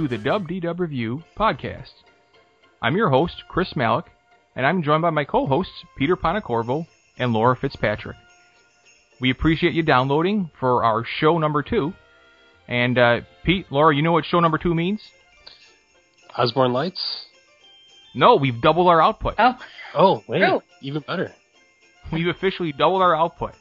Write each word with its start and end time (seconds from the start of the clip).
Hello, 0.00 0.08
and 0.08 0.12
welcome 0.12 0.16
to 0.16 0.16
the 0.16 0.30
Dub 0.30 0.48
Dee 0.48 0.60
Dub 0.60 0.80
Revue 0.80 1.22
podcast. 1.36 1.92
I'm 2.80 2.96
your 2.96 3.10
host, 3.10 3.42
Chris 3.48 3.76
Malik, 3.76 4.06
and 4.56 4.64
I'm 4.64 4.82
joined 4.82 5.02
by 5.02 5.10
my 5.10 5.24
co-hosts, 5.24 5.84
Peter 5.98 6.16
Panacorvo 6.16 6.86
and 7.18 7.34
Laura 7.34 7.54
Fitzpatrick. 7.54 8.16
We 9.20 9.30
appreciate 9.30 9.74
you 9.74 9.82
downloading 9.82 10.50
for 10.58 10.84
our 10.84 11.04
show 11.04 11.36
number 11.38 11.62
two. 11.62 11.92
And 12.66 12.96
uh, 12.98 13.20
Pete, 13.44 13.66
Laura, 13.70 13.94
you 13.94 14.00
know 14.00 14.12
what 14.12 14.24
show 14.24 14.40
number 14.40 14.56
two 14.56 14.74
means? 14.74 15.02
Osborne 16.36 16.72
Lights? 16.72 17.26
No, 18.14 18.36
we've 18.36 18.60
doubled 18.62 18.88
our 18.88 19.02
output. 19.02 19.34
Oh, 19.38 19.58
Oh, 19.94 20.24
wait, 20.28 20.42
Oh. 20.44 20.62
even 20.80 21.02
better. 21.06 21.34
We've 22.10 22.28
officially 22.28 22.72
doubled 22.72 23.02
our 23.02 23.14
output. 23.14 23.52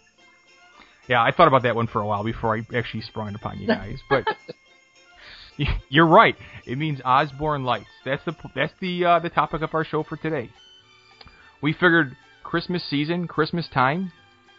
Yeah, 1.09 1.21
I 1.21 1.31
thought 1.31 1.47
about 1.49 1.63
that 1.63 1.75
one 1.75 1.87
for 1.87 1.99
a 2.01 2.05
while 2.07 2.23
before 2.23 2.55
I 2.55 2.61
actually 2.77 3.01
sprung 3.01 3.27
it 3.29 3.35
upon 3.35 3.59
you 3.59 3.67
guys, 3.67 3.97
but 4.09 4.23
you're 5.89 6.07
right. 6.07 6.35
It 6.65 6.77
means 6.77 7.01
Osborne 7.03 7.63
Lights. 7.63 7.89
That's 8.05 8.23
the 8.25 8.35
that's 8.55 8.73
the 8.79 9.05
uh, 9.05 9.19
the 9.19 9.29
topic 9.29 9.61
of 9.61 9.73
our 9.73 9.83
show 9.83 10.03
for 10.03 10.17
today. 10.17 10.49
We 11.61 11.73
figured 11.73 12.15
Christmas 12.43 12.83
season, 12.83 13.27
Christmas 13.27 13.67
time. 13.67 14.11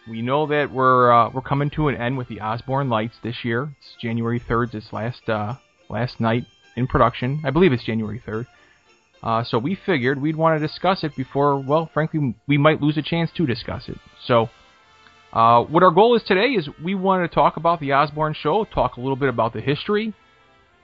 We 0.09 0.21
know 0.21 0.47
that 0.47 0.71
we're 0.71 1.11
uh, 1.11 1.29
we're 1.29 1.41
coming 1.41 1.69
to 1.71 1.87
an 1.87 1.95
end 1.95 2.17
with 2.17 2.27
the 2.27 2.41
Osborne 2.41 2.89
Lights 2.89 3.15
this 3.23 3.43
year. 3.43 3.75
It's 3.79 3.95
January 4.01 4.39
3rd. 4.39 4.75
It's 4.75 4.93
last 4.93 5.27
uh, 5.29 5.55
last 5.89 6.19
night 6.19 6.45
in 6.75 6.87
production. 6.87 7.41
I 7.43 7.49
believe 7.49 7.73
it's 7.73 7.83
January 7.83 8.21
3rd. 8.25 8.47
Uh, 9.23 9.43
so 9.43 9.59
we 9.59 9.75
figured 9.75 10.19
we'd 10.19 10.35
want 10.35 10.59
to 10.59 10.67
discuss 10.67 11.03
it 11.03 11.15
before, 11.15 11.59
well, 11.59 11.87
frankly, 11.93 12.33
we 12.47 12.57
might 12.57 12.81
lose 12.81 12.97
a 12.97 13.03
chance 13.03 13.29
to 13.37 13.45
discuss 13.45 13.87
it. 13.87 13.97
So, 14.25 14.49
uh, 15.31 15.61
what 15.61 15.83
our 15.83 15.91
goal 15.91 16.15
is 16.15 16.23
today 16.23 16.47
is 16.53 16.67
we 16.83 16.95
want 16.95 17.29
to 17.29 17.33
talk 17.33 17.55
about 17.55 17.79
the 17.79 17.93
Osborne 17.93 18.33
show, 18.33 18.65
talk 18.65 18.97
a 18.97 18.99
little 18.99 19.15
bit 19.15 19.29
about 19.29 19.53
the 19.53 19.61
history, 19.61 20.15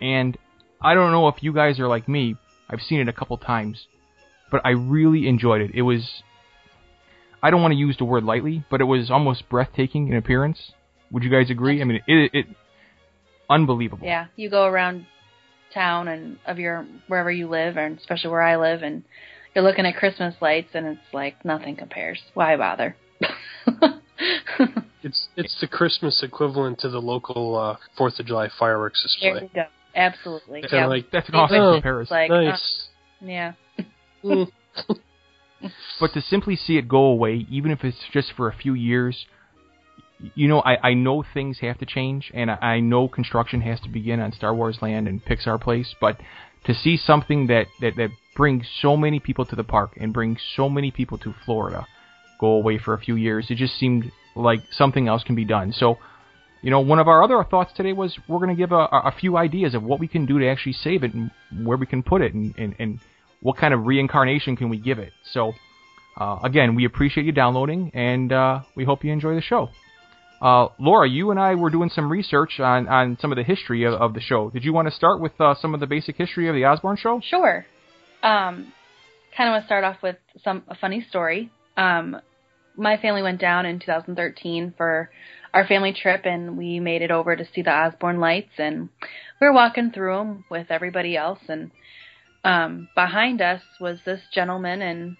and 0.01 0.37
I 0.81 0.93
don't 0.93 1.11
know 1.11 1.27
if 1.27 1.41
you 1.41 1.53
guys 1.53 1.79
are 1.79 1.87
like 1.87 2.07
me. 2.07 2.35
I've 2.69 2.81
seen 2.81 2.99
it 2.99 3.07
a 3.07 3.13
couple 3.13 3.37
times, 3.37 3.87
but 4.51 4.61
I 4.65 4.71
really 4.71 5.27
enjoyed 5.27 5.61
it. 5.61 5.71
It 5.73 5.83
was, 5.83 6.03
I 7.41 7.49
don't 7.49 7.61
want 7.61 7.71
to 7.71 7.77
use 7.77 7.95
the 7.97 8.05
word 8.05 8.23
lightly, 8.23 8.65
but 8.69 8.81
it 8.81 8.85
was 8.85 9.09
almost 9.09 9.47
breathtaking 9.49 10.09
in 10.09 10.17
appearance. 10.17 10.71
Would 11.11 11.23
you 11.23 11.29
guys 11.31 11.49
agree? 11.49 11.81
I 11.81 11.85
mean, 11.85 12.01
it, 12.07 12.31
it 12.33 12.45
unbelievable. 13.49 14.05
yeah. 14.05 14.25
You 14.35 14.49
go 14.49 14.65
around 14.65 15.05
town 15.73 16.07
and 16.07 16.37
of 16.45 16.59
your 16.59 16.85
wherever 17.07 17.31
you 17.31 17.47
live, 17.47 17.77
and 17.77 17.97
especially 17.97 18.31
where 18.31 18.41
I 18.41 18.57
live, 18.57 18.83
and 18.83 19.03
you're 19.55 19.63
looking 19.63 19.85
at 19.85 19.95
Christmas 19.95 20.35
lights, 20.41 20.69
and 20.73 20.85
it's 20.85 21.13
like 21.13 21.45
nothing 21.45 21.75
compares. 21.77 22.19
Why 22.33 22.57
bother? 22.57 22.95
It's 25.03 25.27
it's 25.37 25.55
the 25.61 25.67
Christmas 25.67 26.21
equivalent 26.23 26.79
to 26.79 26.89
the 26.89 26.99
local 26.99 27.55
uh, 27.55 27.77
Fourth 27.97 28.19
of 28.19 28.25
July 28.25 28.49
fireworks 28.59 29.05
there 29.21 29.33
display. 29.35 29.49
you 29.53 29.63
go. 29.63 29.67
Absolutely. 29.97 30.61
Kinda 30.61 30.75
Yeah. 30.77 30.85
like, 30.85 31.11
That's 31.11 31.27
an 31.29 31.35
awesome 31.35 31.57
was- 31.59 31.75
comparison. 31.77 32.15
like, 32.15 32.31
uh, 32.31 32.41
nice. 32.41 32.87
yeah. 33.21 33.53
Mm. 34.23 34.51
but 35.99 36.13
to 36.13 36.21
simply 36.21 36.55
see 36.55 36.77
it 36.77 36.87
go 36.87 37.05
away, 37.05 37.45
even 37.49 37.71
if 37.71 37.83
it's 37.83 37.97
just 38.13 38.31
for 38.33 38.47
a 38.47 38.53
few 38.53 38.73
years, 38.73 39.25
you 40.35 40.47
know, 40.47 40.61
I, 40.61 40.89
I 40.89 40.93
know 40.93 41.23
things 41.33 41.59
have 41.59 41.77
to 41.79 41.85
change, 41.85 42.31
and 42.33 42.49
I, 42.51 42.55
I 42.61 42.79
know 42.79 43.07
construction 43.07 43.61
has 43.61 43.79
to 43.81 43.89
begin 43.89 44.19
on 44.19 44.31
Star 44.31 44.53
Wars 44.55 44.79
Land 44.81 45.07
and 45.07 45.23
Pixar 45.23 45.59
Place, 45.61 45.93
but 46.01 46.19
to 46.65 46.73
see 46.73 46.97
something 46.97 47.47
that, 47.47 47.67
that, 47.81 47.95
that 47.97 48.09
brings 48.35 48.67
so 48.81 48.97
many 48.97 49.19
people 49.19 49.45
to 49.45 49.55
the 49.55 49.63
park 49.63 49.91
and 49.99 50.13
brings 50.13 50.39
so 50.55 50.69
many 50.69 50.91
people 50.91 51.17
to 51.19 51.33
Florida 51.45 51.87
go 52.39 52.47
away 52.49 52.77
for 52.77 52.93
a 52.93 52.99
few 52.99 53.15
years, 53.15 53.47
it 53.49 53.55
just 53.55 53.77
seemed 53.79 54.11
like 54.35 54.61
something 54.71 55.07
else 55.07 55.23
can 55.23 55.35
be 55.35 55.45
done. 55.45 55.71
So, 55.71 55.97
you 56.61 56.71
know, 56.71 56.79
one 56.79 56.99
of 56.99 57.07
our 57.07 57.23
other 57.23 57.43
thoughts 57.49 57.71
today 57.75 57.93
was 57.93 58.17
we're 58.27 58.39
going 58.39 58.49
to 58.49 58.55
give 58.55 58.71
a, 58.71 58.87
a 58.91 59.13
few 59.19 59.37
ideas 59.37 59.75
of 59.75 59.83
what 59.83 59.99
we 59.99 60.07
can 60.07 60.25
do 60.25 60.39
to 60.39 60.47
actually 60.47 60.73
save 60.73 61.03
it 61.03 61.13
and 61.13 61.31
where 61.63 61.77
we 61.77 61.85
can 61.85 62.03
put 62.03 62.21
it 62.21 62.33
and, 62.33 62.53
and, 62.57 62.75
and 62.79 62.99
what 63.41 63.57
kind 63.57 63.73
of 63.73 63.85
reincarnation 63.85 64.55
can 64.55 64.69
we 64.69 64.77
give 64.77 64.99
it. 64.99 65.13
So, 65.31 65.53
uh, 66.19 66.39
again, 66.43 66.75
we 66.75 66.85
appreciate 66.85 67.25
you 67.25 67.31
downloading, 67.31 67.91
and 67.93 68.31
uh, 68.31 68.61
we 68.75 68.85
hope 68.85 69.03
you 69.03 69.11
enjoy 69.11 69.35
the 69.35 69.41
show. 69.41 69.69
Uh, 70.41 70.67
Laura, 70.79 71.07
you 71.09 71.31
and 71.31 71.39
I 71.39 71.55
were 71.55 71.69
doing 71.69 71.89
some 71.89 72.11
research 72.11 72.59
on, 72.59 72.87
on 72.87 73.17
some 73.19 73.31
of 73.31 73.37
the 73.37 73.43
history 73.43 73.83
of, 73.83 73.93
of 73.93 74.13
the 74.13 74.21
show. 74.21 74.49
Did 74.49 74.63
you 74.63 74.73
want 74.73 74.87
to 74.87 74.93
start 74.93 75.19
with 75.19 75.33
uh, 75.39 75.55
some 75.61 75.73
of 75.73 75.79
the 75.79 75.87
basic 75.87 76.15
history 76.15 76.47
of 76.47 76.55
the 76.55 76.65
Osborne 76.65 76.97
show? 76.97 77.21
Sure. 77.23 77.65
Um, 78.23 78.73
kind 79.35 79.49
of 79.49 79.53
want 79.53 79.63
to 79.63 79.67
start 79.67 79.83
off 79.83 79.97
with 80.01 80.17
some 80.43 80.63
a 80.67 80.75
funny 80.75 81.05
story. 81.09 81.51
Um, 81.75 82.17
my 82.75 82.97
family 82.97 83.23
went 83.23 83.39
down 83.41 83.65
in 83.65 83.79
2013 83.79 84.73
for 84.77 85.09
our 85.53 85.65
family 85.65 85.93
trip, 85.93 86.25
and 86.25 86.57
we 86.57 86.79
made 86.79 87.01
it 87.01 87.11
over 87.11 87.35
to 87.35 87.47
see 87.53 87.61
the 87.61 87.71
Osborne 87.71 88.19
lights. 88.19 88.51
And 88.57 88.89
we 89.39 89.47
were 89.47 89.53
walking 89.53 89.91
through 89.91 90.15
them 90.15 90.45
with 90.49 90.67
everybody 90.69 91.17
else, 91.17 91.39
and 91.47 91.71
um, 92.43 92.87
behind 92.95 93.41
us 93.41 93.61
was 93.79 93.99
this 94.05 94.21
gentleman 94.33 94.81
and 94.81 95.17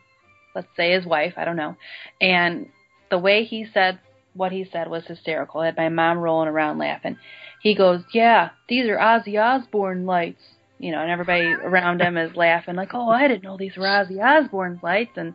let's 0.56 0.68
say 0.76 0.94
his 0.94 1.06
wife, 1.06 1.34
I 1.38 1.46
don't 1.46 1.56
know. 1.56 1.76
And 2.20 2.68
the 3.12 3.20
way 3.20 3.44
he 3.44 3.66
said 3.74 4.00
what 4.34 4.52
he 4.52 4.66
said 4.72 4.90
was 4.90 5.06
hysterical. 5.06 5.62
I 5.62 5.68
had 5.68 5.78
my 5.78 5.90
mom 5.90 6.20
rolling 6.20 6.48
around 6.48 6.78
laughing. 6.78 7.18
He 7.62 7.76
goes, 7.76 8.04
"Yeah, 8.14 8.52
these 8.70 8.88
are 8.88 8.98
Ozzy 8.98 9.42
Osbourne 9.42 10.06
lights." 10.06 10.42
You 10.80 10.92
know, 10.92 11.02
and 11.02 11.10
everybody 11.10 11.54
around 11.54 12.02
him 12.02 12.18
is 12.18 12.36
laughing 12.36 12.76
like, 12.76 12.94
"Oh, 12.94 13.10
I 13.10 13.28
didn't 13.28 13.44
know 13.44 13.58
these 13.58 13.76
were 13.76 13.86
Ozzy 13.86 14.24
Osbourne 14.24 14.80
lights." 14.84 15.18
And 15.18 15.34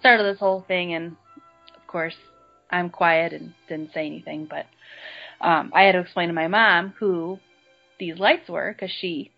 started 0.00 0.24
this 0.24 0.38
whole 0.38 0.64
thing 0.68 0.94
and 0.94 1.16
of 1.74 1.86
course, 1.86 2.16
I'm 2.74 2.90
quiet 2.90 3.32
and 3.32 3.54
didn't 3.68 3.92
say 3.92 4.06
anything, 4.06 4.46
but 4.48 4.66
um 5.40 5.72
I 5.74 5.82
had 5.84 5.92
to 5.92 6.00
explain 6.00 6.28
to 6.28 6.34
my 6.34 6.48
mom 6.48 6.94
who 6.98 7.38
these 7.98 8.18
lights 8.18 8.48
were 8.48 8.74
cuz 8.78 8.90
she 8.90 9.30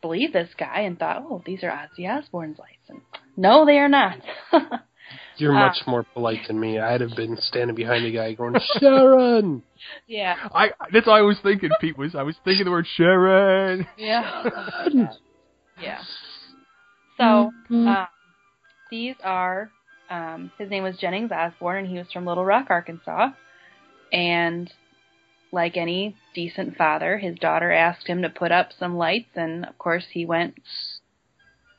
believed 0.00 0.32
this 0.32 0.54
guy 0.54 0.80
and 0.80 0.98
thought, 0.98 1.22
"Oh, 1.28 1.42
these 1.44 1.62
are 1.62 1.70
Ozzy 1.70 2.08
Osbourne's 2.08 2.58
lights." 2.58 2.88
And 2.88 3.00
no, 3.36 3.64
they 3.66 3.78
are 3.78 3.88
not. 3.88 4.18
You're 5.36 5.52
Ah. 5.52 5.68
much 5.68 5.86
more 5.86 6.02
polite 6.02 6.40
than 6.46 6.58
me. 6.58 6.78
I'd 6.78 7.00
have 7.00 7.14
been 7.14 7.36
standing 7.36 7.76
behind 7.76 8.04
the 8.04 8.10
guy 8.10 8.34
going, 8.34 8.56
Sharon! 8.80 9.62
yeah. 10.06 10.36
I 10.52 10.72
that's 10.92 11.06
all 11.06 11.14
I 11.14 11.20
was 11.20 11.38
thinking, 11.40 11.70
Pete. 11.80 11.96
Was 11.96 12.14
I 12.14 12.22
was 12.22 12.36
thinking 12.44 12.64
the 12.64 12.70
word 12.70 12.86
Sharon? 12.96 13.86
Yeah. 13.96 14.44
yeah. 15.80 16.02
So, 17.16 17.52
um, 17.70 18.08
these 18.90 19.16
are, 19.24 19.70
um, 20.10 20.50
his 20.58 20.70
name 20.70 20.82
was 20.82 20.96
Jennings 20.96 21.32
Osborne, 21.32 21.84
and 21.84 21.88
he 21.88 21.98
was 21.98 22.10
from 22.12 22.26
Little 22.26 22.44
Rock, 22.44 22.66
Arkansas. 22.70 23.30
And 24.12 24.72
like 25.52 25.76
any 25.76 26.16
decent 26.34 26.76
father, 26.76 27.18
his 27.18 27.38
daughter 27.38 27.72
asked 27.72 28.06
him 28.06 28.22
to 28.22 28.28
put 28.28 28.52
up 28.52 28.70
some 28.78 28.96
lights, 28.96 29.30
and 29.34 29.64
of 29.64 29.76
course 29.78 30.04
he 30.12 30.24
went 30.24 30.54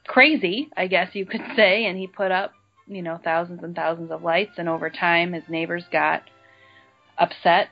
crazy, 0.07 0.69
I 0.75 0.87
guess 0.87 1.09
you 1.13 1.25
could 1.25 1.41
say, 1.55 1.85
and 1.85 1.97
he 1.97 2.07
put 2.07 2.31
up, 2.31 2.51
you 2.87 3.01
know, 3.01 3.19
thousands 3.23 3.63
and 3.63 3.75
thousands 3.75 4.11
of 4.11 4.23
lights, 4.23 4.53
and 4.57 4.69
over 4.69 4.89
time 4.89 5.33
his 5.33 5.43
neighbors 5.49 5.83
got 5.91 6.23
upset, 7.17 7.69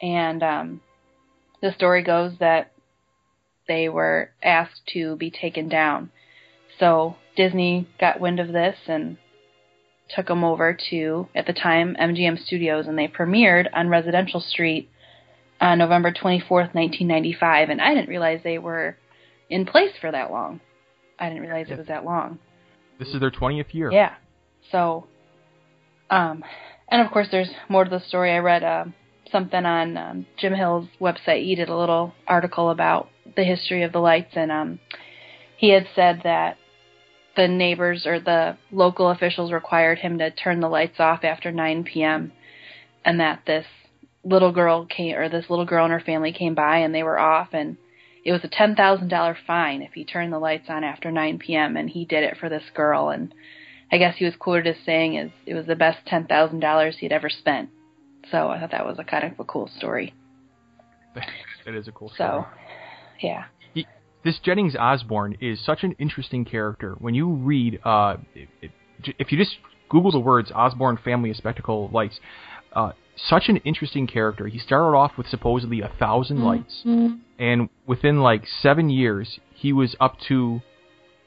and 0.00 0.42
um, 0.42 0.80
the 1.62 1.72
story 1.72 2.02
goes 2.02 2.32
that 2.40 2.72
they 3.66 3.88
were 3.88 4.30
asked 4.42 4.82
to 4.92 5.16
be 5.16 5.30
taken 5.30 5.68
down. 5.68 6.10
So 6.78 7.16
Disney 7.36 7.88
got 7.98 8.20
wind 8.20 8.40
of 8.40 8.48
this 8.48 8.76
and 8.86 9.16
took 10.08 10.26
them 10.26 10.44
over 10.44 10.76
to, 10.90 11.28
at 11.34 11.46
the 11.46 11.52
time, 11.52 11.96
MGM 12.00 12.44
Studios, 12.44 12.86
and 12.86 12.98
they 12.98 13.08
premiered 13.08 13.68
on 13.72 13.88
Residential 13.88 14.40
Street 14.40 14.90
on 15.60 15.78
November 15.78 16.12
24th, 16.12 16.74
1995. 16.74 17.70
And 17.70 17.80
I 17.80 17.94
didn't 17.94 18.08
realize 18.08 18.40
they 18.44 18.58
were 18.58 18.96
in 19.48 19.64
place 19.64 19.92
for 20.00 20.10
that 20.10 20.30
long. 20.30 20.60
I 21.18 21.28
didn't 21.28 21.42
realize 21.42 21.66
it 21.70 21.78
was 21.78 21.86
that 21.86 22.04
long. 22.04 22.38
This 22.98 23.08
is 23.08 23.20
their 23.20 23.30
twentieth 23.30 23.74
year. 23.74 23.90
Yeah. 23.90 24.14
So, 24.70 25.06
um, 26.10 26.44
and 26.88 27.04
of 27.04 27.12
course, 27.12 27.28
there's 27.30 27.50
more 27.68 27.84
to 27.84 27.90
the 27.90 28.00
story. 28.00 28.32
I 28.32 28.38
read 28.38 28.62
uh, 28.62 28.84
something 29.30 29.64
on 29.64 29.96
um, 29.96 30.26
Jim 30.38 30.54
Hill's 30.54 30.88
website. 31.00 31.44
He 31.44 31.54
did 31.54 31.68
a 31.68 31.76
little 31.76 32.14
article 32.26 32.70
about 32.70 33.08
the 33.36 33.44
history 33.44 33.82
of 33.82 33.92
the 33.92 33.98
lights, 33.98 34.32
and 34.34 34.50
um, 34.50 34.80
he 35.56 35.70
had 35.70 35.86
said 35.94 36.20
that 36.24 36.56
the 37.36 37.48
neighbors 37.48 38.06
or 38.06 38.20
the 38.20 38.56
local 38.70 39.10
officials 39.10 39.52
required 39.52 39.98
him 39.98 40.18
to 40.18 40.30
turn 40.30 40.60
the 40.60 40.68
lights 40.68 40.98
off 40.98 41.24
after 41.24 41.50
9 41.50 41.84
p.m. 41.84 42.32
and 43.04 43.20
that 43.20 43.42
this 43.46 43.66
little 44.24 44.52
girl 44.52 44.86
came 44.86 45.14
or 45.16 45.28
this 45.28 45.50
little 45.50 45.66
girl 45.66 45.84
and 45.84 45.92
her 45.92 46.00
family 46.00 46.32
came 46.32 46.54
by 46.54 46.78
and 46.78 46.94
they 46.94 47.02
were 47.02 47.18
off 47.18 47.48
and 47.52 47.76
it 48.24 48.32
was 48.32 48.42
a 48.42 48.48
ten 48.48 48.74
thousand 48.74 49.08
dollar 49.08 49.36
fine 49.46 49.82
if 49.82 49.92
he 49.92 50.04
turned 50.04 50.32
the 50.32 50.38
lights 50.38 50.66
on 50.68 50.82
after 50.82 51.10
9 51.10 51.38
p.m. 51.38 51.76
and 51.76 51.90
he 51.90 52.04
did 52.04 52.24
it 52.24 52.36
for 52.38 52.48
this 52.48 52.64
girl 52.74 53.10
and 53.10 53.34
I 53.92 53.98
guess 53.98 54.16
he 54.16 54.24
was 54.24 54.34
quoted 54.36 54.66
as 54.66 54.84
saying 54.84 55.14
is 55.14 55.30
it 55.46 55.54
was 55.54 55.66
the 55.66 55.76
best 55.76 55.98
ten 56.06 56.26
thousand 56.26 56.60
dollars 56.60 56.96
he'd 56.98 57.12
ever 57.12 57.28
spent. 57.28 57.68
So 58.30 58.48
I 58.48 58.58
thought 58.58 58.70
that 58.70 58.86
was 58.86 58.98
a 58.98 59.04
kind 59.04 59.24
of 59.24 59.38
a 59.38 59.44
cool 59.44 59.70
story. 59.76 60.14
that 61.14 61.74
is 61.74 61.86
a 61.86 61.92
cool 61.92 62.08
story. 62.08 62.28
So 62.28 62.46
yeah. 63.20 63.44
This 64.24 64.38
Jennings 64.42 64.74
Osborne 64.76 65.36
is 65.40 65.64
such 65.64 65.84
an 65.84 65.92
interesting 65.98 66.44
character. 66.44 66.94
When 66.98 67.14
you 67.14 67.30
read, 67.30 67.80
uh, 67.84 68.16
if 68.34 69.30
you 69.32 69.38
just 69.38 69.56
Google 69.88 70.10
the 70.10 70.20
words 70.20 70.50
Osborne 70.52 70.98
family 71.04 71.30
of 71.30 71.36
spectacle 71.36 71.90
lights. 71.92 72.18
Uh, 72.72 72.92
such 73.16 73.44
an 73.48 73.58
interesting 73.58 74.06
character. 74.06 74.48
He 74.48 74.58
started 74.58 74.96
off 74.96 75.12
with 75.16 75.28
supposedly 75.28 75.80
a 75.80 75.86
1000 75.86 76.36
Mm-hmm. 76.36 76.44
lights, 76.44 76.82
and 77.38 77.68
within 77.86 78.20
like 78.20 78.44
seven 78.60 78.90
years, 78.90 79.38
he 79.54 79.72
was 79.72 79.94
up 80.00 80.16
to 80.28 80.60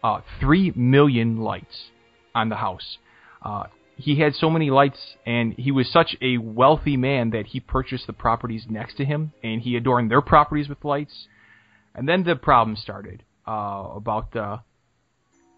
uh, 0.04 0.20
three 0.40 0.74
million 0.76 1.38
lights 1.38 1.92
on 2.36 2.50
the 2.50 2.58
house. 2.58 2.98
Uh, 3.42 3.64
he 3.96 4.20
had 4.20 4.36
so 4.36 4.50
many 4.50 4.70
lights, 4.70 5.16
and 5.26 5.54
he 5.54 5.72
was 5.72 5.90
such 5.90 6.16
a 6.22 6.38
wealthy 6.38 6.98
man 6.98 7.30
that 7.32 7.48
he 7.48 7.60
purchased 7.60 8.06
the 8.06 8.14
properties 8.14 8.66
next 8.70 8.98
to 8.98 9.06
him, 9.06 9.32
and 9.42 9.62
he 9.62 9.76
adorned 9.76 10.12
their 10.12 10.22
properties 10.22 10.68
with 10.68 10.84
lights. 10.84 11.28
And 11.98 12.08
then 12.08 12.24
the 12.24 12.36
problem 12.36 12.78
started 12.78 13.24
uh, 13.48 13.90
about 13.96 14.32
the 14.32 14.62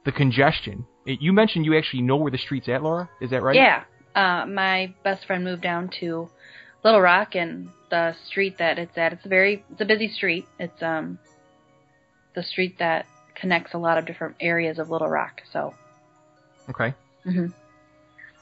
the 0.06 0.12
congestion. 0.12 0.86
It, 1.06 1.22
you 1.22 1.34
mentioned 1.34 1.66
you 1.66 1.78
actually 1.78 2.02
know 2.02 2.16
where 2.16 2.32
the 2.32 2.38
street's 2.38 2.70
at, 2.70 2.82
Laura. 2.82 3.10
Is 3.22 3.30
that 3.32 3.44
right? 3.44 3.56
Yeah. 3.56 3.84
Uh, 4.16 4.46
my 4.48 4.94
best 5.04 5.26
friend 5.26 5.44
moved 5.44 5.62
down 5.62 5.92
to 6.00 6.30
Little 6.84 7.02
Rock, 7.02 7.36
and 7.36 7.70
the 7.92 8.16
street 8.26 8.58
that 8.58 8.80
it's 8.80 8.98
at, 8.98 9.14
it's 9.14 9.26
a 9.26 9.30
very, 9.30 9.64
it's 9.72 9.82
a 9.82 9.86
busy 9.86 10.08
street. 10.08 10.46
It's 10.58 10.82
um, 10.82 11.20
the 12.36 12.44
street 12.44 12.78
that 12.80 13.06
connects 13.36 13.74
a 13.74 13.78
lot 13.78 13.98
of 13.98 14.06
different 14.06 14.36
areas 14.40 14.80
of 14.80 14.90
Little 14.90 15.10
Rock. 15.10 15.42
So, 15.52 15.74
Okay. 16.70 16.94
hmm 17.24 17.48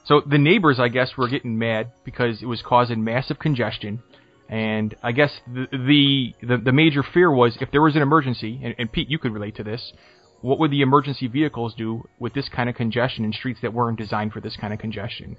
So 0.06 0.22
the 0.22 0.38
neighbors, 0.38 0.80
I 0.80 0.90
guess, 0.90 1.18
were 1.18 1.28
getting 1.28 1.58
mad 1.58 1.92
because 2.04 2.42
it 2.42 2.46
was 2.46 2.62
causing 2.62 3.04
massive 3.04 3.40
congestion, 3.40 4.04
and 4.50 4.96
I 5.04 5.12
guess 5.12 5.32
the 5.46 5.68
the 5.72 6.34
the, 6.42 6.58
the 6.58 6.72
major 6.72 7.04
fear 7.04 7.32
was 7.32 7.58
if 7.60 7.72
there 7.72 7.82
was 7.82 7.96
an 7.96 8.02
emergency, 8.02 8.60
and, 8.64 8.76
and 8.78 8.92
Pete, 8.92 9.10
you 9.10 9.20
could 9.20 9.34
relate 9.34 9.56
to 9.58 9.64
this. 9.64 9.94
What 10.42 10.60
would 10.60 10.70
the 10.72 10.82
emergency 10.82 11.28
vehicles 11.28 11.74
do 11.76 12.08
with 12.20 12.34
this 12.34 12.48
kind 12.48 12.70
of 12.70 12.76
congestion 12.76 13.26
in 13.26 13.34
streets 13.34 13.60
that 13.64 13.74
weren't 13.74 13.98
designed 13.98 14.34
for 14.34 14.40
this 14.40 14.56
kind 14.56 14.72
of 14.72 14.80
congestion? 14.80 15.36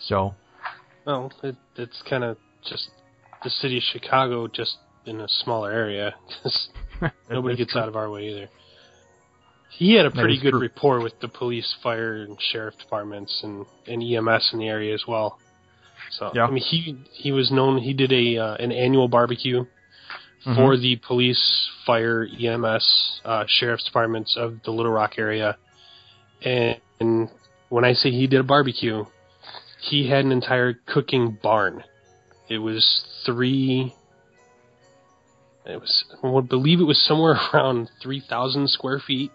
So, 0.00 0.34
Well, 1.06 1.32
it, 1.42 1.56
it's 1.76 2.02
kind 2.08 2.24
of 2.24 2.36
just 2.68 2.90
the 3.44 3.50
city 3.50 3.76
of 3.76 3.84
Chicago, 3.84 4.48
just 4.48 4.78
in 5.06 5.20
a 5.20 5.28
smaller 5.28 5.70
area. 5.70 6.14
Nobody 7.30 7.56
gets 7.56 7.72
true. 7.72 7.80
out 7.80 7.88
of 7.88 7.96
our 7.96 8.10
way 8.10 8.28
either. 8.28 8.48
He 9.70 9.94
had 9.94 10.06
a 10.06 10.10
pretty 10.10 10.40
good 10.40 10.52
true. 10.52 10.60
rapport 10.60 11.00
with 11.00 11.18
the 11.20 11.28
police, 11.28 11.74
fire, 11.82 12.22
and 12.22 12.36
sheriff 12.52 12.74
departments, 12.78 13.40
and, 13.42 13.66
and 13.86 14.02
EMS 14.02 14.50
in 14.52 14.60
the 14.60 14.68
area 14.68 14.94
as 14.94 15.02
well. 15.06 15.38
So 16.18 16.30
Yeah. 16.34 16.46
I 16.46 16.50
mean, 16.50 16.62
he 16.62 16.96
he 17.12 17.32
was 17.32 17.50
known. 17.50 17.78
He 17.78 17.92
did 17.92 18.12
a 18.12 18.38
uh, 18.38 18.54
an 18.56 18.72
annual 18.72 19.08
barbecue 19.08 19.64
Mm-hmm. 20.46 20.56
for 20.56 20.76
the 20.76 20.96
police, 20.96 21.70
fire, 21.86 22.28
EMS, 22.38 23.20
uh, 23.24 23.44
sheriff's 23.48 23.84
departments 23.84 24.36
of 24.36 24.62
the 24.64 24.72
Little 24.72 24.92
Rock 24.92 25.14
area. 25.16 25.56
And, 26.44 26.78
and 27.00 27.30
when 27.70 27.86
I 27.86 27.94
say 27.94 28.10
he 28.10 28.26
did 28.26 28.40
a 28.40 28.44
barbecue, 28.44 29.06
he 29.80 30.10
had 30.10 30.26
an 30.26 30.32
entire 30.32 30.74
cooking 30.86 31.38
barn. 31.42 31.82
It 32.50 32.58
was 32.58 33.06
three. 33.24 33.94
It 35.64 35.80
was, 35.80 36.04
I 36.22 36.40
believe 36.42 36.78
it 36.78 36.84
was 36.84 37.02
somewhere 37.02 37.38
around 37.54 37.88
3,000 38.02 38.68
square 38.68 38.98
feet. 39.00 39.32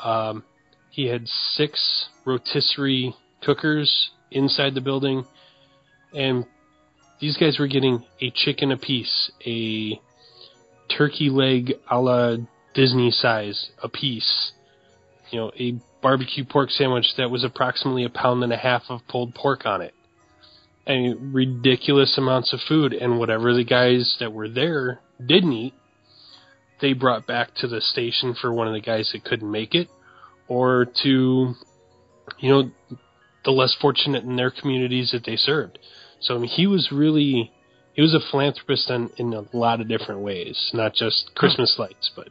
Um, 0.00 0.44
he 0.90 1.06
had 1.06 1.28
six 1.28 2.10
rotisserie 2.26 3.14
cookers 3.42 4.10
inside 4.30 4.74
the 4.74 4.82
building, 4.82 5.24
and 6.16 6.46
these 7.20 7.36
guys 7.36 7.58
were 7.58 7.68
getting 7.68 8.04
a 8.20 8.30
chicken 8.34 8.72
apiece, 8.72 9.30
a 9.46 10.00
turkey 10.96 11.30
leg 11.30 11.74
a 11.90 12.00
la 12.00 12.36
Disney 12.74 13.10
size 13.10 13.70
apiece, 13.82 14.52
you 15.30 15.38
know, 15.38 15.50
a 15.58 15.74
barbecue 16.02 16.44
pork 16.44 16.70
sandwich 16.70 17.06
that 17.16 17.30
was 17.30 17.44
approximately 17.44 18.04
a 18.04 18.10
pound 18.10 18.42
and 18.42 18.52
a 18.52 18.56
half 18.56 18.82
of 18.88 19.00
pulled 19.08 19.34
pork 19.34 19.66
on 19.66 19.82
it. 19.82 19.94
Mean, 20.86 21.32
ridiculous 21.32 22.16
amounts 22.16 22.52
of 22.52 22.60
food, 22.68 22.92
and 22.92 23.18
whatever 23.18 23.52
the 23.54 23.64
guys 23.64 24.16
that 24.20 24.32
were 24.32 24.48
there 24.48 25.00
didn't 25.24 25.52
eat, 25.52 25.74
they 26.80 26.92
brought 26.92 27.26
back 27.26 27.54
to 27.56 27.66
the 27.66 27.80
station 27.80 28.34
for 28.40 28.52
one 28.52 28.68
of 28.68 28.74
the 28.74 28.80
guys 28.80 29.10
that 29.12 29.24
couldn't 29.24 29.50
make 29.50 29.74
it, 29.74 29.88
or 30.46 30.86
to, 31.02 31.54
you 32.38 32.48
know, 32.48 32.70
the 33.44 33.50
less 33.50 33.74
fortunate 33.80 34.22
in 34.22 34.36
their 34.36 34.50
communities 34.50 35.10
that 35.12 35.24
they 35.24 35.36
served. 35.36 35.78
So 36.20 36.34
I 36.34 36.38
mean, 36.38 36.48
he 36.48 36.66
was 36.66 36.90
really, 36.90 37.52
he 37.94 38.02
was 38.02 38.14
a 38.14 38.20
philanthropist 38.30 38.90
in, 38.90 39.10
in 39.16 39.32
a 39.34 39.44
lot 39.56 39.80
of 39.80 39.88
different 39.88 40.20
ways, 40.20 40.70
not 40.72 40.94
just 40.94 41.30
Christmas 41.34 41.76
lights, 41.78 42.10
but 42.14 42.28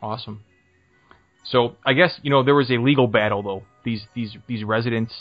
Awesome. 0.00 0.44
So 1.44 1.76
I 1.84 1.92
guess 1.92 2.18
you 2.22 2.30
know 2.30 2.42
there 2.42 2.54
was 2.54 2.70
a 2.70 2.78
legal 2.78 3.06
battle 3.06 3.42
though. 3.42 3.62
These 3.84 4.02
these 4.14 4.36
these 4.46 4.64
residents 4.64 5.12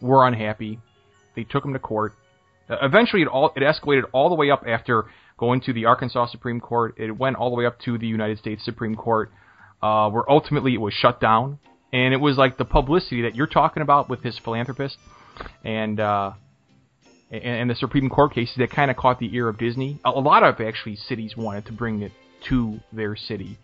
were 0.00 0.26
unhappy. 0.26 0.80
They 1.34 1.44
took 1.44 1.64
him 1.64 1.72
to 1.72 1.78
court. 1.78 2.14
Uh, 2.68 2.76
eventually, 2.82 3.22
it 3.22 3.28
all 3.28 3.52
it 3.56 3.60
escalated 3.60 4.02
all 4.12 4.28
the 4.28 4.34
way 4.34 4.50
up 4.50 4.64
after 4.66 5.06
going 5.38 5.60
to 5.62 5.72
the 5.72 5.86
Arkansas 5.86 6.26
Supreme 6.26 6.60
Court. 6.60 6.94
It 6.98 7.16
went 7.16 7.36
all 7.36 7.50
the 7.50 7.56
way 7.56 7.66
up 7.66 7.78
to 7.80 7.98
the 7.98 8.06
United 8.06 8.38
States 8.38 8.64
Supreme 8.64 8.96
Court, 8.96 9.30
uh, 9.82 10.10
where 10.10 10.28
ultimately 10.30 10.74
it 10.74 10.80
was 10.80 10.92
shut 10.92 11.20
down. 11.20 11.58
And 11.92 12.12
it 12.12 12.18
was 12.18 12.36
like 12.36 12.58
the 12.58 12.64
publicity 12.64 13.22
that 13.22 13.36
you're 13.36 13.46
talking 13.46 13.82
about 13.82 14.10
with 14.10 14.22
his 14.22 14.38
philanthropist, 14.38 14.98
and 15.64 16.00
uh, 16.00 16.32
and, 17.30 17.42
and 17.42 17.70
the 17.70 17.74
Supreme 17.74 18.08
Court 18.08 18.32
cases 18.34 18.54
that 18.58 18.70
kind 18.70 18.90
of 18.90 18.96
caught 18.96 19.18
the 19.18 19.34
ear 19.34 19.48
of 19.48 19.58
Disney. 19.58 19.98
A, 20.04 20.10
a 20.10 20.20
lot 20.20 20.42
of 20.42 20.60
actually 20.60 20.96
cities 20.96 21.36
wanted 21.36 21.66
to 21.66 21.72
bring 21.72 22.02
it 22.02 22.12
to 22.48 22.80
their 22.92 23.16
city 23.16 23.58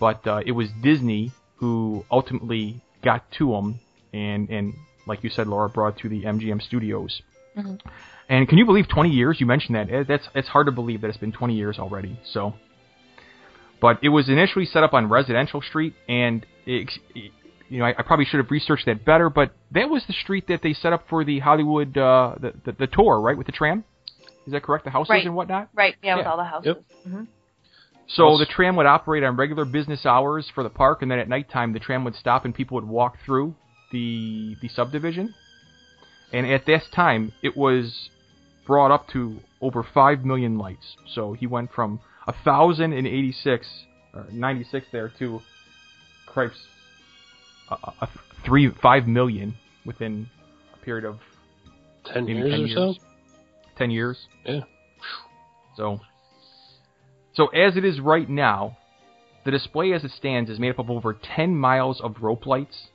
but 0.00 0.26
uh, 0.26 0.40
it 0.46 0.52
was 0.52 0.68
Disney 0.82 1.30
who 1.56 2.06
ultimately 2.10 2.80
got 3.04 3.30
to 3.32 3.50
them, 3.52 3.78
and 4.14 4.48
and 4.48 4.72
like 5.06 5.22
you 5.22 5.28
said, 5.28 5.46
Laura 5.46 5.68
brought 5.68 5.98
to 5.98 6.08
the 6.08 6.22
MGM 6.24 6.62
Studios. 6.62 7.20
Mhm. 7.56 7.78
And 8.30 8.48
can 8.48 8.56
you 8.56 8.64
believe 8.64 8.88
20 8.88 9.10
years? 9.10 9.38
You 9.40 9.46
mentioned 9.46 9.76
that. 9.76 10.06
That's 10.08 10.26
it's 10.34 10.48
hard 10.48 10.66
to 10.66 10.72
believe 10.72 11.02
that 11.02 11.08
it's 11.08 11.18
been 11.18 11.32
20 11.32 11.54
years 11.54 11.78
already. 11.78 12.18
So, 12.32 12.54
but 13.80 13.98
it 14.02 14.08
was 14.08 14.28
initially 14.30 14.64
set 14.64 14.82
up 14.82 14.94
on 14.94 15.08
Residential 15.10 15.60
Street, 15.60 15.94
and 16.08 16.46
it- 16.64 16.88
you 17.70 17.78
know 17.78 17.86
I, 17.86 17.94
I 17.98 18.02
probably 18.02 18.26
should 18.26 18.38
have 18.38 18.50
researched 18.50 18.84
that 18.86 19.04
better. 19.06 19.30
But 19.30 19.52
that 19.72 19.88
was 19.88 20.02
the 20.06 20.12
street 20.12 20.46
that 20.48 20.60
they 20.62 20.74
set 20.74 20.92
up 20.92 21.04
for 21.08 21.24
the 21.24 21.38
Hollywood 21.38 21.96
uh, 21.96 22.34
the, 22.38 22.52
the 22.66 22.72
the 22.72 22.86
tour, 22.86 23.18
right, 23.20 23.36
with 23.38 23.46
the 23.46 23.52
tram. 23.52 23.84
Is 24.46 24.52
that 24.52 24.62
correct? 24.62 24.84
The 24.84 24.90
houses 24.90 25.10
Right. 25.10 25.24
and 25.24 25.34
whatnot. 25.34 25.68
right, 25.74 25.94
yeah, 26.02 26.16
with 26.16 26.26
all 26.26 26.36
the 26.36 26.44
houses. 26.44 26.76
hmm 27.06 27.24
So 28.08 28.30
Yes. 28.30 28.40
the 28.40 28.52
tram 28.52 28.76
would 28.76 28.86
operate 28.86 29.22
on 29.22 29.36
regular 29.36 29.64
business 29.64 30.04
hours 30.04 30.50
for 30.54 30.62
the 30.62 30.70
park, 30.70 31.02
and 31.02 31.10
then 31.10 31.18
at 31.18 31.28
nighttime 31.28 31.72
the 31.72 31.78
tram 31.78 32.04
would 32.04 32.16
stop 32.16 32.44
and 32.44 32.54
people 32.54 32.74
would 32.76 32.88
walk 32.88 33.16
through 33.24 33.54
the 33.92 34.56
the 34.60 34.68
subdivision. 34.68 35.34
And 36.32 36.46
at 36.46 36.64
this 36.66 36.84
time, 36.94 37.32
it 37.42 37.56
was 37.56 38.08
brought 38.66 38.90
up 38.92 39.08
to 39.08 39.40
over 39.60 39.82
five 39.82 40.24
million 40.24 40.58
lights. 40.58 40.96
So 41.14 41.32
he 41.32 41.46
went 41.46 41.72
from 41.72 42.00
a 42.26 42.32
thousand 42.44 42.92
and 42.92 43.06
eighty 43.06 43.32
six, 43.32 43.66
or 44.14 44.26
ninety 44.32 44.64
six 44.64 44.86
there 44.92 45.08
to, 45.18 45.40
cripes, 46.26 46.58
a 47.70 48.08
three 48.44 48.70
five 48.82 49.06
million 49.06 49.56
within 49.84 50.28
a 50.74 50.84
period 50.84 51.04
of 51.04 51.18
10 52.06 52.24
maybe 52.24 52.38
years 52.38 52.50
10 52.50 52.60
or 52.60 52.66
years. 52.66 52.74
so. 52.74 53.04
Ten 53.76 53.90
years. 53.90 54.18
Yeah. 54.44 54.60
So, 55.76 56.00
so 57.32 57.46
as 57.48 57.76
it 57.76 57.84
is 57.84 58.00
right 58.00 58.28
now, 58.28 58.76
the 59.44 59.50
display 59.50 59.92
as 59.92 60.04
it 60.04 60.10
stands 60.10 60.50
is 60.50 60.58
made 60.58 60.70
up 60.70 60.78
of 60.78 60.90
over 60.90 61.14
10 61.14 61.56
miles 61.56 62.00
of 62.00 62.16
rope 62.20 62.46
lights 62.46 62.88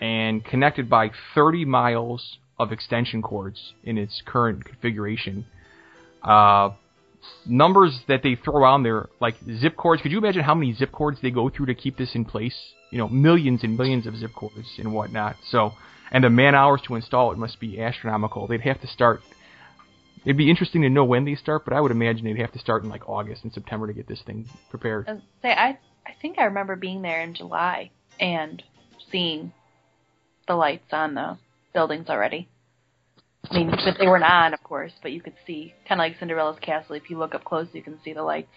and 0.00 0.44
connected 0.44 0.90
by 0.90 1.10
30 1.34 1.64
miles 1.64 2.38
of 2.58 2.72
extension 2.72 3.22
cords 3.22 3.74
in 3.84 3.98
its 3.98 4.22
current 4.26 4.64
configuration. 4.64 5.46
Uh, 6.22 6.70
numbers 7.46 8.00
that 8.08 8.22
they 8.22 8.36
throw 8.36 8.64
on 8.64 8.82
there, 8.82 9.08
like 9.20 9.36
zip 9.60 9.76
cords. 9.76 10.02
Could 10.02 10.12
you 10.12 10.18
imagine 10.18 10.42
how 10.42 10.54
many 10.54 10.72
zip 10.72 10.90
cords 10.90 11.18
they 11.22 11.30
go 11.30 11.48
through 11.48 11.66
to 11.66 11.74
keep 11.74 11.96
this 11.96 12.14
in 12.14 12.24
place? 12.24 12.56
You 12.90 12.98
know, 12.98 13.08
millions 13.08 13.62
and 13.64 13.76
millions 13.76 14.06
of 14.06 14.16
zip 14.16 14.32
cords 14.34 14.68
and 14.78 14.92
whatnot. 14.92 15.36
So, 15.50 15.74
and 16.10 16.24
the 16.24 16.30
man 16.30 16.54
hours 16.54 16.80
to 16.86 16.94
install 16.94 17.32
it 17.32 17.38
must 17.38 17.60
be 17.60 17.80
astronomical. 17.80 18.46
They'd 18.46 18.62
have 18.62 18.80
to 18.80 18.86
start 18.86 19.20
It'd 20.24 20.36
be 20.36 20.50
interesting 20.50 20.82
to 20.82 20.90
know 20.90 21.04
when 21.04 21.24
they 21.24 21.34
start, 21.36 21.64
but 21.64 21.72
I 21.72 21.80
would 21.80 21.90
imagine 21.92 22.24
they'd 22.24 22.38
have 22.40 22.52
to 22.52 22.58
start 22.58 22.82
in 22.82 22.90
like 22.90 23.08
August 23.08 23.44
and 23.44 23.52
September 23.52 23.86
to 23.86 23.92
get 23.92 24.08
this 24.08 24.20
thing 24.26 24.46
prepared. 24.70 25.06
Say 25.42 25.50
I 25.50 25.78
I 26.06 26.14
think 26.20 26.38
I 26.38 26.44
remember 26.44 26.76
being 26.76 27.02
there 27.02 27.22
in 27.22 27.34
July 27.34 27.90
and 28.18 28.62
seeing 29.10 29.52
the 30.46 30.54
lights 30.54 30.92
on 30.92 31.14
the 31.14 31.38
buildings 31.72 32.08
already. 32.08 32.48
I 33.50 33.54
mean, 33.54 33.70
but 33.70 33.96
they 33.98 34.06
weren't 34.06 34.24
on, 34.24 34.52
of 34.52 34.62
course, 34.62 34.92
but 35.00 35.12
you 35.12 35.22
could 35.22 35.34
see 35.46 35.72
kind 35.88 36.00
of 36.00 36.04
like 36.04 36.18
Cinderella's 36.18 36.58
castle. 36.60 36.96
If 36.96 37.08
you 37.08 37.18
look 37.18 37.34
up 37.34 37.44
close, 37.44 37.68
you 37.72 37.82
can 37.82 37.98
see 38.04 38.12
the 38.12 38.22
lights, 38.22 38.52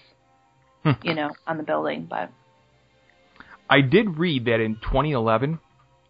Hmm. 0.84 0.92
you 1.04 1.14
know, 1.14 1.32
on 1.46 1.58
the 1.58 1.64
building. 1.64 2.08
But 2.10 2.32
I 3.72 3.82
did 3.82 4.18
read 4.18 4.46
that 4.46 4.60
in 4.60 4.76
2011, 4.76 5.60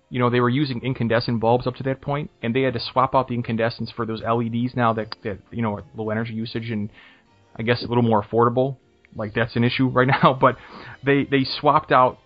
you 0.10 0.20
know, 0.20 0.30
they 0.30 0.42
were 0.42 0.50
using 0.50 0.82
incandescent 0.84 1.40
bulbs 1.40 1.68
up 1.68 1.76
to 1.76 1.84
that 1.84 2.02
point, 2.02 2.32
and 2.42 2.54
they 2.56 2.64
had 2.64 2.74
to 2.74 2.80
swap 2.92 3.16
out 3.16 3.28
the 3.30 3.36
incandescents 3.36 3.92
for 3.96 4.06
those 4.06 4.22
LEDs 4.22 4.76
now 4.76 4.92
that 4.94 5.16
that 5.24 5.38
you 5.52 5.62
know 5.62 5.80
low 5.96 6.10
energy 6.10 6.34
usage 6.34 6.70
and 6.72 6.90
I 7.56 7.62
guess 7.62 7.84
a 7.84 7.88
little 7.88 8.04
more 8.04 8.22
affordable. 8.22 8.78
Like 9.16 9.34
that's 9.34 9.56
an 9.56 9.64
issue 9.64 9.88
right 9.98 10.08
now, 10.08 10.38
but 10.40 10.58
they 11.06 11.24
they 11.24 11.46
swapped 11.60 11.92
out 11.92 12.18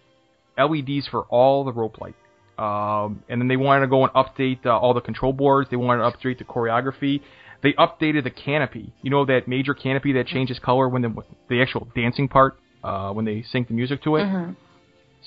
LEDs 0.58 1.08
for 1.12 1.24
all 1.24 1.66
the 1.66 1.74
rope 1.74 1.98
light 2.00 2.16
Um, 2.58 3.24
and 3.28 3.42
then 3.42 3.48
they 3.50 3.58
wanted 3.58 3.82
to 3.82 3.88
go 3.88 4.04
and 4.06 4.14
update 4.14 4.66
uh, 4.66 4.78
all 4.78 4.94
the 4.94 5.02
control 5.02 5.34
boards. 5.34 5.70
They 5.70 5.76
wanted 5.76 6.10
to 6.10 6.18
update 6.18 6.38
the 6.38 6.46
choreography. 6.46 7.22
They 7.62 7.74
updated 7.74 8.24
the 8.24 8.32
canopy. 8.32 8.94
You 9.02 9.10
know 9.12 9.26
that 9.26 9.48
major 9.48 9.74
canopy 9.74 10.14
that 10.14 10.28
changes 10.28 10.60
color 10.60 10.88
when 10.88 11.02
the 11.02 11.14
the 11.50 11.62
actual 11.62 11.88
dancing 11.94 12.30
part 12.30 12.58
uh, 12.84 13.12
when 13.12 13.26
they 13.26 13.44
sync 13.52 13.68
the 13.68 13.74
music 13.74 14.02
to 14.04 14.16
it. 14.16 14.24
Mm-hmm. 14.24 14.54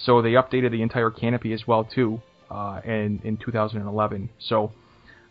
So 0.05 0.23
they 0.23 0.33
updated 0.33 0.71
the 0.71 0.83
entire 0.83 1.11
canopy 1.11 1.53
as 1.53 1.67
well 1.67 1.85
too, 1.85 2.21
uh, 2.51 2.81
in 2.85 3.21
in 3.25 3.37
2011. 3.37 4.31
So 4.39 4.73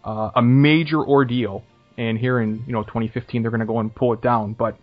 uh, 0.04 0.32
a 0.36 0.42
major 0.42 1.04
ordeal. 1.04 1.64
And 1.98 2.18
here 2.18 2.40
in 2.40 2.64
you 2.68 2.74
know 2.74 2.84
2015 2.84 3.42
they're 3.42 3.52
going 3.52 3.62
to 3.62 3.66
go 3.66 3.80
and 3.80 3.94
pull 3.94 4.14
it 4.14 4.22
down, 4.22 4.54
but 4.54 4.78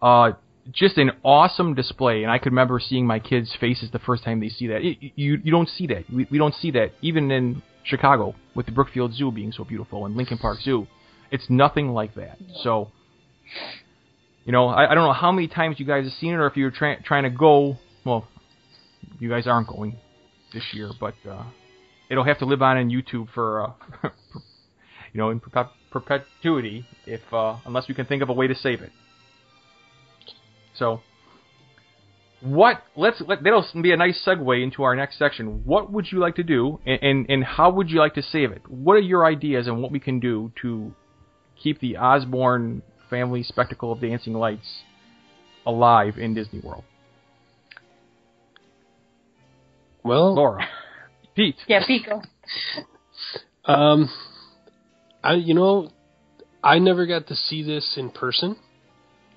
uh, 0.00 0.32
just 0.72 0.96
an 0.98 1.10
awesome 1.22 1.74
display. 1.74 2.22
And 2.22 2.30
I 2.30 2.38
could 2.38 2.52
remember 2.52 2.80
seeing 2.80 3.06
my 3.06 3.18
kids' 3.18 3.54
faces 3.60 3.90
the 3.90 3.98
first 3.98 4.24
time 4.24 4.40
they 4.40 4.48
see 4.48 4.68
that. 4.68 4.82
It, 4.82 5.12
you 5.14 5.38
you 5.42 5.50
don't 5.50 5.68
see 5.68 5.86
that. 5.88 6.04
We, 6.10 6.26
we 6.30 6.38
don't 6.38 6.54
see 6.54 6.70
that 6.72 6.92
even 7.02 7.30
in 7.30 7.62
Chicago 7.84 8.34
with 8.54 8.66
the 8.66 8.72
Brookfield 8.72 9.14
Zoo 9.14 9.30
being 9.30 9.52
so 9.52 9.64
beautiful 9.64 10.06
and 10.06 10.16
Lincoln 10.16 10.38
Park 10.38 10.60
Zoo. 10.60 10.86
It's 11.30 11.48
nothing 11.48 11.90
like 11.90 12.14
that. 12.14 12.38
So, 12.62 12.90
you 14.44 14.52
know, 14.52 14.68
I, 14.68 14.90
I 14.90 14.94
don't 14.94 15.04
know 15.04 15.12
how 15.12 15.30
many 15.32 15.48
times 15.48 15.78
you 15.78 15.86
guys 15.86 16.04
have 16.04 16.12
seen 16.14 16.32
it, 16.32 16.36
or 16.36 16.46
if 16.46 16.56
you're 16.56 16.70
tra- 16.70 17.02
trying 17.02 17.24
to 17.24 17.30
go. 17.30 17.76
Well, 18.04 18.26
you 19.20 19.28
guys 19.28 19.46
aren't 19.46 19.68
going 19.68 19.96
this 20.52 20.64
year, 20.72 20.90
but 20.98 21.14
uh, 21.28 21.44
it'll 22.10 22.24
have 22.24 22.38
to 22.38 22.46
live 22.46 22.62
on 22.62 22.78
in 22.78 22.88
YouTube 22.88 23.28
for, 23.32 23.62
uh, 23.62 23.72
you 25.12 25.20
know, 25.20 25.30
in 25.30 25.40
perpetuity, 25.90 26.84
if 27.06 27.20
uh, 27.32 27.56
unless 27.64 27.86
we 27.86 27.94
can 27.94 28.06
think 28.06 28.22
of 28.22 28.28
a 28.28 28.32
way 28.32 28.48
to 28.48 28.54
save 28.54 28.80
it. 28.80 28.90
So, 30.74 31.00
what? 32.40 32.82
Let's 32.96 33.22
let 33.26 33.44
that'll 33.44 33.66
be 33.82 33.92
a 33.92 33.96
nice 33.96 34.20
segue 34.26 34.62
into 34.62 34.82
our 34.82 34.96
next 34.96 35.18
section. 35.18 35.62
What 35.64 35.92
would 35.92 36.10
you 36.10 36.18
like 36.18 36.36
to 36.36 36.42
do, 36.42 36.80
and, 36.86 37.02
and 37.02 37.26
and 37.28 37.44
how 37.44 37.70
would 37.70 37.90
you 37.90 37.98
like 37.98 38.14
to 38.14 38.22
save 38.22 38.50
it? 38.50 38.62
What 38.68 38.94
are 38.94 39.00
your 39.00 39.26
ideas 39.26 39.66
and 39.66 39.82
what 39.82 39.92
we 39.92 40.00
can 40.00 40.20
do 40.20 40.50
to 40.62 40.94
keep 41.62 41.80
the 41.80 41.98
Osborne 41.98 42.82
family 43.10 43.42
spectacle 43.42 43.92
of 43.92 44.00
dancing 44.00 44.32
lights 44.32 44.82
alive 45.66 46.14
in 46.16 46.32
Disney 46.32 46.60
World? 46.60 46.84
Well, 50.02 50.34
Laura, 50.34 50.66
Pete, 51.36 51.56
Yeah, 51.66 51.84
Pico. 51.86 52.22
um, 53.64 54.10
I 55.22 55.34
you 55.34 55.54
know, 55.54 55.90
I 56.62 56.78
never 56.78 57.06
got 57.06 57.26
to 57.28 57.34
see 57.36 57.62
this 57.62 57.94
in 57.96 58.10
person, 58.10 58.56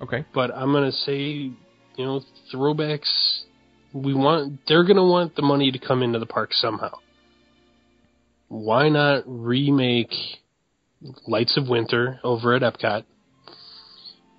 okay, 0.00 0.24
but 0.34 0.50
I'm 0.54 0.72
gonna 0.72 0.92
say, 0.92 1.20
you 1.22 1.54
know, 1.98 2.20
throwbacks. 2.52 3.42
We 3.92 4.12
want 4.14 4.60
they're 4.66 4.84
gonna 4.84 5.04
want 5.06 5.36
the 5.36 5.42
money 5.42 5.70
to 5.70 5.78
come 5.78 6.02
into 6.02 6.18
the 6.18 6.26
park 6.26 6.52
somehow. 6.52 6.98
Why 8.48 8.88
not 8.88 9.24
remake 9.26 10.12
Lights 11.26 11.56
of 11.56 11.68
Winter 11.68 12.20
over 12.24 12.54
at 12.54 12.62
Epcot? 12.62 13.04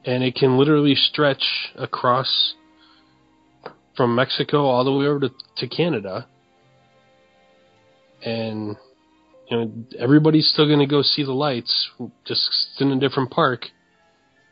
And 0.05 0.23
it 0.23 0.35
can 0.35 0.57
literally 0.57 0.93
stretch 0.95 1.43
across 1.75 2.53
from 3.95 4.15
Mexico 4.15 4.65
all 4.65 4.83
the 4.83 4.91
way 4.91 5.05
over 5.05 5.21
to, 5.21 5.29
to 5.57 5.67
Canada. 5.67 6.27
And 8.23 8.75
you 9.49 9.57
know, 9.57 9.71
everybody's 9.99 10.49
still 10.49 10.65
going 10.65 10.79
to 10.79 10.85
go 10.85 11.01
see 11.01 11.23
the 11.23 11.33
lights, 11.33 11.89
just 12.25 12.49
in 12.79 12.91
a 12.91 12.99
different 12.99 13.31
park. 13.31 13.65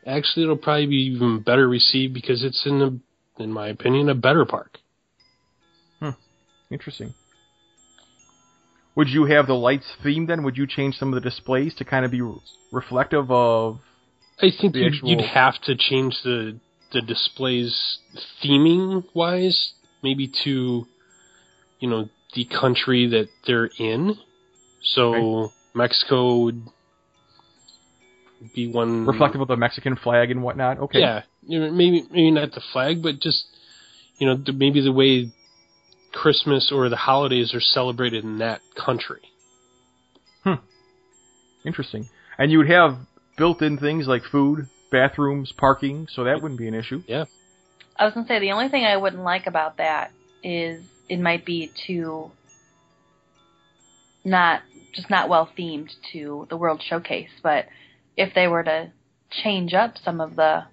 Actually, 0.06 0.44
it'll 0.44 0.56
probably 0.56 0.86
be 0.86 1.12
even 1.14 1.40
better 1.40 1.68
received 1.68 2.14
because 2.14 2.44
it's 2.44 2.64
in 2.66 2.82
a, 2.82 3.42
in 3.42 3.52
my 3.52 3.68
opinion, 3.68 4.08
a 4.08 4.14
better 4.14 4.44
park. 4.44 4.78
Hmm. 5.98 6.10
interesting. 6.70 7.14
Would 8.96 9.08
you 9.08 9.24
have 9.24 9.46
the 9.46 9.54
lights 9.54 9.86
themed 10.04 10.28
then? 10.28 10.44
Would 10.44 10.56
you 10.56 10.66
change 10.68 10.96
some 10.96 11.12
of 11.12 11.20
the 11.20 11.28
displays 11.28 11.74
to 11.76 11.84
kind 11.84 12.04
of 12.04 12.12
be 12.12 12.20
re- 12.20 12.38
reflective 12.70 13.30
of? 13.30 13.80
I 14.38 14.50
think 14.60 14.76
you'd, 14.76 14.94
actual- 14.94 15.08
you'd 15.08 15.20
have 15.20 15.60
to 15.62 15.74
change 15.76 16.16
the 16.22 16.60
the 16.94 17.02
displays 17.02 17.98
theming 18.42 19.04
wise, 19.12 19.72
maybe 20.02 20.32
to, 20.44 20.86
you 21.80 21.90
know, 21.90 22.08
the 22.34 22.46
country 22.46 23.06
that 23.08 23.28
they're 23.46 23.70
in. 23.78 24.16
So 24.82 25.52
Mexico 25.74 26.44
would 26.44 26.62
be 28.54 28.66
one 28.68 29.06
reflective 29.06 29.40
of 29.40 29.48
the 29.48 29.56
Mexican 29.56 29.96
flag 29.96 30.30
and 30.30 30.42
whatnot. 30.42 30.78
Okay. 30.78 31.00
Yeah, 31.00 31.22
maybe 31.46 32.06
maybe 32.10 32.30
not 32.30 32.52
the 32.52 32.62
flag, 32.72 33.02
but 33.02 33.20
just 33.20 33.44
you 34.18 34.26
know, 34.26 34.38
maybe 34.52 34.80
the 34.80 34.92
way 34.92 35.32
Christmas 36.12 36.70
or 36.72 36.88
the 36.88 36.96
holidays 36.96 37.52
are 37.54 37.60
celebrated 37.60 38.24
in 38.24 38.38
that 38.38 38.60
country. 38.76 39.20
Hmm. 40.44 40.54
Interesting. 41.64 42.08
And 42.38 42.50
you 42.52 42.58
would 42.58 42.70
have 42.70 42.98
built-in 43.36 43.78
things 43.78 44.06
like 44.06 44.22
food, 44.30 44.68
bathrooms, 44.94 45.52
parking, 45.58 46.06
so 46.14 46.24
that 46.24 46.40
wouldn't 46.40 46.58
be 46.58 46.68
an 46.68 46.74
issue. 46.74 47.02
Yeah. 47.06 47.24
I 47.96 48.04
was 48.04 48.14
gonna 48.14 48.26
say 48.26 48.38
the 48.38 48.52
only 48.52 48.68
thing 48.68 48.84
I 48.84 48.96
wouldn't 48.96 49.22
like 49.22 49.46
about 49.46 49.78
that 49.78 50.12
is 50.42 50.82
it 51.08 51.18
might 51.18 51.44
be 51.44 51.72
too 51.86 52.30
not 54.24 54.62
just 54.94 55.10
not 55.10 55.28
well 55.28 55.48
themed 55.58 55.90
to 56.12 56.46
the 56.48 56.56
World 56.56 56.80
Showcase, 56.88 57.30
but 57.42 57.66
if 58.16 58.34
they 58.34 58.46
were 58.46 58.62
to 58.62 58.92
change 59.42 59.74
up 59.74 59.94
some 60.02 60.20
of 60.20 60.36
the 60.36 60.64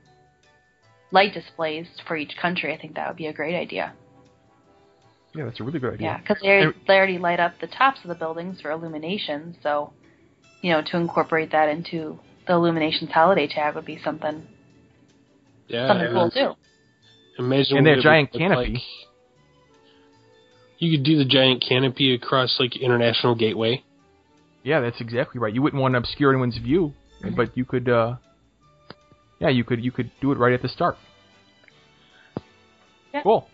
light 1.12 1.34
displays 1.34 1.88
for 2.08 2.16
each 2.16 2.36
country, 2.40 2.74
I 2.74 2.78
think 2.80 2.96
that 2.96 3.08
would 3.08 3.18
be 3.18 3.26
a 3.26 3.34
great 3.34 3.56
idea. 3.56 3.94
Yeah, 5.34 5.46
that's 5.46 5.60
a 5.60 5.64
really 5.64 5.80
good 5.80 5.96
idea. 5.96 6.08
Yeah, 6.08 6.18
because 6.20 6.38
they, 6.42 6.66
they 6.88 6.94
already 6.94 7.18
light 7.18 7.40
up 7.40 7.54
the 7.60 7.68
tops 7.68 8.00
of 8.04 8.10
the 8.10 8.16
buildings 8.16 8.62
for 8.62 8.70
illumination, 8.70 9.58
so 9.64 9.94
you 10.62 10.72
know 10.72 10.82
to 10.84 10.98
incorporate 10.98 11.52
that 11.52 11.70
into 11.70 12.20
the 12.52 12.58
illuminations 12.58 13.10
holiday 13.12 13.48
tag 13.48 13.76
would 13.76 13.86
be 13.86 13.98
something 14.04 14.46
Yeah, 15.68 15.88
something 15.88 16.08
cool 16.12 16.30
too. 16.32 16.54
Imagine 17.40 17.78
And 17.78 17.86
what 17.88 17.92
that 17.94 18.00
it 18.00 18.04
giant 18.04 18.32
canopy. 18.34 18.74
like. 18.74 18.82
You 20.80 20.98
could 20.98 21.06
do 21.06 21.18
the 21.18 21.26
giant 21.26 21.64
canopy 21.68 22.14
across 22.14 22.58
like 22.60 22.76
International 22.76 23.36
Gateway. 23.36 23.84
Yeah, 24.64 24.82
that's 24.82 25.00
exactly 25.00 25.40
right. 25.40 25.54
You 25.54 25.62
wouldn't 25.62 25.82
want 25.82 25.94
to 25.94 26.00
obscure 26.00 26.32
anyone's 26.32 26.58
view, 26.58 26.94
Mm-hmm. 27.24 27.36
but 27.36 27.56
you 27.56 27.66
could. 27.66 27.88
uh 27.88 28.16
Yeah, 29.40 29.50
you 29.50 29.64
could. 29.64 29.84
You 29.84 29.92
could 29.92 30.10
do 30.22 30.32
it 30.32 30.38
right 30.40 30.54
at 30.54 30.62
the 30.64 30.70
start. 30.70 30.98
Yeah. 33.14 33.22
Cool. 33.22 33.48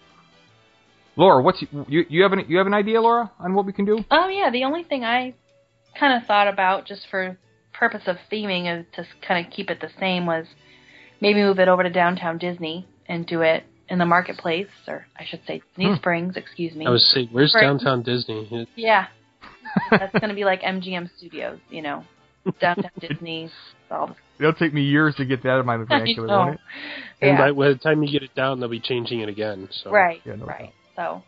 Laura, 1.17 1.41
what's 1.43 1.61
you? 1.61 2.05
You 2.09 2.23
have 2.23 2.31
an 2.31 2.45
you 2.47 2.57
have 2.59 2.67
an 2.67 2.73
idea, 2.73 3.01
Laura, 3.01 3.29
on 3.39 3.53
what 3.53 3.65
we 3.65 3.73
can 3.73 3.83
do? 3.85 3.99
Oh 4.09 4.27
yeah, 4.29 4.49
the 4.49 4.63
only 4.63 4.83
thing 4.83 5.03
I 5.03 5.33
kind 5.99 6.13
of 6.19 6.25
thought 6.27 6.47
about 6.47 6.85
just 6.85 7.01
for 7.11 7.37
purpose 7.79 8.03
of 8.07 8.17
theming 8.31 8.79
of 8.79 8.91
to 8.93 9.05
kind 9.25 9.45
of 9.45 9.51
keep 9.51 9.69
it 9.69 9.79
the 9.81 9.89
same 9.99 10.25
was 10.25 10.45
maybe 11.21 11.41
move 11.41 11.59
it 11.59 11.67
over 11.67 11.83
to 11.83 11.89
downtown 11.89 12.37
Disney 12.37 12.87
and 13.07 13.25
do 13.25 13.41
it 13.41 13.63
in 13.89 13.99
the 13.99 14.05
marketplace, 14.05 14.67
or 14.87 15.05
I 15.17 15.23
should 15.25 15.41
say 15.47 15.61
Disney 15.75 15.91
Hmm. 15.91 15.95
Springs, 15.95 16.35
excuse 16.37 16.75
me. 16.75 16.85
I 16.85 16.89
was 16.89 17.05
saying, 17.13 17.29
where's 17.31 17.53
Right. 17.55 17.61
downtown 17.61 18.03
Disney? 18.03 18.47
It- 18.51 18.69
Yeah, 18.75 19.07
that's 19.91 20.11
going 20.13 20.29
to 20.29 20.35
be 20.35 20.43
like 20.45 20.61
MGM 20.75 21.09
Studios, 21.17 21.59
you 21.69 21.81
know, 21.81 22.03
downtown 22.59 22.91
Disney. 22.99 23.49
All 23.89 24.15
It'll 24.39 24.53
take 24.53 24.73
me 24.73 24.81
years 24.81 25.15
to 25.15 25.25
get 25.25 25.41
that 25.43 25.49
out 25.49 25.59
of 25.59 25.65
my 25.65 25.77
vernacular, 25.77 26.27
know. 26.27 26.37
won't 26.37 26.53
it? 26.55 26.59
And 27.21 27.37
yeah. 27.37 27.37
by, 27.37 27.51
by 27.53 27.67
the 27.69 27.75
time 27.75 28.03
you 28.03 28.11
get 28.11 28.23
it 28.23 28.35
down, 28.35 28.59
they'll 28.59 28.69
be 28.69 28.79
changing 28.79 29.21
it 29.21 29.29
again. 29.29 29.69
So 29.83 29.89
Right, 29.91 30.21
Yeah, 30.25 30.35
no 30.35 30.45
right. 30.45 30.73
So, 30.95 31.23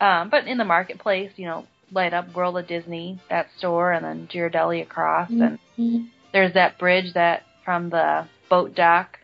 um, 0.00 0.30
but 0.30 0.46
in 0.46 0.56
the 0.58 0.64
marketplace, 0.64 1.32
you 1.36 1.46
know, 1.46 1.66
light 1.92 2.14
up 2.14 2.34
World 2.34 2.56
of 2.58 2.66
Disney, 2.66 3.20
that 3.30 3.46
store, 3.58 3.92
and 3.92 4.04
then 4.04 4.28
Ghirardelli 4.32 4.82
across, 4.82 5.30
and 5.30 5.58
mm-hmm. 5.78 6.04
there's 6.32 6.54
that 6.54 6.78
bridge 6.78 7.14
that 7.14 7.42
from 7.64 7.90
the 7.90 8.26
boat 8.50 8.74
dock 8.74 9.18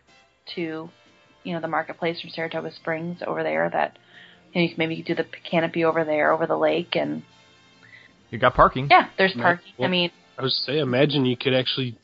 to, 0.55 0.89
you 1.43 1.53
know, 1.53 1.61
the 1.61 1.67
marketplace 1.67 2.19
from 2.21 2.29
Saratoga 2.31 2.71
Springs 2.73 3.19
over 3.25 3.43
there. 3.43 3.69
That 3.71 3.97
you 4.53 4.61
know, 4.61 4.63
you 4.63 4.69
can 4.69 4.77
maybe 4.77 5.01
do 5.01 5.15
the 5.15 5.25
canopy 5.49 5.85
over 5.85 6.03
there 6.03 6.31
over 6.31 6.47
the 6.47 6.57
lake, 6.57 6.95
and 6.95 7.23
You 8.29 8.37
got 8.37 8.53
parking. 8.55 8.87
yeah, 8.89 9.09
there's 9.17 9.35
Right. 9.35 9.43
parking. 9.43 9.85
I 9.85 9.87
mean, 9.87 10.11
I 10.37 10.43
was 10.43 10.55
say, 10.65 10.79
imagine 10.79 11.25
you 11.25 11.37
could 11.37 11.53
actually 11.53 11.95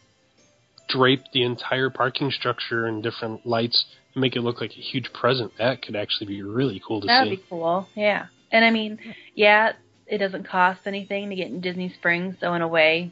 drape 0.90 1.24
the 1.34 1.44
entire 1.44 1.90
parking 1.90 2.32
structure 2.32 2.88
in 2.88 3.02
different 3.02 3.46
lights 3.46 3.86
and 4.14 4.22
make 4.22 4.36
it 4.36 4.42
look 4.42 4.62
like 4.62 4.72
a 4.72 4.82
huge 4.82 5.12
present. 5.14 5.52
That 5.58 5.82
could 5.82 5.96
actually 5.96 6.28
be 6.28 6.42
really 6.42 6.82
cool 6.86 7.02
to 7.02 7.06
see. 7.06 7.08
that'd 7.08 7.32
be 7.32 7.44
cool. 7.50 7.88
Yeah, 7.96 8.28
and 8.52 8.64
I 8.64 8.72
mean, 8.72 9.00
yeah, 9.36 9.74
it 10.08 10.20
doesn't 10.20 10.48
cost 10.48 10.82
anything 10.86 11.30
to 11.30 11.36
get 11.36 11.48
in 11.48 11.62
Disney 11.62 11.90
Springs, 11.90 12.36
so 12.40 12.54
in 12.54 12.62
a 12.62 12.68
way, 12.68 13.12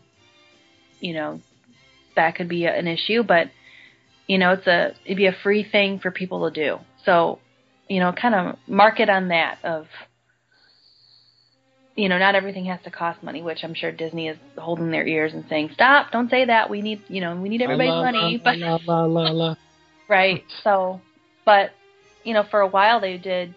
you 1.00 1.14
know, 1.14 1.42
that 2.16 2.36
could 2.36 2.48
be 2.48 2.66
an 2.66 2.88
issue, 2.88 3.24
but 3.24 3.50
you 4.28 4.38
know, 4.38 4.54
it's 4.54 4.66
a 4.68 4.94
it'd 5.06 5.18
be 5.18 5.28
a 5.28 5.36
free 5.44 5.64
thing 5.64 6.00
for 6.00 6.10
people 6.12 6.50
to 6.50 6.54
do. 6.54 6.80
So, 7.04 7.40
you 7.88 8.00
know, 8.00 8.12
kind 8.14 8.34
of 8.34 8.56
market 8.68 9.10
on 9.10 9.28
that 9.28 9.60
of 9.64 9.88
you 11.96 12.10
know, 12.10 12.18
not 12.18 12.36
everything 12.36 12.66
has 12.66 12.82
to 12.84 12.92
cost 12.92 13.24
money, 13.24 13.42
which 13.42 13.64
I'm 13.64 13.74
sure 13.74 13.90
Disney 13.92 14.28
is 14.28 14.38
holding 14.58 14.92
their 14.92 15.08
ears 15.08 15.34
and 15.34 15.46
saying, 15.50 15.70
"Stop! 15.74 16.12
Don't 16.12 16.30
say 16.30 16.46
that. 16.46 16.70
We 16.70 16.82
need, 16.82 17.02
you 17.08 17.22
know, 17.22 17.36
we 17.38 17.48
need 17.48 17.62
everybody's 17.62 17.92
La, 17.92 18.04
money." 18.04 18.42
la, 18.44 18.44
But 18.44 18.58
la, 18.86 19.06
la, 19.06 19.32
la. 19.32 19.56
right, 20.10 20.44
so, 20.64 21.00
but 21.46 21.72
you 22.25 22.34
know, 22.34 22.44
for 22.44 22.60
a 22.60 22.68
while 22.68 23.00
they 23.00 23.18
did, 23.18 23.56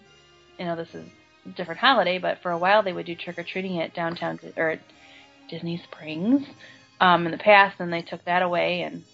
you 0.58 0.66
know, 0.66 0.76
this 0.76 0.94
is 0.94 1.08
different 1.56 1.80
holiday, 1.80 2.18
but 2.18 2.38
for 2.42 2.50
a 2.50 2.58
while 2.58 2.82
they 2.82 2.92
would 2.92 3.06
do 3.06 3.14
trick 3.14 3.38
or 3.38 3.44
treating 3.44 3.80
at 3.80 3.94
downtown 3.94 4.38
or 4.56 4.70
at 4.70 4.80
Disney 5.48 5.82
Springs 5.82 6.46
um, 7.00 7.26
in 7.26 7.32
the 7.32 7.38
past, 7.38 7.76
and 7.80 7.92
they 7.92 8.02
took 8.02 8.24
that 8.24 8.42
away. 8.42 8.82
And 8.82 9.04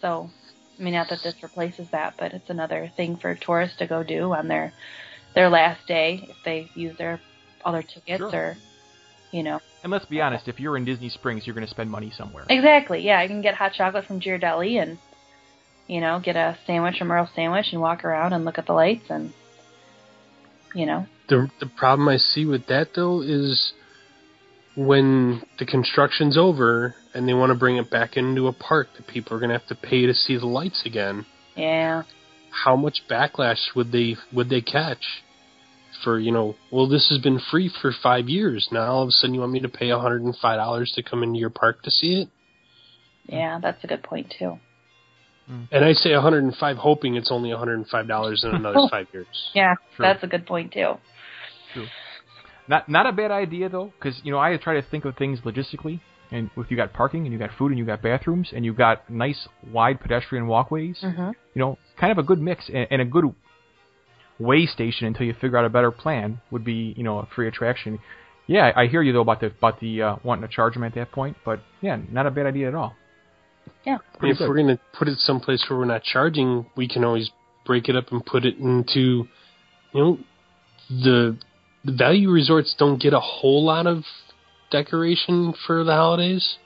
so, 0.00 0.30
I 0.78 0.82
mean, 0.82 0.94
not 0.94 1.08
that 1.10 1.20
this 1.22 1.34
replaces 1.42 1.86
that, 1.92 2.14
but 2.18 2.32
it's 2.32 2.50
another 2.50 2.90
thing 2.96 3.16
for 3.16 3.34
tourists 3.34 3.78
to 3.78 3.86
go 3.86 4.02
do 4.02 4.32
on 4.32 4.48
their 4.48 4.72
their 5.34 5.48
last 5.48 5.86
day 5.86 6.26
if 6.28 6.36
they 6.44 6.70
use 6.74 6.96
their 6.98 7.20
other 7.64 7.82
tickets 7.82 8.18
Sure. 8.18 8.34
or, 8.34 8.56
you 9.30 9.42
know. 9.42 9.60
And 9.82 9.90
let's 9.90 10.04
be 10.04 10.20
honest, 10.20 10.46
if 10.46 10.60
you're 10.60 10.76
in 10.76 10.84
Disney 10.84 11.08
Springs, 11.08 11.46
you're 11.46 11.54
going 11.54 11.66
to 11.66 11.70
spend 11.70 11.90
money 11.90 12.12
somewhere. 12.16 12.44
Exactly. 12.48 13.00
Yeah, 13.00 13.18
I 13.18 13.26
can 13.26 13.42
get 13.42 13.54
hot 13.54 13.72
chocolate 13.72 14.04
from 14.06 14.20
Ghirardelli 14.20 14.80
and, 14.80 14.98
you 15.88 16.00
know, 16.00 16.20
get 16.20 16.36
a 16.36 16.58
sandwich 16.66 16.98
from 16.98 17.10
Earl 17.10 17.30
Sandwich 17.34 17.72
and 17.72 17.80
walk 17.80 18.04
around 18.04 18.32
and 18.32 18.44
look 18.44 18.58
at 18.58 18.66
the 18.66 18.72
lights 18.74 19.06
and, 19.08 19.32
you 20.74 20.86
know. 20.86 21.06
The 21.32 21.50
the 21.60 21.66
problem 21.66 22.08
I 22.08 22.18
see 22.18 22.44
with 22.44 22.66
that 22.66 22.88
though 22.94 23.22
is 23.22 23.72
when 24.76 25.40
the 25.58 25.64
construction's 25.64 26.36
over 26.36 26.94
and 27.14 27.26
they 27.26 27.32
want 27.32 27.50
to 27.52 27.58
bring 27.58 27.78
it 27.78 27.90
back 27.90 28.18
into 28.18 28.48
a 28.48 28.52
park 28.52 28.88
that 28.98 29.06
people 29.06 29.34
are 29.34 29.40
going 29.40 29.48
to 29.48 29.58
have 29.58 29.68
to 29.68 29.74
pay 29.74 30.04
to 30.04 30.12
see 30.12 30.36
the 30.36 30.46
lights 30.46 30.82
again. 30.84 31.24
Yeah. 31.56 32.02
How 32.50 32.76
much 32.76 33.04
backlash 33.10 33.74
would 33.74 33.92
they 33.92 34.16
would 34.30 34.50
they 34.50 34.60
catch 34.60 35.22
for 36.04 36.18
you 36.18 36.32
know? 36.32 36.54
Well, 36.70 36.86
this 36.86 37.08
has 37.08 37.18
been 37.18 37.40
free 37.50 37.70
for 37.80 37.92
five 38.02 38.28
years. 38.28 38.68
Now 38.70 38.92
all 38.92 39.02
of 39.02 39.08
a 39.08 39.12
sudden 39.12 39.32
you 39.32 39.40
want 39.40 39.52
me 39.52 39.60
to 39.60 39.70
pay 39.70 39.88
hundred 39.88 40.20
and 40.20 40.36
five 40.36 40.58
dollars 40.58 40.92
to 40.96 41.02
come 41.02 41.22
into 41.22 41.38
your 41.38 41.48
park 41.48 41.82
to 41.84 41.90
see 41.90 42.20
it? 42.20 42.28
Yeah, 43.24 43.58
that's 43.62 43.82
a 43.84 43.86
good 43.86 44.02
point 44.02 44.34
too. 44.38 44.58
Hmm. 45.46 45.62
And 45.72 45.82
I 45.82 45.94
say 45.94 46.12
105, 46.12 46.76
hoping 46.76 47.14
it's 47.16 47.32
only 47.32 47.50
105 47.50 48.06
dollars 48.06 48.44
in 48.44 48.54
another 48.54 48.80
five 48.90 49.06
years. 49.14 49.50
Yeah, 49.54 49.76
True. 49.96 50.04
that's 50.04 50.22
a 50.22 50.26
good 50.26 50.44
point 50.44 50.72
too. 50.72 50.96
Not 52.68 52.88
not 52.88 53.06
a 53.06 53.12
bad 53.12 53.30
idea 53.30 53.68
though, 53.68 53.92
because 53.98 54.20
you 54.24 54.32
know 54.32 54.38
I 54.38 54.56
try 54.56 54.74
to 54.74 54.82
think 54.82 55.04
of 55.04 55.16
things 55.16 55.40
logistically. 55.40 56.00
And 56.30 56.50
if 56.56 56.70
you 56.70 56.76
got 56.76 56.92
parking 56.94 57.24
and 57.24 57.32
you 57.32 57.38
got 57.38 57.50
food 57.58 57.72
and 57.72 57.78
you 57.78 57.84
got 57.84 58.00
bathrooms 58.00 58.50
and 58.54 58.64
you 58.64 58.72
got 58.72 59.10
nice 59.10 59.48
wide 59.70 60.00
pedestrian 60.00 60.46
walkways, 60.46 60.98
hmm 61.00 61.30
you 61.54 61.60
know, 61.60 61.76
kind 62.00 62.10
of 62.10 62.16
a 62.16 62.22
good 62.22 62.40
mix 62.40 62.70
and, 62.72 62.86
and 62.90 63.02
a 63.02 63.04
good 63.04 63.26
way 64.38 64.64
station 64.64 65.06
until 65.06 65.26
you 65.26 65.34
figure 65.34 65.58
out 65.58 65.66
a 65.66 65.68
better 65.68 65.90
plan 65.90 66.40
would 66.50 66.64
be 66.64 66.94
you 66.96 67.04
know 67.04 67.18
a 67.18 67.26
free 67.34 67.48
attraction. 67.48 67.98
Yeah, 68.46 68.72
I 68.74 68.82
I 68.82 68.86
hear 68.86 69.02
you 69.02 69.12
though 69.12 69.20
about 69.20 69.40
the 69.40 69.46
about 69.46 69.80
the 69.80 70.02
uh, 70.02 70.16
wanting 70.24 70.48
to 70.48 70.54
charge 70.54 70.74
them 70.74 70.84
at 70.84 70.94
that 70.94 71.12
point, 71.12 71.36
but 71.44 71.60
yeah, 71.80 71.98
not 72.10 72.26
a 72.26 72.30
bad 72.30 72.46
idea 72.46 72.68
at 72.68 72.74
all. 72.74 72.94
Yeah. 73.84 73.98
I 74.20 74.26
if 74.26 74.38
good. 74.38 74.48
we're 74.48 74.54
going 74.54 74.68
to 74.68 74.80
put 74.92 75.08
it 75.08 75.18
someplace 75.18 75.64
where 75.68 75.78
we're 75.78 75.84
not 75.84 76.02
charging, 76.02 76.66
we 76.76 76.88
can 76.88 77.04
always 77.04 77.30
break 77.64 77.88
it 77.88 77.96
up 77.96 78.10
and 78.12 78.24
put 78.24 78.44
it 78.44 78.56
into, 78.58 79.28
you 79.92 80.00
know, 80.00 80.18
the 80.88 81.36
the 81.84 81.92
value 81.92 82.30
resorts 82.30 82.74
don't 82.78 83.00
get 83.00 83.12
a 83.12 83.20
whole 83.20 83.64
lot 83.64 83.86
of 83.86 84.04
decoration 84.70 85.52
for 85.66 85.84
the 85.84 85.92
holidays. 85.92 86.56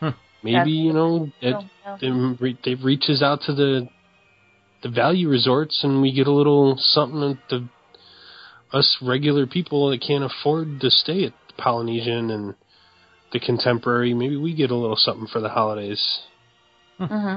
Hmm. 0.00 0.10
Maybe 0.42 0.54
That's- 0.54 0.68
you 0.68 0.92
know 0.92 1.32
it, 1.40 1.52
So, 1.52 1.68
yeah. 1.84 2.32
it, 2.40 2.56
it 2.64 2.84
reaches 2.84 3.22
out 3.22 3.40
to 3.46 3.54
the 3.54 3.88
the 4.82 4.88
value 4.88 5.28
resorts, 5.28 5.84
and 5.84 6.02
we 6.02 6.12
get 6.12 6.26
a 6.26 6.32
little 6.32 6.76
something 6.76 7.20
that 7.20 7.38
the 7.48 7.68
us 8.76 8.96
regular 9.00 9.46
people 9.46 9.90
that 9.90 10.00
can't 10.00 10.24
afford 10.24 10.80
to 10.80 10.90
stay 10.90 11.24
at 11.24 11.32
the 11.46 11.52
Polynesian 11.62 12.30
and 12.30 12.54
the 13.32 13.38
Contemporary. 13.38 14.12
Maybe 14.12 14.36
we 14.36 14.54
get 14.54 14.70
a 14.72 14.74
little 14.74 14.96
something 14.96 15.28
for 15.28 15.40
the 15.40 15.50
holidays. 15.50 16.02
hmm 16.98 17.36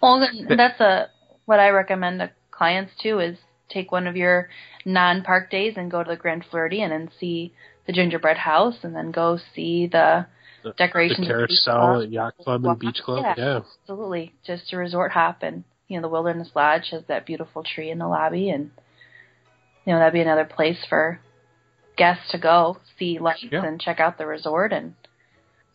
Well, 0.00 0.24
that's 0.56 0.80
a 0.80 1.08
what 1.46 1.58
I 1.58 1.70
recommend 1.70 2.20
to 2.20 2.30
clients 2.52 2.92
too 3.02 3.18
is 3.18 3.38
take 3.68 3.90
one 3.92 4.06
of 4.06 4.16
your 4.16 4.48
non-park 4.84 5.50
days 5.50 5.74
and 5.76 5.90
go 5.90 6.02
to 6.02 6.10
the 6.10 6.16
Grand 6.16 6.44
Floridian 6.50 6.92
and 6.92 7.10
see 7.18 7.52
the 7.86 7.92
gingerbread 7.92 8.36
house, 8.38 8.76
and 8.82 8.94
then 8.96 9.10
go 9.10 9.38
see 9.54 9.86
the 9.86 10.26
The- 10.62 10.72
decorations. 10.72 11.26
The 11.26 11.32
carousel 11.34 12.02
at 12.02 12.10
Yacht 12.10 12.34
Club 12.42 12.64
and 12.64 12.78
Beach 12.78 13.00
Club. 13.04 13.22
Yeah. 13.22 13.34
Yeah. 13.36 13.60
Absolutely, 13.82 14.32
just 14.46 14.72
a 14.72 14.76
resort 14.76 15.12
hop, 15.12 15.42
and 15.42 15.64
you 15.88 15.96
know 15.98 16.02
the 16.02 16.08
Wilderness 16.12 16.50
Lodge 16.54 16.88
has 16.90 17.04
that 17.08 17.26
beautiful 17.26 17.62
tree 17.62 17.90
in 17.90 17.98
the 17.98 18.08
lobby, 18.08 18.48
and 18.50 18.70
you 19.84 19.92
know 19.92 19.98
that'd 19.98 20.14
be 20.14 20.20
another 20.20 20.44
place 20.46 20.82
for 20.88 21.20
guests 21.96 22.30
to 22.32 22.38
go 22.38 22.78
see 22.98 23.18
lights 23.18 23.44
Yeah. 23.50 23.64
and 23.64 23.80
check 23.80 24.00
out 24.00 24.18
the 24.18 24.26
resort 24.26 24.72
and 24.72 24.94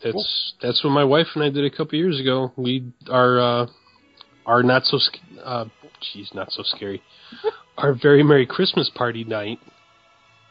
That's 0.04 0.54
that's 0.62 0.84
what 0.84 0.89
my 0.91 1.04
wife 1.04 1.28
and 1.36 1.43
I 1.43 1.49
did 1.49 1.63
a 1.65 1.69
couple 1.69 1.97
years 1.97 2.19
ago. 2.19 2.52
We 2.56 2.91
are 3.10 3.39
uh, 3.39 3.67
our 4.45 4.63
not 4.63 4.84
so 4.86 4.97
sc- 4.97 5.19
uh, 5.43 5.65
geez, 6.02 6.32
not 6.34 6.52
so 6.52 6.63
scary. 6.63 7.02
Our 7.79 7.93
very 7.93 8.23
merry 8.23 8.45
Christmas 8.45 8.89
party 8.93 9.23
night. 9.23 9.59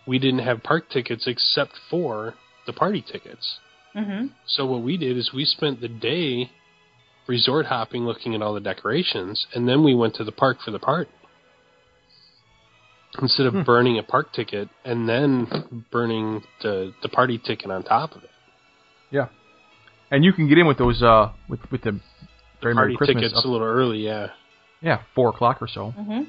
We 0.07 0.19
didn't 0.19 0.41
have 0.41 0.63
park 0.63 0.89
tickets 0.91 1.25
except 1.27 1.73
for 1.91 2.35
the 2.67 2.73
party 2.73 3.03
tickets. 3.03 3.59
hmm 3.95 4.27
So 4.47 4.67
what 4.67 4.83
we 4.83 4.97
did 4.97 5.17
is 5.17 5.33
we 5.35 5.45
spent 5.45 5.81
the 5.81 5.89
day 5.89 6.51
resort 7.27 7.67
hopping, 7.67 8.05
looking 8.07 8.35
at 8.35 8.41
all 8.43 8.55
the 8.55 8.61
decorations, 8.61 9.47
and 9.55 9.69
then 9.69 9.85
we 9.85 9.95
went 9.95 10.15
to 10.15 10.25
the 10.25 10.33
park 10.33 10.59
for 10.65 10.71
the 10.71 10.79
party. 10.79 11.11
Instead 13.21 13.47
of 13.47 13.53
Hmm. 13.55 13.63
burning 13.63 13.99
a 13.99 14.03
park 14.03 14.33
ticket 14.33 14.69
and 14.85 15.09
then 15.09 15.85
burning 15.91 16.43
the 16.63 16.93
the 17.03 17.09
party 17.09 17.39
ticket 17.39 17.71
on 17.71 17.83
top 17.83 18.15
of 18.15 18.23
it. 18.23 18.31
Yeah, 19.11 19.29
and 20.11 20.25
you 20.25 20.33
can 20.33 20.47
get 20.49 20.59
in 20.59 20.67
with 20.67 20.79
those 20.79 21.03
uh 21.03 21.31
with 21.49 21.61
with 21.73 21.83
the 21.83 22.01
very 22.63 22.75
party 22.75 22.89
Merry 22.93 22.97
Christmas 22.97 23.23
tickets 23.25 23.39
up- 23.39 23.45
a 23.45 23.49
little 23.49 23.67
early, 23.67 23.99
yeah. 24.05 24.29
yeah 24.83 24.99
four 25.15 25.31
o'clock 25.31 25.61
or 25.63 25.69
so. 25.69 25.91
hmm 25.93 26.23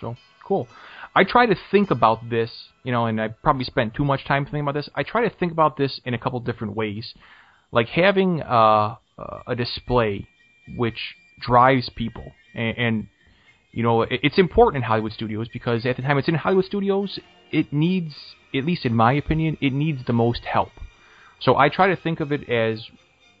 So 0.00 0.16
cool. 0.44 0.68
I 1.14 1.24
try 1.24 1.46
to 1.46 1.56
think 1.70 1.90
about 1.90 2.28
this, 2.28 2.50
you 2.82 2.92
know, 2.92 3.06
and 3.06 3.20
I 3.20 3.28
probably 3.28 3.64
spent 3.64 3.94
too 3.94 4.04
much 4.04 4.24
time 4.24 4.44
thinking 4.44 4.60
about 4.60 4.74
this. 4.74 4.88
I 4.94 5.02
try 5.02 5.26
to 5.26 5.34
think 5.34 5.52
about 5.52 5.76
this 5.76 6.00
in 6.04 6.14
a 6.14 6.18
couple 6.18 6.40
different 6.40 6.76
ways, 6.76 7.14
like 7.72 7.88
having 7.88 8.42
uh, 8.42 8.96
a 9.46 9.54
display 9.56 10.28
which 10.76 11.14
drives 11.40 11.90
people, 11.94 12.32
and, 12.54 12.78
and 12.78 13.08
you 13.72 13.82
know, 13.82 14.02
it, 14.02 14.20
it's 14.22 14.38
important 14.38 14.82
in 14.82 14.86
Hollywood 14.86 15.12
studios 15.12 15.48
because 15.52 15.84
at 15.86 15.96
the 15.96 16.02
time 16.02 16.18
it's 16.18 16.28
in 16.28 16.34
Hollywood 16.34 16.64
studios, 16.64 17.18
it 17.50 17.72
needs, 17.72 18.14
at 18.54 18.64
least 18.64 18.84
in 18.84 18.94
my 18.94 19.12
opinion, 19.12 19.56
it 19.60 19.72
needs 19.72 20.04
the 20.06 20.12
most 20.12 20.44
help. 20.44 20.70
So 21.40 21.56
I 21.56 21.68
try 21.68 21.88
to 21.88 21.96
think 21.96 22.20
of 22.20 22.32
it 22.32 22.48
as 22.48 22.86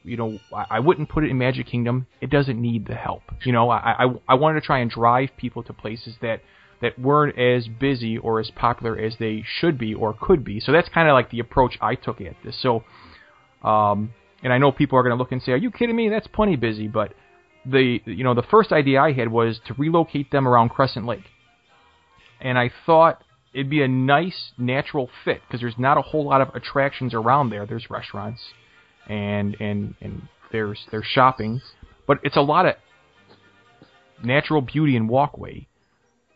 you 0.04 0.16
know, 0.16 0.38
I, 0.54 0.66
I 0.70 0.80
wouldn't 0.80 1.08
put 1.08 1.24
it 1.24 1.30
in 1.30 1.38
Magic 1.38 1.66
Kingdom. 1.66 2.06
It 2.20 2.30
doesn't 2.30 2.60
need 2.60 2.86
the 2.86 2.94
help. 2.94 3.22
You 3.42 3.52
know, 3.52 3.70
I, 3.70 4.04
I 4.04 4.14
I 4.28 4.34
wanted 4.34 4.60
to 4.60 4.66
try 4.66 4.80
and 4.80 4.90
drive 4.90 5.30
people 5.36 5.62
to 5.64 5.72
places 5.72 6.14
that 6.20 6.42
that 6.82 6.98
weren't 6.98 7.38
as 7.38 7.66
busy 7.66 8.18
or 8.18 8.38
as 8.38 8.50
popular 8.50 8.98
as 8.98 9.16
they 9.18 9.42
should 9.46 9.78
be 9.78 9.94
or 9.94 10.14
could 10.20 10.44
be. 10.44 10.60
So 10.60 10.72
that's 10.72 10.88
kind 10.90 11.08
of 11.08 11.14
like 11.14 11.30
the 11.30 11.40
approach 11.40 11.78
I 11.80 11.94
took 11.94 12.20
at 12.20 12.36
this. 12.44 12.60
So, 12.60 12.84
um, 13.62 14.12
and 14.42 14.52
I 14.52 14.58
know 14.58 14.70
people 14.70 14.98
are 14.98 15.02
going 15.02 15.16
to 15.16 15.16
look 15.16 15.32
and 15.32 15.42
say, 15.42 15.52
"Are 15.52 15.56
you 15.56 15.70
kidding 15.70 15.96
me? 15.96 16.10
That's 16.10 16.26
plenty 16.26 16.56
busy." 16.56 16.86
But 16.86 17.14
the 17.64 18.00
you 18.04 18.24
know 18.24 18.34
the 18.34 18.42
first 18.42 18.72
idea 18.72 19.00
I 19.00 19.12
had 19.12 19.28
was 19.32 19.60
to 19.66 19.74
relocate 19.74 20.30
them 20.30 20.46
around 20.46 20.68
Crescent 20.68 21.06
Lake, 21.06 21.24
and 22.40 22.58
I 22.58 22.70
thought 22.84 23.22
it'd 23.54 23.70
be 23.70 23.82
a 23.82 23.88
nice 23.88 24.52
natural 24.58 25.08
fit 25.24 25.40
because 25.46 25.60
there's 25.60 25.78
not 25.78 25.96
a 25.96 26.02
whole 26.02 26.26
lot 26.26 26.42
of 26.42 26.54
attractions 26.54 27.14
around 27.14 27.48
there. 27.48 27.64
There's 27.64 27.88
restaurants 27.88 28.40
and 29.08 29.56
and 29.60 29.94
and 30.00 30.28
there's 30.52 30.80
there's 30.90 31.06
shopping, 31.06 31.60
but 32.06 32.18
it's 32.22 32.36
a 32.36 32.42
lot 32.42 32.66
of 32.66 32.74
natural 34.22 34.60
beauty 34.60 34.96
and 34.96 35.08
walkway. 35.08 35.66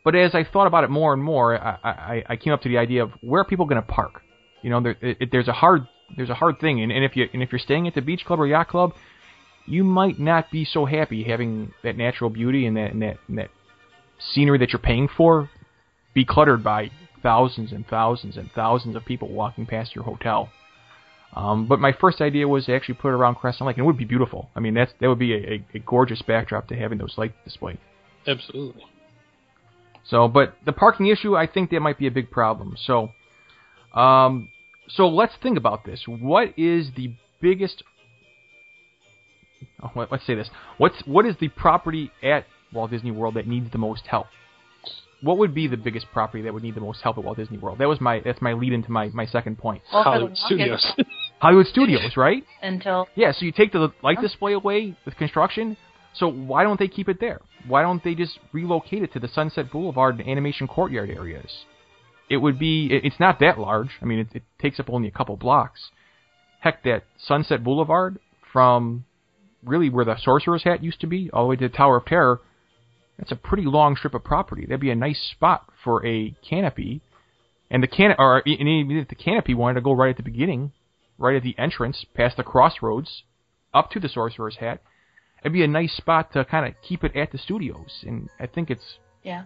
But 0.04 0.14
as 0.14 0.34
I 0.34 0.44
thought 0.44 0.66
about 0.66 0.84
it 0.84 0.90
more 0.90 1.12
and 1.12 1.22
more, 1.22 1.58
I, 1.58 1.78
I, 1.84 2.24
I 2.30 2.36
came 2.36 2.52
up 2.52 2.62
to 2.62 2.68
the 2.68 2.78
idea 2.78 3.02
of 3.02 3.12
where 3.20 3.42
are 3.42 3.44
people 3.44 3.66
going 3.66 3.80
to 3.80 3.86
park? 3.86 4.22
You 4.62 4.70
know, 4.70 4.80
there, 4.80 4.96
it, 5.00 5.28
there's 5.30 5.48
a 5.48 5.52
hard 5.52 5.86
there's 6.16 6.30
a 6.30 6.34
hard 6.34 6.58
thing, 6.60 6.80
and, 6.80 6.90
and 6.90 7.04
if 7.04 7.16
you 7.16 7.28
and 7.32 7.42
if 7.42 7.52
you're 7.52 7.58
staying 7.58 7.86
at 7.86 7.94
the 7.94 8.00
beach 8.00 8.24
club 8.24 8.40
or 8.40 8.46
yacht 8.46 8.68
club, 8.68 8.92
you 9.66 9.84
might 9.84 10.18
not 10.18 10.50
be 10.50 10.64
so 10.64 10.84
happy 10.84 11.24
having 11.24 11.72
that 11.82 11.96
natural 11.96 12.30
beauty 12.30 12.66
and 12.66 12.76
that 12.76 12.92
and 12.92 13.02
that, 13.02 13.18
and 13.28 13.38
that 13.38 13.50
scenery 14.18 14.58
that 14.58 14.72
you're 14.72 14.80
paying 14.80 15.08
for 15.08 15.50
be 16.14 16.24
cluttered 16.24 16.64
by 16.64 16.90
thousands 17.22 17.72
and 17.72 17.86
thousands 17.86 18.36
and 18.36 18.50
thousands 18.52 18.96
of 18.96 19.04
people 19.04 19.28
walking 19.28 19.66
past 19.66 19.94
your 19.94 20.04
hotel. 20.04 20.48
Um, 21.34 21.66
but 21.68 21.78
my 21.78 21.92
first 21.92 22.20
idea 22.20 22.48
was 22.48 22.66
to 22.66 22.74
actually 22.74 22.94
put 22.94 23.08
it 23.08 23.14
around 23.14 23.36
Crescent 23.36 23.66
Lake, 23.66 23.76
and 23.76 23.84
it 23.84 23.86
would 23.86 23.98
be 23.98 24.04
beautiful. 24.04 24.48
I 24.56 24.60
mean, 24.60 24.74
that's 24.74 24.92
that 25.00 25.08
would 25.08 25.18
be 25.18 25.34
a, 25.34 25.36
a, 25.36 25.66
a 25.74 25.78
gorgeous 25.80 26.22
backdrop 26.22 26.68
to 26.68 26.76
having 26.76 26.98
those 26.98 27.14
light 27.16 27.32
displays. 27.44 27.78
Absolutely. 28.26 28.84
So, 30.04 30.26
but 30.26 30.54
the 30.64 30.72
parking 30.72 31.06
issue, 31.08 31.36
I 31.36 31.46
think 31.46 31.70
that 31.70 31.80
might 31.80 31.98
be 31.98 32.06
a 32.06 32.10
big 32.10 32.30
problem. 32.30 32.76
So, 32.82 33.10
um, 33.94 34.48
so 34.88 35.06
let's 35.08 35.34
think 35.42 35.58
about 35.58 35.84
this. 35.84 36.04
What 36.06 36.58
is 36.58 36.88
the 36.96 37.14
biggest? 37.40 37.82
Oh, 39.82 39.90
let- 39.94 40.10
let's 40.10 40.26
say 40.26 40.34
this. 40.34 40.48
What's 40.78 41.02
what 41.06 41.26
is 41.26 41.36
the 41.40 41.48
property 41.48 42.10
at 42.22 42.46
Walt 42.72 42.90
Disney 42.90 43.10
World 43.10 43.34
that 43.34 43.46
needs 43.46 43.70
the 43.70 43.78
most 43.78 44.06
help? 44.06 44.26
What 45.20 45.38
would 45.38 45.54
be 45.54 45.66
the 45.66 45.76
biggest 45.76 46.06
property 46.12 46.44
that 46.44 46.54
would 46.54 46.62
need 46.62 46.76
the 46.76 46.80
most 46.80 47.00
help 47.02 47.18
at 47.18 47.24
Walt 47.24 47.36
Disney 47.36 47.58
World? 47.58 47.78
That 47.78 47.88
was 47.88 48.00
my 48.00 48.20
that's 48.20 48.40
my 48.40 48.52
lead 48.52 48.72
into 48.72 48.90
my, 48.92 49.08
my 49.08 49.26
second 49.26 49.58
point. 49.58 49.82
Well, 49.92 50.04
Hollywood 50.04 50.36
Studios. 50.36 50.86
Hollywood 51.40 51.66
Studios, 51.66 52.16
right? 52.16 52.44
until 52.62 53.08
Yeah, 53.14 53.32
so 53.32 53.44
you 53.44 53.52
take 53.52 53.72
the 53.72 53.92
light 54.02 54.20
display 54.20 54.52
away 54.52 54.96
with 55.04 55.16
construction. 55.16 55.76
So 56.14 56.28
why 56.28 56.62
don't 56.62 56.78
they 56.78 56.88
keep 56.88 57.08
it 57.08 57.20
there? 57.20 57.40
Why 57.66 57.82
don't 57.82 58.02
they 58.02 58.14
just 58.14 58.38
relocate 58.52 59.02
it 59.02 59.12
to 59.12 59.20
the 59.20 59.28
Sunset 59.28 59.70
Boulevard 59.70 60.18
and 60.18 60.28
Animation 60.28 60.66
Courtyard 60.66 61.10
areas? 61.10 61.50
it 62.28 62.36
would 62.36 62.58
be. 62.58 62.88
It, 62.90 63.04
it's 63.04 63.20
not 63.20 63.40
that 63.40 63.58
large. 63.58 63.90
I 64.00 64.04
mean, 64.04 64.20
it, 64.20 64.28
it 64.34 64.42
takes 64.60 64.78
up 64.78 64.90
only 64.90 65.08
a 65.08 65.12
couple 65.12 65.36
blocks. 65.36 65.90
Heck, 66.60 66.82
that 66.84 67.04
Sunset 67.18 67.62
Boulevard 67.62 68.18
from 68.52 69.04
really 69.64 69.90
where 69.90 70.04
the 70.04 70.16
Sorcerer's 70.18 70.64
Hat 70.64 70.82
used 70.82 71.00
to 71.00 71.06
be, 71.06 71.30
all 71.32 71.44
the 71.44 71.48
way 71.50 71.56
to 71.56 71.68
the 71.68 71.76
Tower 71.76 71.98
of 71.98 72.06
Terror. 72.06 72.40
That's 73.18 73.32
a 73.32 73.36
pretty 73.36 73.64
long 73.64 73.96
strip 73.96 74.14
of 74.14 74.24
property. 74.24 74.62
That'd 74.62 74.80
be 74.80 74.90
a 74.90 74.94
nice 74.96 75.20
spot 75.34 75.68
for 75.82 76.04
a 76.06 76.34
canopy. 76.48 77.00
And 77.70 77.82
the 77.82 77.88
can 77.88 78.14
or 78.18 78.42
even 78.46 78.96
if 78.96 79.08
the 79.08 79.14
canopy 79.14 79.54
wanted 79.54 79.74
to 79.74 79.80
go 79.80 79.92
right 79.92 80.10
at 80.10 80.16
the 80.16 80.22
beginning, 80.22 80.72
right 81.18 81.36
at 81.36 81.42
the 81.42 81.58
entrance, 81.58 82.04
past 82.14 82.36
the 82.36 82.44
crossroads, 82.44 83.24
up 83.74 83.90
to 83.90 84.00
the 84.00 84.08
Sorcerer's 84.08 84.56
Hat, 84.56 84.80
it'd 85.42 85.52
be 85.52 85.64
a 85.64 85.68
nice 85.68 85.94
spot 85.96 86.32
to 86.32 86.44
kind 86.44 86.66
of 86.66 86.74
keep 86.80 87.04
it 87.04 87.14
at 87.16 87.32
the 87.32 87.38
studios. 87.38 88.04
And 88.06 88.28
I 88.40 88.46
think 88.46 88.70
it's 88.70 88.98
Yeah. 89.22 89.44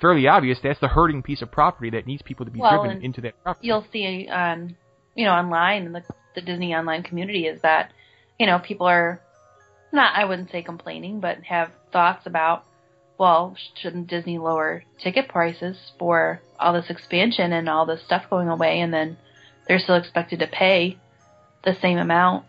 fairly 0.00 0.26
obvious 0.26 0.58
that's 0.60 0.80
the 0.80 0.88
hurting 0.88 1.22
piece 1.22 1.40
of 1.40 1.50
property 1.50 1.90
that 1.90 2.06
needs 2.06 2.22
people 2.22 2.44
to 2.44 2.52
be 2.52 2.60
Well, 2.60 2.82
driven 2.82 3.00
into 3.02 3.20
that 3.22 3.42
property. 3.42 3.66
You'll 3.68 3.86
see 3.92 4.28
on, 4.28 4.76
you 5.14 5.24
know, 5.24 5.32
online 5.32 5.86
in 5.86 5.92
the 5.92 6.02
the 6.34 6.42
Disney 6.42 6.74
online 6.74 7.02
community 7.02 7.46
is 7.46 7.60
that, 7.62 7.92
you 8.38 8.46
know, 8.46 8.58
people 8.60 8.86
are 8.86 9.20
not 9.92 10.14
I 10.14 10.24
wouldn't 10.24 10.50
say 10.50 10.62
complaining, 10.62 11.20
but 11.20 11.42
have 11.44 11.72
thoughts 11.90 12.26
about, 12.26 12.64
well, 13.18 13.56
shouldn't 13.74 14.08
Disney 14.08 14.38
lower 14.38 14.84
ticket 15.02 15.28
prices 15.28 15.76
for 15.98 16.40
all 16.58 16.72
this 16.72 16.88
expansion 16.88 17.52
and 17.52 17.68
all 17.68 17.86
this 17.86 18.02
stuff 18.04 18.30
going 18.30 18.48
away, 18.48 18.80
and 18.80 18.92
then 18.94 19.16
they're 19.66 19.78
still 19.78 19.96
expected 19.96 20.38
to 20.38 20.46
pay 20.46 20.98
the 21.64 21.76
same 21.80 21.98
amount 21.98 22.44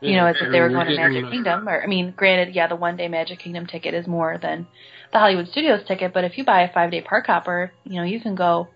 you 0.00 0.16
know, 0.16 0.26
as 0.26 0.36
if 0.40 0.50
they 0.50 0.60
were 0.60 0.70
going 0.70 0.86
to 0.86 0.96
Magic 0.96 1.30
Kingdom. 1.30 1.68
Or 1.68 1.82
I 1.82 1.86
mean, 1.86 2.12
granted, 2.16 2.54
yeah, 2.54 2.66
the 2.66 2.76
one 2.76 2.96
day 2.96 3.08
Magic 3.08 3.38
Kingdom 3.38 3.66
ticket 3.66 3.94
is 3.94 4.06
more 4.06 4.38
than 4.40 4.66
the 5.12 5.18
Hollywood 5.18 5.48
Studios 5.48 5.86
ticket, 5.86 6.12
but 6.14 6.24
if 6.24 6.38
you 6.38 6.44
buy 6.44 6.62
a 6.62 6.72
five 6.72 6.90
day 6.90 7.02
park 7.02 7.26
hopper, 7.26 7.72
you 7.84 7.96
know, 7.96 8.04
you 8.04 8.20
can 8.20 8.34
go 8.34 8.68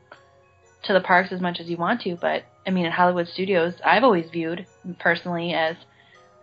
to 0.84 0.92
the 0.92 1.00
parks 1.00 1.32
as 1.32 1.40
much 1.40 1.60
as 1.60 1.68
you 1.68 1.76
want 1.76 2.02
to. 2.02 2.16
But 2.16 2.44
I 2.66 2.70
mean, 2.70 2.86
at 2.86 2.92
Hollywood 2.92 3.28
Studios, 3.28 3.74
I've 3.84 4.04
always 4.04 4.28
viewed 4.30 4.66
personally 4.98 5.54
as 5.54 5.76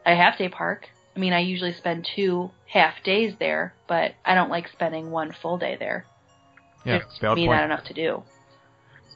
a 0.05 0.15
half 0.15 0.37
day 0.37 0.49
park. 0.49 0.87
I 1.15 1.19
mean, 1.19 1.33
I 1.33 1.39
usually 1.39 1.73
spend 1.73 2.07
two 2.15 2.51
half 2.67 3.03
days 3.03 3.33
there, 3.39 3.73
but 3.87 4.13
I 4.23 4.33
don't 4.35 4.49
like 4.49 4.67
spending 4.69 5.11
one 5.11 5.33
full 5.41 5.57
day 5.57 5.75
there. 5.77 6.05
yeah, 6.85 6.99
There's 6.99 7.17
valid 7.19 7.37
me 7.37 7.47
point. 7.47 7.57
not 7.59 7.65
enough 7.65 7.83
to 7.85 7.93
do. 7.93 8.23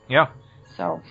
Yeah. 0.10 0.28
So 0.78 1.02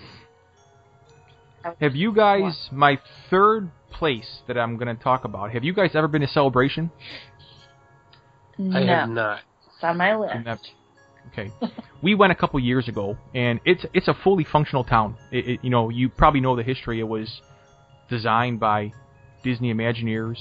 Have 1.81 1.95
you 1.95 2.13
guys, 2.13 2.69
my 2.71 2.99
third 3.29 3.71
place 3.91 4.41
that 4.47 4.57
I'm 4.57 4.77
going 4.77 4.95
to 4.95 5.01
talk 5.03 5.25
about, 5.25 5.51
have 5.51 5.63
you 5.63 5.73
guys 5.73 5.91
ever 5.95 6.07
been 6.07 6.21
to 6.21 6.27
Celebration? 6.27 6.91
no, 8.57 8.77
I 8.77 8.85
have 8.85 9.09
not. 9.09 9.41
it's 9.73 9.83
on 9.83 9.97
my 9.97 10.15
list. 10.15 10.69
Okay. 11.33 11.51
we 12.03 12.13
went 12.13 12.31
a 12.31 12.35
couple 12.35 12.59
years 12.59 12.87
ago, 12.87 13.17
and 13.33 13.59
it's 13.65 13.83
it's 13.93 14.07
a 14.07 14.13
fully 14.13 14.43
functional 14.43 14.83
town. 14.83 15.17
It, 15.31 15.47
it, 15.49 15.59
you 15.63 15.71
know, 15.71 15.89
you 15.89 16.07
probably 16.07 16.39
know 16.39 16.55
the 16.55 16.61
history. 16.63 16.99
It 16.99 17.07
was 17.07 17.41
designed 18.09 18.59
by 18.59 18.93
Disney 19.43 19.73
Imagineers 19.73 20.37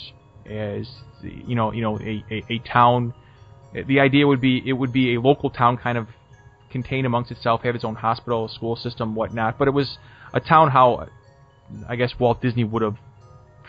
as 0.47 0.89
you 1.23 1.55
know, 1.55 1.73
you 1.73 1.83
know, 1.83 1.99
a, 1.99 2.25
a, 2.31 2.45
a 2.51 2.59
town. 2.61 3.15
The 3.73 3.99
idea 4.01 4.27
would 4.27 4.41
be 4.41 4.63
it 4.65 4.73
would 4.73 4.93
be 4.93 5.15
a 5.15 5.21
local 5.21 5.51
town, 5.51 5.77
kind 5.77 5.99
of 5.99 6.09
contained 6.71 7.07
amongst 7.07 7.31
itself, 7.31 7.63
have 7.63 7.75
its 7.75 7.85
own 7.85 7.95
hospital, 7.97 8.49
school 8.49 8.77
system, 8.77 9.15
whatnot. 9.15 9.59
But 9.59 9.69
it 9.69 9.73
was 9.73 9.99
a 10.33 10.41
town 10.41 10.71
how 10.71 11.09
I 11.89 11.97
guess 11.97 12.15
Walt 12.19 12.41
Disney 12.41 12.65
would 12.65 12.83
have 12.83 12.97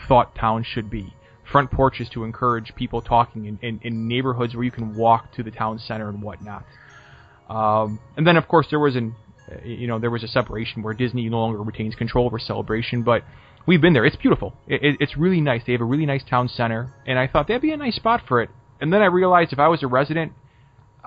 thought 0.08 0.34
towns 0.34 0.66
should 0.66 0.90
be. 0.90 1.12
Front 1.50 1.70
porches 1.70 2.08
to 2.10 2.24
encourage 2.24 2.74
people 2.74 3.00
talking 3.00 3.46
in, 3.46 3.58
in, 3.62 3.80
in 3.82 4.08
neighborhoods 4.08 4.54
where 4.54 4.64
you 4.64 4.70
can 4.72 4.96
walk 4.96 5.32
to 5.34 5.42
the 5.42 5.50
town 5.50 5.78
center 5.78 6.08
and 6.08 6.20
whatnot. 6.20 6.64
Um, 7.48 8.00
and 8.16 8.26
then, 8.26 8.36
of 8.36 8.48
course, 8.48 8.66
there 8.70 8.80
was 8.80 8.96
an, 8.96 9.14
you 9.64 9.86
know, 9.86 10.00
there 10.00 10.10
was 10.10 10.24
a 10.24 10.28
separation 10.28 10.82
where 10.82 10.92
Disney 10.92 11.28
no 11.28 11.38
longer 11.38 11.62
retains 11.62 11.94
control 11.94 12.26
over 12.26 12.40
Celebration. 12.40 13.02
But 13.02 13.22
we've 13.66 13.80
been 13.80 13.92
there; 13.92 14.04
it's 14.04 14.16
beautiful. 14.16 14.54
It, 14.66 14.82
it, 14.82 14.96
it's 15.00 15.16
really 15.16 15.40
nice. 15.40 15.62
They 15.66 15.72
have 15.72 15.80
a 15.80 15.84
really 15.84 16.06
nice 16.06 16.24
town 16.28 16.48
center, 16.48 16.92
and 17.06 17.18
I 17.18 17.26
thought 17.26 17.48
that'd 17.48 17.62
be 17.62 17.72
a 17.72 17.76
nice 17.76 17.96
spot 17.96 18.22
for 18.26 18.40
it. 18.40 18.50
And 18.80 18.92
then 18.92 19.02
I 19.02 19.06
realized 19.06 19.52
if 19.52 19.58
I 19.58 19.68
was 19.68 19.82
a 19.82 19.86
resident, 19.86 20.32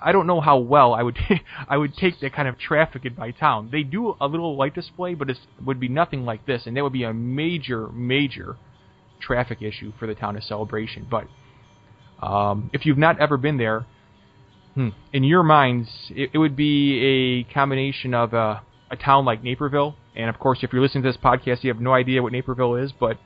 I 0.02 0.12
don't 0.12 0.28
know 0.28 0.42
how 0.42 0.58
well 0.58 0.94
I 0.94 1.04
would 1.04 1.18
I 1.68 1.78
would 1.78 1.96
take 1.96 2.20
that 2.22 2.34
kind 2.34 2.48
of 2.48 2.58
traffic 2.58 3.06
in 3.06 3.16
my 3.16 3.32
town. 3.32 3.70
They 3.72 3.84
do 3.84 4.16
a 4.20 4.28
little 4.28 4.56
light 4.56 4.76
display, 4.76 5.14
but 5.14 5.30
it 5.30 5.38
would 5.64 5.80
be 5.80 5.90
nothing 5.90 6.26
like 6.26 6.46
this, 6.46 6.66
and 6.66 6.76
that 6.78 6.84
would 6.84 6.94
be 6.94 7.04
a 7.04 7.14
major, 7.14 7.90
major 7.90 8.58
traffic 9.20 9.62
issue 9.62 9.94
for 10.00 10.08
the 10.08 10.16
town 10.16 10.38
of 10.38 10.44
Celebration. 10.44 11.08
But 11.10 11.28
um, 12.26 12.70
if 12.74 12.86
you've 12.86 12.98
not 12.98 13.20
ever 13.20 13.38
been 13.38 13.58
there, 13.58 13.86
hmm, 14.76 14.90
in 15.14 15.24
your 15.24 15.44
minds, 15.44 15.90
it, 16.10 16.32
it 16.34 16.38
would 16.38 16.56
be 16.56 17.46
a 17.48 17.54
combination 17.54 18.14
of 18.14 18.34
a, 18.34 18.62
a 18.90 18.96
town 18.96 19.26
like 19.26 19.44
Naperville, 19.44 19.96
and 20.16 20.30
of 20.30 20.40
course, 20.40 20.60
if 20.62 20.74
you're 20.74 20.82
listening 20.82 21.04
to 21.04 21.10
this 21.10 21.18
podcast, 21.18 21.64
you 21.64 21.72
have 21.72 21.82
no 21.82 21.94
idea 21.94 22.22
what 22.22 22.32
Naperville 22.32 22.76
is, 22.76 22.92
but 22.92 23.18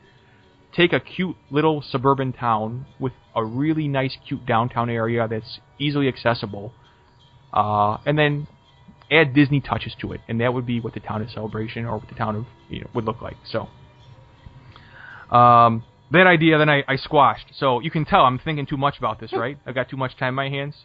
take 0.75 0.93
a 0.93 0.99
cute 0.99 1.35
little 1.49 1.81
suburban 1.81 2.33
town 2.33 2.85
with 2.99 3.13
a 3.35 3.43
really 3.43 3.87
nice, 3.87 4.17
cute 4.27 4.45
downtown 4.45 4.89
area 4.89 5.27
that's 5.27 5.59
easily 5.79 6.07
accessible, 6.07 6.73
uh, 7.53 7.97
and 8.05 8.17
then 8.17 8.47
add 9.11 9.33
Disney 9.33 9.61
touches 9.61 9.95
to 10.01 10.13
it, 10.13 10.21
and 10.27 10.41
that 10.41 10.53
would 10.53 10.65
be 10.65 10.79
what 10.79 10.93
the 10.93 10.99
town 10.99 11.21
of 11.21 11.29
Celebration 11.29 11.85
or 11.85 11.97
what 11.97 12.09
the 12.09 12.15
town 12.15 12.35
of 12.35 12.45
you 12.69 12.81
know 12.81 12.89
would 12.93 13.05
look 13.05 13.21
like. 13.21 13.37
So, 13.45 13.69
um, 15.35 15.83
that 16.11 16.27
idea 16.27 16.57
then 16.57 16.69
I, 16.69 16.83
I 16.87 16.95
squashed. 16.95 17.47
So 17.55 17.79
you 17.79 17.91
can 17.91 18.05
tell 18.05 18.21
I'm 18.21 18.39
thinking 18.39 18.65
too 18.65 18.77
much 18.77 18.97
about 18.97 19.19
this, 19.19 19.33
right? 19.33 19.57
I've 19.65 19.75
got 19.75 19.89
too 19.89 19.97
much 19.97 20.17
time 20.17 20.29
in 20.29 20.35
my 20.35 20.49
hands. 20.49 20.75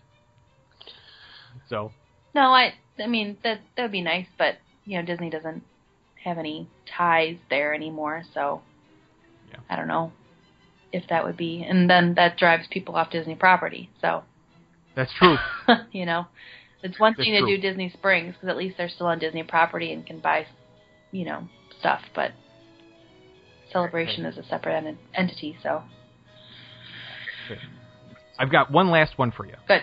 So 1.69 1.93
No, 2.35 2.53
I 2.53 2.75
I 2.99 3.07
mean 3.07 3.39
that 3.45 3.61
that 3.77 3.83
would 3.83 3.93
be 3.93 4.03
nice, 4.03 4.27
but 4.39 4.59
you 4.85 4.99
know 4.99 5.05
Disney 5.05 5.31
doesn't 5.31 5.63
have 6.29 6.39
any 6.39 6.69
ties 6.97 7.37
there 7.51 7.75
anymore, 7.75 8.23
so 8.35 8.63
Yeah. 9.51 9.61
I 9.71 9.77
don't 9.77 9.89
know 9.89 10.13
if 10.93 11.09
that 11.09 11.25
would 11.25 11.37
be, 11.37 11.65
and 11.69 11.89
then 11.89 12.15
that 12.15 12.37
drives 12.39 12.67
people 12.71 12.97
off 12.97 13.11
Disney 13.11 13.35
property. 13.35 13.91
So 14.01 14.25
that's 14.95 15.13
true. 15.15 15.37
you 15.93 16.07
know, 16.07 16.27
it's 16.83 16.99
one 16.99 17.15
That's 17.17 17.27
thing 17.27 17.41
to 17.41 17.47
do 17.47 17.61
Disney 17.61 17.91
Springs 17.91 18.35
because 18.35 18.49
at 18.49 18.57
least 18.57 18.77
they're 18.77 18.89
still 18.89 19.07
on 19.07 19.19
Disney 19.19 19.43
property 19.43 19.93
and 19.93 20.07
can 20.07 20.21
buy, 20.21 20.47
you 21.11 21.25
know, 21.25 21.49
stuff, 21.79 22.03
but 22.15 22.33
Celebration 23.73 24.25
is 24.25 24.39
a 24.39 24.45
separate 24.45 24.77
en- 24.77 24.99
entity, 25.15 25.57
so 25.63 25.83
I've 28.39 28.51
got 28.51 28.71
one 28.71 28.91
last 28.91 29.19
one 29.19 29.31
for 29.31 29.47
you. 29.47 29.55
good. 29.67 29.83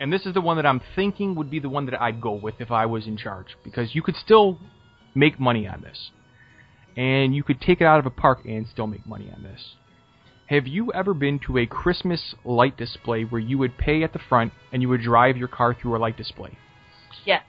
And 0.00 0.12
this 0.12 0.24
is 0.24 0.34
the 0.34 0.40
one 0.40 0.56
that 0.56 0.66
I'm 0.66 0.80
thinking 0.94 1.34
would 1.34 1.50
be 1.50 1.58
the 1.58 1.68
one 1.68 1.86
that 1.86 2.00
I'd 2.00 2.20
go 2.20 2.32
with 2.32 2.54
if 2.60 2.70
I 2.70 2.86
was 2.86 3.06
in 3.06 3.16
charge. 3.16 3.56
Because 3.64 3.94
you 3.94 4.02
could 4.02 4.14
still 4.16 4.58
make 5.14 5.38
money 5.40 5.66
on 5.66 5.80
this. 5.82 6.10
And 6.96 7.34
you 7.34 7.42
could 7.42 7.60
take 7.60 7.80
it 7.80 7.84
out 7.84 7.98
of 7.98 8.06
a 8.06 8.10
park 8.10 8.40
and 8.44 8.66
still 8.68 8.86
make 8.86 9.06
money 9.06 9.30
on 9.34 9.42
this. 9.42 9.74
Have 10.46 10.66
you 10.66 10.92
ever 10.92 11.14
been 11.14 11.38
to 11.46 11.58
a 11.58 11.66
Christmas 11.66 12.34
light 12.44 12.76
display 12.76 13.22
where 13.24 13.40
you 13.40 13.58
would 13.58 13.78
pay 13.78 14.02
at 14.02 14.12
the 14.12 14.18
front 14.18 14.52
and 14.72 14.82
you 14.82 14.88
would 14.90 15.00
drive 15.02 15.36
your 15.36 15.48
car 15.48 15.74
through 15.74 15.96
a 15.96 15.98
light 15.98 16.16
display? 16.16 16.56
Yeah, 17.24 17.40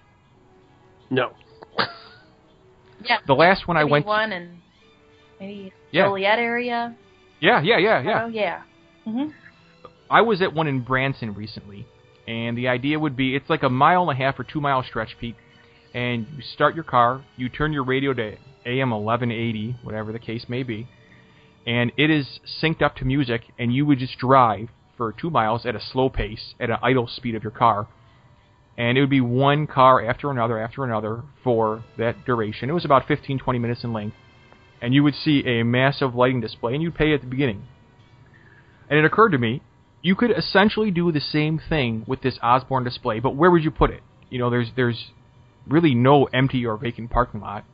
No. 1.09 1.33
yeah. 3.03 3.17
The 3.27 3.33
last 3.33 3.67
one 3.67 3.77
I 3.77 3.81
Maybe 3.83 3.91
went 3.91 4.05
one 4.05 4.31
and 4.31 4.57
maybe 5.39 5.73
Yeah. 5.91 6.05
Joliet 6.05 6.39
area. 6.39 6.95
Yeah, 7.41 7.61
yeah, 7.61 7.77
yeah, 7.77 8.01
yeah. 8.01 8.23
Oh 8.23 8.27
yeah. 8.27 8.61
hmm 9.03 9.29
I 10.09 10.21
was 10.21 10.41
at 10.41 10.53
one 10.53 10.67
in 10.67 10.81
Branson 10.81 11.33
recently, 11.33 11.85
and 12.27 12.57
the 12.57 12.67
idea 12.69 12.97
would 12.99 13.15
be 13.17 13.35
it's 13.35 13.49
like 13.49 13.63
a 13.63 13.69
mile 13.69 14.09
and 14.09 14.19
a 14.19 14.23
half 14.23 14.39
or 14.39 14.43
two 14.43 14.61
mile 14.61 14.83
stretch 14.83 15.17
peak, 15.19 15.35
and 15.95 16.27
you 16.35 16.43
start 16.53 16.75
your 16.75 16.83
car, 16.83 17.23
you 17.37 17.47
turn 17.47 17.71
your 17.71 17.85
radio 17.85 18.13
to 18.13 18.35
AM 18.65 18.91
1180, 18.91 19.77
whatever 19.81 20.11
the 20.11 20.19
case 20.19 20.45
may 20.49 20.61
be, 20.61 20.87
and 21.65 21.93
it 21.95 22.11
is 22.11 22.41
synced 22.61 22.81
up 22.81 22.97
to 22.97 23.05
music, 23.05 23.43
and 23.57 23.73
you 23.73 23.85
would 23.85 23.97
just 23.97 24.17
drive 24.19 24.67
for 24.97 25.13
two 25.13 25.29
miles 25.29 25.65
at 25.65 25.73
a 25.73 25.79
slow 25.79 26.09
pace, 26.09 26.53
at 26.59 26.69
an 26.69 26.77
idle 26.83 27.07
speed 27.07 27.33
of 27.33 27.43
your 27.43 27.51
car, 27.51 27.87
and 28.77 28.97
it 28.97 29.01
would 29.01 29.09
be 29.09 29.21
one 29.21 29.67
car 29.67 30.05
after 30.05 30.29
another 30.29 30.59
after 30.59 30.83
another 30.83 31.23
for 31.45 31.85
that 31.97 32.25
duration. 32.25 32.69
It 32.69 32.73
was 32.73 32.83
about 32.83 33.07
15, 33.07 33.39
20 33.39 33.57
minutes 33.57 33.85
in 33.85 33.93
length, 33.93 34.17
and 34.81 34.93
you 34.93 35.01
would 35.01 35.15
see 35.15 35.43
a 35.45 35.63
massive 35.63 36.13
lighting 36.13 36.41
display, 36.41 36.73
and 36.73 36.83
you'd 36.83 36.95
pay 36.95 37.13
at 37.13 37.21
the 37.21 37.27
beginning. 37.27 37.63
And 38.89 38.99
it 38.99 39.05
occurred 39.05 39.29
to 39.29 39.37
me, 39.37 39.61
you 40.01 40.15
could 40.15 40.29
essentially 40.29 40.91
do 40.91 41.09
the 41.13 41.21
same 41.21 41.57
thing 41.69 42.03
with 42.05 42.21
this 42.21 42.37
Osborne 42.43 42.83
display, 42.83 43.21
but 43.21 43.35
where 43.35 43.49
would 43.49 43.63
you 43.63 43.71
put 43.71 43.91
it? 43.91 44.01
You 44.29 44.39
know, 44.39 44.49
there's 44.49 44.71
there's 44.75 45.11
really 45.67 45.95
no 45.95 46.25
empty 46.25 46.65
or 46.65 46.77
vacant 46.77 47.09
parking 47.11 47.41
lot. 47.41 47.65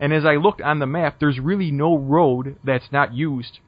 And 0.00 0.12
as 0.12 0.24
I 0.24 0.36
looked 0.36 0.60
on 0.60 0.78
the 0.78 0.86
map, 0.86 1.16
there's 1.20 1.38
really 1.38 1.70
no 1.70 1.96
road 1.96 2.56
that's 2.64 2.90
not 2.90 3.14
used 3.14 3.60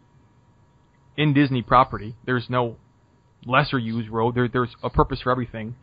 in 1.17 1.33
Disney 1.33 1.63
property. 1.63 2.17
There's 2.25 2.47
no 2.51 2.77
lesser 3.45 3.79
used 3.79 4.09
road. 4.09 4.35
There, 4.35 4.49
there's 4.49 4.75
a 4.83 4.91
purpose 4.91 5.21
for 5.23 5.31
everything. 5.31 5.77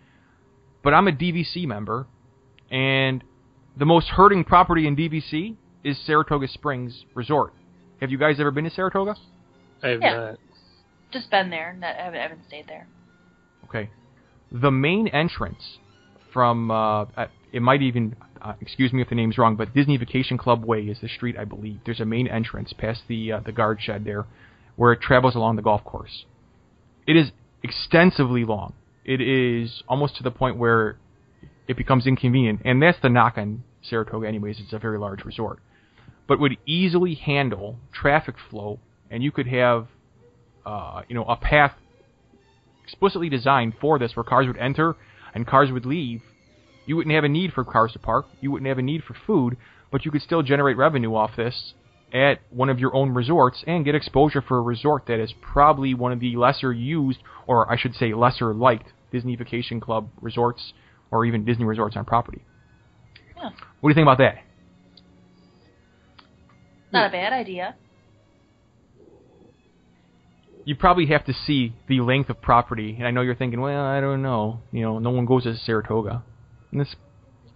But 0.83 0.93
I'm 0.93 1.07
a 1.07 1.11
DVC 1.13 1.65
member, 1.65 2.07
and 2.69 3.23
the 3.77 3.85
most 3.85 4.07
hurting 4.09 4.43
property 4.43 4.85
in 4.85 4.95
DVC 4.97 5.55
is 5.83 5.97
Saratoga 6.05 6.47
Springs 6.47 7.05
Resort. 7.15 7.53
Have 8.01 8.11
you 8.11 8.17
guys 8.17 8.35
ever 8.39 8.51
been 8.51 8.65
to 8.65 8.69
Saratoga? 8.69 9.15
I 9.81 9.87
have 9.89 10.01
Yeah. 10.01 10.15
not. 10.15 10.39
Just 11.11 11.29
been 11.31 11.49
there. 11.49 11.73
Not, 11.79 11.95
I 11.95 12.03
haven't, 12.03 12.19
haven't 12.19 12.47
stayed 12.47 12.67
there. 12.67 12.87
Okay. 13.65 13.89
The 14.51 14.71
main 14.71 15.07
entrance 15.07 15.77
from 16.33 16.69
uh, 16.69 17.03
uh, 17.15 17.27
it 17.53 17.61
might 17.61 17.83
even, 17.83 18.15
uh, 18.41 18.53
excuse 18.59 18.91
me 18.91 19.01
if 19.01 19.09
the 19.09 19.15
name's 19.15 19.37
wrong, 19.37 19.55
but 19.55 19.73
Disney 19.75 19.95
Vacation 19.95 20.39
Club 20.39 20.65
Way 20.65 20.81
is 20.81 20.99
the 21.01 21.07
street, 21.07 21.37
I 21.37 21.45
believe. 21.45 21.79
There's 21.85 21.99
a 21.99 22.05
main 22.05 22.27
entrance 22.27 22.73
past 22.73 23.03
the 23.07 23.31
uh, 23.31 23.39
the 23.41 23.51
guard 23.51 23.79
shed 23.79 24.03
there, 24.03 24.25
where 24.75 24.91
it 24.91 25.01
travels 25.01 25.35
along 25.35 25.55
the 25.55 25.61
golf 25.61 25.83
course. 25.83 26.25
It 27.05 27.15
is 27.15 27.31
extensively 27.61 28.43
long. 28.43 28.73
It 29.05 29.21
is 29.21 29.83
almost 29.87 30.17
to 30.17 30.23
the 30.23 30.31
point 30.31 30.57
where 30.57 30.97
it 31.67 31.77
becomes 31.77 32.07
inconvenient, 32.07 32.61
and 32.65 32.81
that's 32.81 32.97
the 33.01 33.09
knock 33.09 33.37
on 33.37 33.63
Saratoga, 33.83 34.27
anyways. 34.27 34.59
It's 34.59 34.73
a 34.73 34.79
very 34.79 34.97
large 34.97 35.23
resort, 35.23 35.59
but 36.27 36.39
would 36.39 36.57
easily 36.65 37.13
handle 37.13 37.77
traffic 37.93 38.35
flow, 38.49 38.79
and 39.11 39.21
you 39.21 39.31
could 39.31 39.47
have, 39.47 39.87
uh, 40.65 41.03
you 41.07 41.13
know, 41.13 41.25
a 41.25 41.35
path 41.35 41.73
explicitly 42.83 43.29
designed 43.29 43.73
for 43.79 43.99
this, 43.99 44.15
where 44.15 44.23
cars 44.23 44.47
would 44.47 44.57
enter 44.57 44.95
and 45.35 45.45
cars 45.45 45.71
would 45.71 45.85
leave. 45.85 46.21
You 46.85 46.95
wouldn't 46.95 47.15
have 47.15 47.23
a 47.23 47.29
need 47.29 47.53
for 47.53 47.63
cars 47.63 47.93
to 47.93 47.99
park. 47.99 48.25
You 48.41 48.51
wouldn't 48.51 48.67
have 48.67 48.77
a 48.77 48.81
need 48.81 49.03
for 49.03 49.15
food, 49.25 49.57
but 49.91 50.05
you 50.05 50.11
could 50.11 50.21
still 50.21 50.43
generate 50.43 50.77
revenue 50.77 51.15
off 51.15 51.31
this 51.37 51.73
at 52.13 52.39
one 52.51 52.69
of 52.69 52.79
your 52.79 52.95
own 52.95 53.11
resorts 53.13 53.63
and 53.65 53.83
get 53.83 53.95
exposure 53.95 54.41
for 54.41 54.57
a 54.57 54.61
resort 54.61 55.05
that 55.07 55.19
is 55.19 55.33
probably 55.41 55.93
one 55.93 56.11
of 56.11 56.19
the 56.19 56.35
lesser 56.35 56.71
used, 56.71 57.19
or 57.47 57.71
I 57.71 57.77
should 57.77 57.95
say 57.95 58.13
lesser 58.13 58.53
liked, 58.53 58.91
Disney 59.11 59.35
Vacation 59.35 59.79
Club 59.79 60.09
resorts 60.21 60.73
or 61.11 61.25
even 61.25 61.45
Disney 61.45 61.65
resorts 61.65 61.95
on 61.95 62.05
property. 62.05 62.43
Yeah. 63.35 63.49
What 63.79 63.89
do 63.89 63.89
you 63.89 63.95
think 63.95 64.05
about 64.05 64.17
that? 64.19 64.43
Not 66.91 67.07
a 67.07 67.11
bad 67.11 67.33
idea. 67.33 67.75
You 70.65 70.75
probably 70.75 71.07
have 71.07 71.25
to 71.25 71.33
see 71.33 71.73
the 71.87 71.99
length 72.01 72.29
of 72.29 72.41
property, 72.41 72.95
and 72.97 73.05
I 73.05 73.11
know 73.11 73.21
you're 73.21 73.35
thinking, 73.35 73.59
well, 73.59 73.83
I 73.83 73.99
don't 73.99 74.21
know. 74.21 74.61
You 74.71 74.83
know, 74.83 74.99
no 74.99 75.09
one 75.09 75.25
goes 75.25 75.43
to 75.43 75.57
Saratoga. 75.57 76.23
And 76.73 76.81
this 76.81 76.95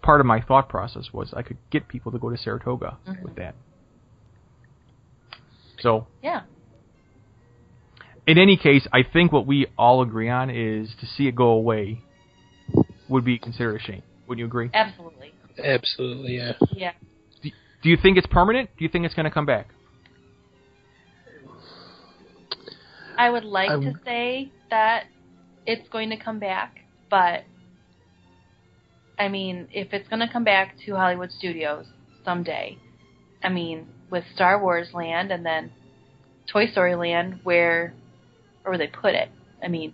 part 0.04 0.20
of 0.22 0.28
my 0.28 0.40
thought 0.40 0.70
process 0.70 1.12
was 1.12 1.34
I 1.36 1.42
could 1.42 1.58
get 1.72 1.88
people 1.88 2.12
to 2.12 2.20
go 2.20 2.30
to 2.30 2.38
Saratoga 2.38 2.98
Mhm. 3.08 3.24
with 3.24 3.36
that. 3.36 3.56
So, 5.80 6.06
Yeah. 6.22 6.44
in 8.28 8.38
any 8.38 8.58
case, 8.58 8.88
I 8.94 9.02
think 9.02 9.32
what 9.32 9.48
we 9.48 9.66
all 9.78 10.02
agree 10.04 10.30
on 10.30 10.50
is 10.52 10.94
to 10.98 11.06
see 11.08 11.28
it 11.28 11.34
go 11.36 11.50
away 11.50 12.02
would 13.10 13.26
be 13.26 13.40
considered 13.40 13.76
a 13.78 13.80
shame. 13.80 14.04
Would 14.28 14.38
you 14.38 14.46
agree? 14.46 14.70
Absolutely. 14.74 15.34
Absolutely, 15.58 16.38
yeah. 16.38 16.54
Yeah. 16.72 16.92
Do 17.42 17.90
you 17.90 17.98
think 17.98 18.18
it's 18.18 18.28
permanent? 18.28 18.70
Do 18.78 18.84
you 18.84 18.90
think 18.90 19.06
it's 19.06 19.16
going 19.16 19.26
to 19.26 19.32
come 19.32 19.46
back? 19.48 19.70
I 23.18 23.30
would 23.32 23.46
like 23.46 23.72
I- 23.72 23.80
to 23.80 23.94
say 24.06 24.52
that 24.70 25.06
it's 25.66 25.88
going 25.90 26.10
to 26.12 26.18
come 26.18 26.38
back, 26.38 26.82
but 27.10 27.46
I 29.18 29.28
mean, 29.30 29.68
if 29.72 29.94
it's 29.94 30.08
going 30.08 30.20
to 30.20 30.32
come 30.32 30.44
back 30.44 30.76
to 30.86 30.96
Hollywood 30.96 31.32
Studios 31.32 31.86
someday, 32.24 32.78
I 33.44 33.50
mean, 33.50 33.88
with 34.10 34.24
Star 34.34 34.62
Wars 34.62 34.90
Land 34.94 35.32
and 35.32 35.46
then 35.46 35.72
Toy 36.52 36.68
Story 36.68 36.96
Land, 36.96 37.40
where 37.44 37.94
or 38.64 38.72
where 38.72 38.78
they 38.78 38.88
put 38.88 39.14
it? 39.14 39.30
I 39.64 39.68
mean, 39.68 39.94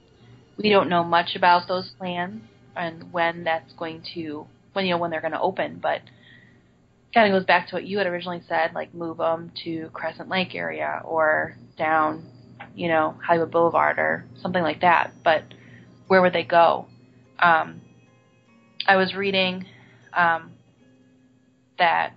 we 0.58 0.70
don't 0.70 0.90
know 0.90 1.04
much 1.04 1.36
about 1.36 1.68
those 1.68 1.90
plans 1.98 2.44
and 2.76 3.12
when 3.12 3.44
that's 3.44 3.72
going 3.74 4.04
to 4.16 4.48
when 4.74 4.86
you 4.86 4.92
know 4.92 4.98
when 4.98 5.12
they're 5.12 5.22
going 5.22 5.34
to 5.34 5.40
open, 5.40 5.80
but 5.82 6.02
kind 7.14 7.32
of 7.32 7.40
goes 7.40 7.46
back 7.46 7.68
to 7.68 7.76
what 7.76 7.86
you 7.86 8.00
had 8.00 8.08
originally 8.08 8.42
said, 8.50 8.74
like 8.74 8.94
move 8.94 9.18
them 9.18 9.52
to 9.64 9.90
Crescent 9.94 10.30
Lake 10.30 10.56
area 10.56 11.02
or 11.06 11.56
down 11.78 12.26
you 12.76 12.88
know, 12.88 13.16
Hollywood 13.26 13.52
Boulevard 13.52 14.00
or 14.00 14.26
something 14.42 14.64
like 14.64 14.82
that. 14.82 15.12
But 15.24 15.44
where 16.08 16.22
would 16.22 16.34
they 16.34 16.44
go? 16.44 16.88
Um, 17.40 17.82
I 18.88 18.96
was 18.96 19.14
reading 19.16 19.66
um, 20.14 20.52
that 21.78 22.14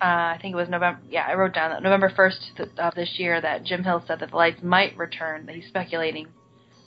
uh, 0.00 0.34
I 0.34 0.38
think 0.40 0.52
it 0.52 0.56
was 0.56 0.68
November. 0.68 1.00
Yeah, 1.08 1.26
I 1.28 1.34
wrote 1.34 1.54
down 1.54 1.70
that 1.70 1.82
November 1.82 2.10
first 2.14 2.60
of 2.78 2.94
this 2.94 3.14
year 3.18 3.40
that 3.40 3.64
Jim 3.64 3.84
Hill 3.84 4.02
said 4.06 4.20
that 4.20 4.30
the 4.30 4.36
lights 4.36 4.60
might 4.62 4.96
return. 4.96 5.46
That 5.46 5.54
he's 5.54 5.68
speculating 5.68 6.26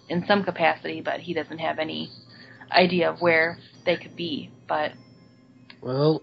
in 0.09 0.25
some 0.27 0.43
capacity, 0.43 1.01
but 1.01 1.21
he 1.21 1.33
doesn't 1.33 1.59
have 1.59 1.79
any 1.79 2.09
idea 2.71 3.09
of 3.09 3.21
where 3.21 3.57
they 3.85 3.95
could 3.95 4.15
be. 4.15 4.51
But 4.67 4.91
Well, 5.81 6.21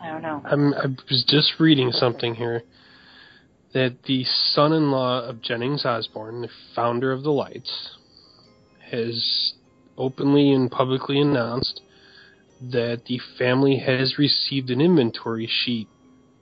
I 0.00 0.08
don't 0.08 0.22
know. 0.22 0.42
I'm, 0.44 0.72
I 0.74 0.86
was 0.86 1.24
just 1.28 1.60
reading 1.60 1.92
something 1.92 2.34
here 2.34 2.62
that 3.74 4.04
the 4.06 4.24
son-in-law 4.24 5.28
of 5.28 5.42
Jennings 5.42 5.84
Osborne, 5.84 6.40
the 6.40 6.48
founder 6.74 7.12
of 7.12 7.22
the 7.22 7.30
Lights, 7.30 7.96
has 8.90 9.52
openly 9.98 10.52
and 10.52 10.70
publicly 10.70 11.20
announced 11.20 11.82
that 12.60 13.02
the 13.06 13.20
family 13.38 13.78
has 13.78 14.18
received 14.18 14.70
an 14.70 14.80
inventory 14.80 15.48
sheet 15.48 15.88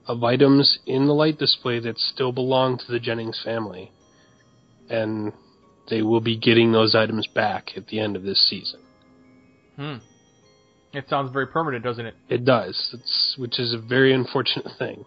of 0.07 0.23
items 0.23 0.79
in 0.85 1.05
the 1.05 1.13
light 1.13 1.37
display 1.37 1.79
that 1.79 1.97
still 1.97 2.31
belong 2.31 2.77
to 2.77 2.91
the 2.91 2.99
Jennings 2.99 3.41
family, 3.43 3.91
and 4.89 5.33
they 5.89 6.01
will 6.01 6.21
be 6.21 6.37
getting 6.37 6.71
those 6.71 6.95
items 6.95 7.27
back 7.27 7.71
at 7.75 7.87
the 7.87 7.99
end 7.99 8.15
of 8.15 8.23
this 8.23 8.47
season. 8.49 8.79
Hmm. 9.75 9.95
It 10.93 11.05
sounds 11.09 11.31
very 11.31 11.47
permanent, 11.47 11.83
doesn't 11.83 12.05
it? 12.05 12.15
It 12.29 12.45
does. 12.45 12.93
It's 12.93 13.35
which 13.37 13.59
is 13.59 13.73
a 13.73 13.77
very 13.77 14.13
unfortunate 14.13 14.71
thing. 14.79 15.05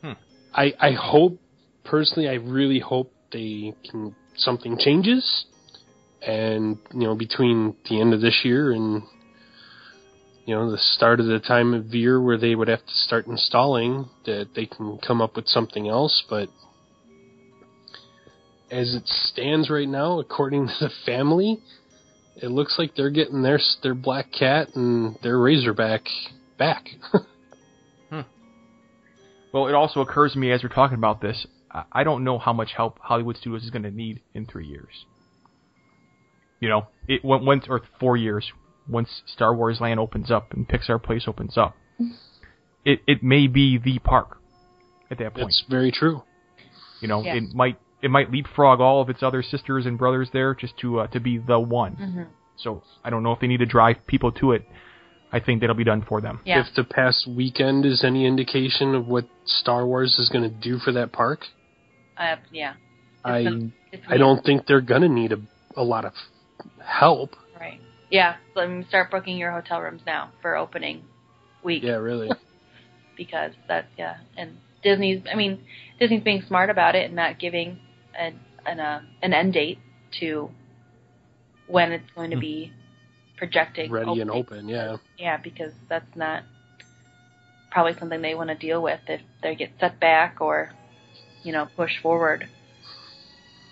Hmm. 0.00 0.12
I 0.54 0.72
I 0.80 0.92
hope 0.92 1.38
personally 1.84 2.28
I 2.28 2.34
really 2.34 2.78
hope 2.78 3.12
they 3.32 3.74
can 3.90 4.14
something 4.36 4.78
changes 4.78 5.46
and 6.26 6.78
you 6.92 7.00
know 7.00 7.14
between 7.14 7.74
the 7.88 8.00
end 8.00 8.14
of 8.14 8.20
this 8.20 8.40
year 8.44 8.72
and 8.72 9.02
you 10.46 10.54
know 10.54 10.70
the 10.70 10.78
start 10.78 11.20
of 11.20 11.26
the 11.26 11.40
time 11.40 11.74
of 11.74 11.94
year 11.94 12.20
where 12.20 12.38
they 12.38 12.54
would 12.54 12.68
have 12.68 12.84
to 12.84 12.94
start 12.94 13.26
installing 13.26 14.08
that 14.24 14.48
they 14.54 14.66
can 14.66 14.98
come 14.98 15.20
up 15.20 15.36
with 15.36 15.46
something 15.46 15.88
else 15.88 16.22
but 16.28 16.48
as 18.70 18.94
it 18.94 19.06
stands 19.06 19.68
right 19.68 19.88
now 19.88 20.18
according 20.20 20.66
to 20.78 20.84
the 20.86 20.90
family 21.04 21.58
it 22.36 22.50
looks 22.50 22.76
like 22.78 22.94
they're 22.96 23.10
getting 23.10 23.42
their 23.42 23.60
their 23.82 23.94
black 23.94 24.26
cat 24.32 24.68
and 24.74 25.16
their 25.22 25.38
razorback 25.38 26.02
back. 26.58 26.86
Hmm. 28.10 28.20
Well, 29.54 29.68
it 29.68 29.74
also 29.74 30.00
occurs 30.00 30.34
to 30.34 30.38
me 30.38 30.52
as 30.52 30.62
we're 30.62 30.68
talking 30.68 30.98
about 30.98 31.22
this, 31.22 31.46
I 31.90 32.04
don't 32.04 32.24
know 32.24 32.38
how 32.38 32.52
much 32.52 32.72
help 32.76 32.98
Hollywood 32.98 33.38
Studios 33.38 33.64
is 33.64 33.70
going 33.70 33.84
to 33.84 33.90
need 33.90 34.20
in 34.34 34.44
three 34.44 34.66
years. 34.66 35.06
You 36.62 36.68
know, 36.68 36.86
it 37.08 37.24
went 37.24 37.42
once 37.44 37.64
or 37.68 37.80
four 37.98 38.16
years 38.16 38.44
once 38.88 39.08
Star 39.26 39.52
Wars 39.54 39.80
Land 39.80 39.98
opens 39.98 40.30
up 40.30 40.52
and 40.52 40.66
Pixar 40.68 41.02
Place 41.02 41.24
opens 41.26 41.58
up. 41.58 41.74
It 42.84 43.00
it 43.06 43.22
may 43.22 43.48
be 43.48 43.78
the 43.78 43.98
park 43.98 44.38
at 45.10 45.18
that 45.18 45.34
point. 45.34 45.46
That's 45.48 45.64
very 45.68 45.90
true. 45.90 46.22
You 47.00 47.08
know, 47.08 47.22
Yeah. 47.24 47.34
it 47.34 47.52
might 47.52 47.78
it 48.00 48.10
might 48.12 48.30
leapfrog 48.30 48.80
all 48.80 49.00
of 49.00 49.10
its 49.10 49.22
other 49.24 49.42
sisters 49.42 49.86
and 49.86 49.98
brothers 49.98 50.28
there 50.32 50.54
just 50.54 50.76
to 50.78 51.00
uh, 51.00 51.06
to 51.08 51.18
be 51.18 51.38
the 51.38 51.58
one. 51.58 51.94
hmm 51.96 52.22
So 52.56 52.82
I 53.04 53.10
don't 53.10 53.24
know 53.24 53.32
if 53.32 53.40
they 53.40 53.48
need 53.48 53.58
to 53.58 53.66
drive 53.66 53.96
people 54.06 54.30
to 54.32 54.52
it. 54.52 54.62
I 55.32 55.40
think 55.40 55.62
that'll 55.62 55.74
be 55.74 55.84
done 55.84 56.02
for 56.02 56.20
them. 56.20 56.40
Yeah. 56.44 56.60
If 56.60 56.74
the 56.76 56.84
past 56.84 57.26
weekend 57.26 57.84
is 57.86 58.04
any 58.04 58.24
indication 58.26 58.94
of 58.94 59.08
what 59.08 59.24
Star 59.46 59.84
Wars 59.86 60.16
is 60.20 60.28
going 60.28 60.44
to 60.48 60.56
do 60.70 60.78
for 60.78 60.92
that 60.92 61.10
park, 61.10 61.40
Uh, 62.16 62.36
yeah. 62.52 62.74
I 63.24 63.42
been- 63.44 63.72
It's 63.90 64.04
I 64.08 64.16
don't 64.16 64.44
think 64.44 64.66
they're 64.66 64.80
going 64.92 65.02
to 65.02 65.08
need 65.08 65.32
a 65.32 65.40
a 65.74 65.82
lot 65.82 66.04
of 66.04 66.12
help. 66.84 67.36
Right. 67.58 67.80
Yeah. 68.10 68.36
So 68.54 68.60
I 68.62 68.66
mean, 68.66 68.86
start 68.88 69.10
booking 69.10 69.36
your 69.36 69.52
hotel 69.52 69.80
rooms 69.80 70.02
now 70.06 70.32
for 70.42 70.56
opening 70.56 71.04
week 71.62 71.82
Yeah, 71.82 71.96
really. 71.96 72.30
because 73.16 73.52
that's 73.68 73.88
yeah. 73.96 74.18
And 74.36 74.56
Disney's, 74.82 75.22
I 75.30 75.36
mean, 75.36 75.64
Disney's 75.98 76.22
being 76.22 76.42
smart 76.46 76.70
about 76.70 76.94
it 76.94 77.06
and 77.06 77.14
not 77.16 77.38
giving 77.38 77.78
an 78.18 78.40
an 78.66 78.80
uh, 78.80 79.02
an 79.22 79.32
end 79.32 79.52
date 79.54 79.78
to 80.20 80.50
when 81.66 81.92
it's 81.92 82.10
going 82.14 82.30
to 82.30 82.36
Hmm. 82.36 82.40
be 82.40 82.72
projecting 83.36 83.90
Ready 83.90 84.20
and 84.20 84.30
open. 84.30 84.68
Yeah. 84.68 84.96
Yeah, 85.18 85.36
because 85.36 85.72
that's 85.88 86.16
not 86.16 86.44
probably 87.70 87.94
something 87.98 88.20
they 88.20 88.34
want 88.34 88.50
to 88.50 88.54
deal 88.54 88.82
with 88.82 89.00
if 89.08 89.20
they 89.42 89.54
get 89.54 89.70
set 89.80 89.98
back 90.00 90.36
or 90.40 90.72
you 91.42 91.52
know 91.52 91.66
push 91.76 91.92
forward. 92.02 92.48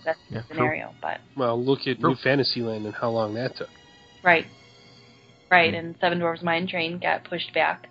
That's 0.05 0.19
the 0.29 0.37
Yeah, 0.37 0.43
true. 0.43 0.57
scenario, 0.57 0.95
but 1.01 1.21
Well, 1.37 1.63
look 1.63 1.81
at 1.87 2.01
True. 2.01 2.11
New 2.11 2.17
Fantasyland 2.17 2.87
and 2.87 2.95
how 2.95 3.11
long 3.11 3.35
that 3.35 3.57
took. 3.57 3.69
Right. 4.23 4.47
Right, 5.51 5.75
Mm. 5.75 5.79
and 5.79 5.97
Seven 6.01 6.19
Dwarfs 6.21 6.43
Mine 6.43 6.67
Train 6.69 6.99
got 6.99 7.25
pushed 7.25 7.53
back 7.53 7.89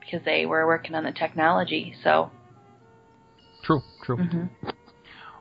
because 0.00 0.22
they 0.24 0.46
were 0.46 0.66
working 0.66 0.94
on 0.94 1.04
the 1.04 1.12
technology. 1.12 1.94
So, 2.02 2.30
True, 3.62 3.82
true. 4.02 4.16
hmm 4.16 4.44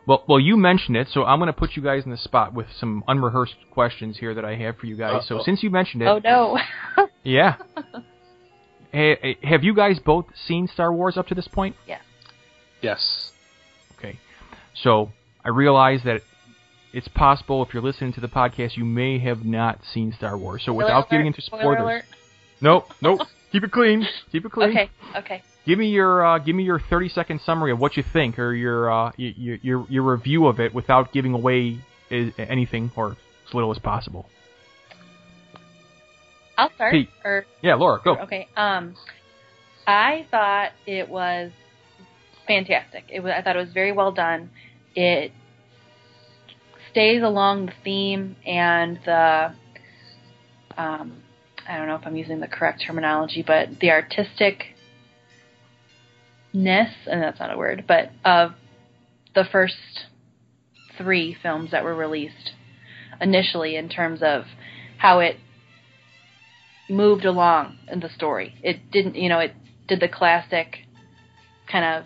Well, 0.05 0.23
well, 0.27 0.39
you 0.39 0.57
mentioned 0.57 0.95
it, 0.97 1.07
so 1.09 1.23
I'm 1.25 1.39
going 1.39 1.47
to 1.47 1.53
put 1.53 1.75
you 1.75 1.81
guys 1.81 2.03
in 2.05 2.11
the 2.11 2.17
spot 2.17 2.53
with 2.53 2.67
some 2.77 3.03
unrehearsed 3.07 3.55
questions 3.71 4.17
here 4.19 4.33
that 4.33 4.43
I 4.45 4.55
have 4.55 4.77
for 4.77 4.85
you 4.85 4.95
guys. 4.97 5.25
So 5.27 5.35
Uh-oh. 5.37 5.43
since 5.43 5.63
you 5.63 5.69
mentioned 5.69 6.01
it, 6.03 6.07
oh 6.07 6.19
no, 6.23 6.57
yeah. 7.23 7.55
Hey, 8.91 9.17
hey, 9.21 9.37
have 9.43 9.63
you 9.65 9.75
guys 9.75 9.99
both 9.99 10.25
seen 10.47 10.65
Star 10.67 10.93
Wars 10.93 11.17
up 11.17 11.27
to 11.27 11.35
this 11.35 11.47
point? 11.47 11.75
Yes. 11.85 12.01
Yes. 12.81 13.31
Okay. 13.97 14.17
So 14.73 15.11
I 15.43 15.49
realize 15.49 16.01
that 16.05 16.21
it's 16.93 17.07
possible 17.09 17.63
if 17.63 17.73
you're 17.73 17.83
listening 17.83 18.13
to 18.13 18.21
the 18.21 18.27
podcast, 18.27 18.77
you 18.77 18.85
may 18.85 19.19
have 19.19 19.45
not 19.45 19.79
seen 19.93 20.13
Star 20.13 20.37
Wars. 20.37 20.63
So 20.65 20.73
without 20.73 20.91
alert, 20.91 21.09
getting 21.11 21.27
into 21.27 21.41
spoilers, 21.41 22.03
nope, 22.61 22.85
nope, 23.01 23.21
keep 23.51 23.63
it 23.63 23.71
clean, 23.71 24.07
keep 24.31 24.45
it 24.45 24.51
clean. 24.51 24.69
Okay, 24.69 24.89
okay. 25.15 25.43
Give 25.65 25.77
me 25.77 25.89
your 25.89 26.25
uh, 26.25 26.39
give 26.39 26.55
me 26.55 26.63
your 26.63 26.79
30 26.79 27.09
second 27.09 27.41
summary 27.41 27.71
of 27.71 27.79
what 27.79 27.97
you 27.97 28.03
think 28.13 28.39
or 28.39 28.53
your 28.53 28.91
uh, 28.91 29.11
your, 29.17 29.57
your 29.61 29.85
your 29.89 30.03
review 30.03 30.47
of 30.47 30.59
it 30.59 30.73
without 30.73 31.11
giving 31.11 31.33
away 31.33 31.79
anything 32.09 32.91
or 32.95 33.17
as 33.47 33.53
little 33.53 33.71
as 33.71 33.79
possible. 33.79 34.29
I'll 36.57 36.71
start. 36.73 36.95
Or 37.23 37.45
Yeah, 37.61 37.75
Laura, 37.75 38.01
go. 38.03 38.17
Okay. 38.17 38.47
Um, 38.55 38.95
I 39.85 40.25
thought 40.31 40.71
it 40.85 41.07
was 41.07 41.51
fantastic. 42.47 43.05
It 43.09 43.21
was. 43.21 43.33
I 43.37 43.41
thought 43.41 43.55
it 43.55 43.59
was 43.59 43.73
very 43.73 43.91
well 43.91 44.11
done. 44.11 44.49
It 44.99 45.31
stays 46.89 47.21
along 47.21 47.67
the 47.67 47.73
theme 47.83 48.35
and 48.47 48.99
the. 49.05 49.53
Um, 50.75 51.21
I 51.67 51.77
don't 51.77 51.87
know 51.87 51.95
if 51.95 52.01
I'm 52.07 52.15
using 52.15 52.39
the 52.39 52.47
correct 52.47 52.83
terminology, 52.85 53.43
but 53.45 53.79
the 53.79 53.89
artisticness, 53.89 54.63
and 56.53 57.21
that's 57.21 57.39
not 57.39 57.53
a 57.53 57.57
word, 57.57 57.85
but 57.87 58.09
of 58.25 58.53
the 59.35 59.43
first 59.51 59.75
three 60.97 61.37
films 61.43 61.69
that 61.71 61.83
were 61.83 61.95
released 61.95 62.53
initially 63.21 63.75
in 63.75 63.89
terms 63.89 64.21
of 64.23 64.45
how 64.97 65.19
it 65.19 65.37
moved 66.89 67.25
along 67.25 67.77
in 67.91 67.99
the 67.99 68.09
story. 68.09 68.55
It 68.63 68.89
didn't, 68.91 69.15
you 69.15 69.29
know, 69.29 69.39
it 69.39 69.53
did 69.87 69.99
the 69.99 70.07
classic 70.07 70.79
kind 71.71 71.85
of 71.85 72.05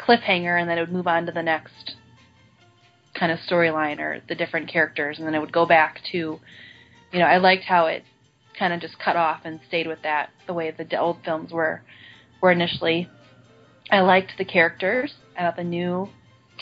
cliffhanger 0.00 0.60
and 0.60 0.68
then 0.68 0.78
it 0.78 0.80
would 0.80 0.92
move 0.92 1.06
on 1.06 1.26
to 1.26 1.32
the 1.32 1.42
next 1.42 1.95
kind 3.18 3.32
of 3.32 3.38
storyline 3.40 3.98
or 3.98 4.20
the 4.28 4.34
different 4.34 4.70
characters 4.70 5.18
and 5.18 5.26
then 5.26 5.34
it 5.34 5.40
would 5.40 5.52
go 5.52 5.66
back 5.66 6.00
to, 6.12 6.18
you 7.12 7.18
know, 7.18 7.24
I 7.24 7.38
liked 7.38 7.64
how 7.64 7.86
it 7.86 8.02
kind 8.58 8.72
of 8.72 8.80
just 8.80 8.98
cut 8.98 9.16
off 9.16 9.40
and 9.44 9.60
stayed 9.68 9.86
with 9.86 10.02
that 10.02 10.30
the 10.46 10.54
way 10.54 10.70
the 10.70 10.98
old 10.98 11.18
films 11.24 11.52
were 11.52 11.82
were 12.42 12.52
initially. 12.52 13.08
I 13.90 14.00
liked 14.00 14.32
the 14.38 14.44
characters. 14.44 15.14
I 15.36 15.42
thought 15.42 15.56
the 15.56 15.64
new 15.64 16.08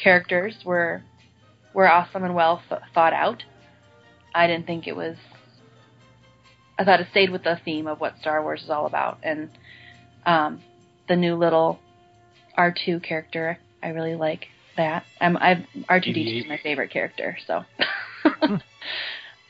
characters 0.00 0.54
were 0.64 1.02
were 1.72 1.90
awesome 1.90 2.24
and 2.24 2.34
well 2.34 2.62
th- 2.68 2.80
thought 2.94 3.12
out. 3.12 3.42
I 4.34 4.46
didn't 4.46 4.66
think 4.66 4.86
it 4.86 4.96
was 4.96 5.16
I 6.78 6.84
thought 6.84 7.00
it 7.00 7.08
stayed 7.10 7.30
with 7.30 7.44
the 7.44 7.58
theme 7.64 7.86
of 7.86 8.00
what 8.00 8.18
Star 8.20 8.42
Wars 8.42 8.62
is 8.62 8.70
all 8.70 8.86
about, 8.86 9.18
and 9.22 9.48
um, 10.26 10.60
the 11.08 11.16
new 11.16 11.36
little 11.36 11.78
R 12.56 12.74
two 12.84 13.00
character. 13.00 13.58
I 13.82 13.88
really 13.88 14.16
like 14.16 14.46
that. 14.76 15.04
I'm 15.20 15.36
I've 15.36 15.64
R 15.88 16.00
two 16.00 16.12
D 16.12 16.24
two 16.24 16.44
is 16.44 16.48
my 16.48 16.58
favorite 16.62 16.90
character, 16.90 17.36
so 17.46 17.64
so 18.24 18.58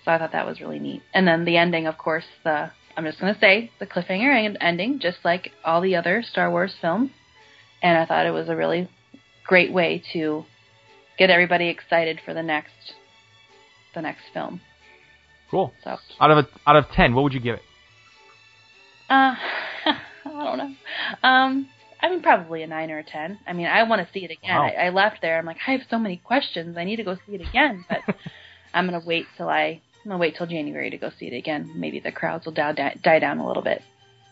I 0.07 0.19
thought 0.19 0.33
that 0.33 0.47
was 0.47 0.61
really 0.61 0.79
neat. 0.79 1.03
And 1.13 1.27
then 1.27 1.45
the 1.45 1.57
ending, 1.57 1.87
of 1.87 1.99
course, 1.99 2.25
the 2.45 2.71
I'm 2.97 3.05
just 3.05 3.21
gonna 3.21 3.39
say 3.41 3.71
the 3.81 3.87
cliffhanger 3.87 4.47
and 4.47 4.57
ending, 4.61 4.99
just 5.01 5.19
like 5.25 5.53
all 5.65 5.81
the 5.81 5.97
other 5.97 6.23
Star 6.23 6.51
Wars 6.51 6.75
films. 6.81 7.11
And 7.83 7.99
I 7.99 8.07
thought 8.07 8.27
it 8.27 8.31
was 8.31 8.49
a 8.49 8.57
really 8.57 8.89
great 9.47 9.73
way 9.73 10.03
to 10.13 10.45
get 11.19 11.31
everybody 11.31 11.69
excited 11.69 12.21
for 12.25 12.35
the 12.35 12.43
next 12.43 12.95
the 13.95 14.03
next 14.03 14.23
film. 14.33 14.61
Cool. 15.51 15.73
So 15.85 15.97
Out 16.21 16.31
of 16.31 16.39
a, 16.39 16.49
out 16.67 16.77
of 16.77 16.87
10, 16.97 17.15
what 17.15 17.23
would 17.23 17.33
you 17.33 17.41
give 17.41 17.55
it? 17.55 17.63
Uh, 19.09 19.35
I 19.87 19.99
don't 20.25 20.59
know. 20.59 20.75
Um, 21.23 21.69
I 22.05 22.11
mean, 22.11 22.21
probably 22.21 22.63
a 22.63 22.67
nine 22.67 22.91
or 22.91 22.99
a 22.99 23.03
ten. 23.03 23.39
I 23.47 23.55
mean, 23.55 23.65
I 23.65 23.83
want 23.85 24.07
to 24.07 24.13
see 24.13 24.27
it 24.27 24.31
again. 24.31 24.55
Wow. 24.59 24.67
I, 24.67 24.87
I 24.87 24.91
left 24.91 25.23
there. 25.23 25.39
I'm 25.39 25.47
like, 25.47 25.57
I 25.67 25.73
have 25.73 25.81
so 25.89 25.99
many 25.99 26.19
questions. 26.19 26.77
I 26.77 26.85
need 26.85 26.97
to 26.97 27.03
go 27.03 27.17
see 27.27 27.35
it 27.35 27.41
again. 27.41 27.87
But 27.89 28.01
I'm 28.75 28.85
gonna 28.85 29.03
wait 29.05 29.25
till 29.39 29.49
I. 29.49 29.81
I'm 30.05 30.11
gonna 30.11 30.19
wait 30.19 30.35
till 30.37 30.47
January 30.47 30.91
to 30.91 30.99
go 30.99 31.11
see 31.19 31.29
it 31.29 31.35
again. 31.35 31.73
Maybe 31.75 32.01
the 32.01 32.13
crowds 32.13 32.45
will 32.45 32.53
die, 32.53 32.73
die, 32.73 32.99
die 33.03 33.21
down 33.21 33.39
a 33.39 33.47
little 33.47 33.63
bit. 33.63 33.81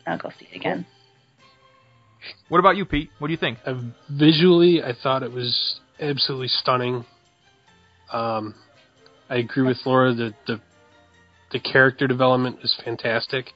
I'll 0.06 0.18
go 0.18 0.30
see 0.38 0.46
it 0.52 0.54
again. 0.54 0.84
What 2.50 2.58
about 2.58 2.76
you, 2.76 2.84
Pete? 2.84 3.08
What 3.18 3.28
do 3.28 3.32
you 3.32 3.38
think? 3.38 3.56
Uh, 3.64 3.80
visually, 4.10 4.82
I 4.82 4.92
thought 5.02 5.22
it 5.22 5.32
was 5.32 5.80
absolutely 5.98 6.48
stunning. 6.48 7.06
Um, 8.12 8.54
I 9.30 9.36
agree 9.36 9.66
with 9.66 9.78
Laura 9.86 10.12
that 10.12 10.34
the 10.46 10.60
the 11.52 11.58
character 11.58 12.06
development 12.06 12.58
is 12.62 12.78
fantastic. 12.84 13.46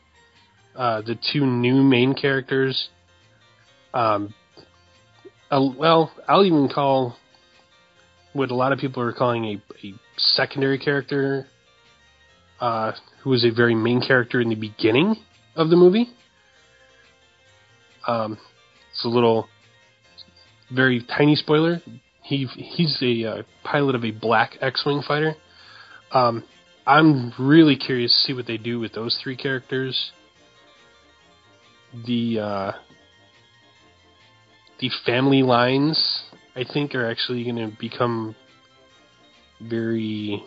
Uh, 0.75 1.03
the 1.03 1.19
two 1.33 1.45
new 1.45 1.83
main 1.83 2.15
characters, 2.15 2.89
um, 3.97 4.35
uh, 5.51 5.67
well, 5.77 6.13
I'll 6.29 6.45
even 6.45 6.69
call 6.69 7.17
what 8.35 8.51
a 8.51 8.55
lot 8.55 8.73
of 8.73 8.79
people 8.79 9.03
are 9.03 9.13
calling 9.13 9.45
a, 9.47 9.87
a 9.87 9.95
secondary 10.19 10.79
character, 10.79 11.47
uh, 12.61 12.93
who 13.23 13.31
was 13.31 13.45
a 13.45 13.51
very 13.51 13.75
main 13.75 14.03
character 14.03 14.41
in 14.41 14.51
the 14.51 14.55
beginning 14.55 15.17
of 15.55 15.71
the 15.71 15.77
movie. 15.77 16.11
Um, 18.07 18.39
it's 18.91 19.05
a 19.05 19.09
little 19.09 19.49
very 20.71 21.03
tiny 21.17 21.35
spoiler. 21.35 21.81
He 22.23 22.47
he's 22.55 22.99
a 23.01 23.25
uh, 23.25 23.43
pilot 23.65 23.95
of 23.95 24.05
a 24.05 24.11
black 24.11 24.59
X-wing 24.61 25.03
fighter. 25.09 25.37
Um, 26.13 26.45
I'm 26.87 27.33
really 27.39 27.77
curious 27.77 28.13
to 28.13 28.27
see 28.27 28.33
what 28.35 28.47
they 28.47 28.59
do 28.59 28.79
with 28.79 28.93
those 28.93 29.19
three 29.23 29.37
characters. 29.37 30.13
The 32.07 32.41
uh, 32.41 32.73
the 34.81 34.91
family 35.05 35.43
lines, 35.43 36.25
I 36.55 36.65
think, 36.65 36.95
are 36.95 37.09
actually 37.09 37.45
going 37.45 37.57
to 37.57 37.77
become 37.79 38.35
very 39.61 40.43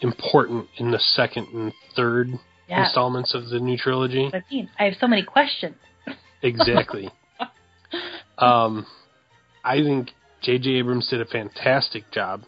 important 0.00 0.66
in 0.76 0.90
the 0.90 0.98
second 0.98 1.48
and 1.52 1.72
third 1.96 2.28
Yeah. 2.68 2.84
installments 2.84 3.34
of 3.34 3.48
the 3.48 3.58
new 3.58 3.76
trilogy. 3.76 4.28
But 4.30 4.42
I 4.50 4.54
mean, 4.54 4.70
I 4.78 4.84
have 4.84 4.94
so 5.00 5.06
many 5.06 5.22
questions. 5.22 5.76
Exactly. 6.42 7.10
um, 8.38 8.86
I 9.64 9.82
think 9.82 10.10
J.J. 10.42 10.70
Abrams 10.70 11.08
did 11.08 11.20
a 11.20 11.24
fantastic 11.24 12.10
job. 12.10 12.42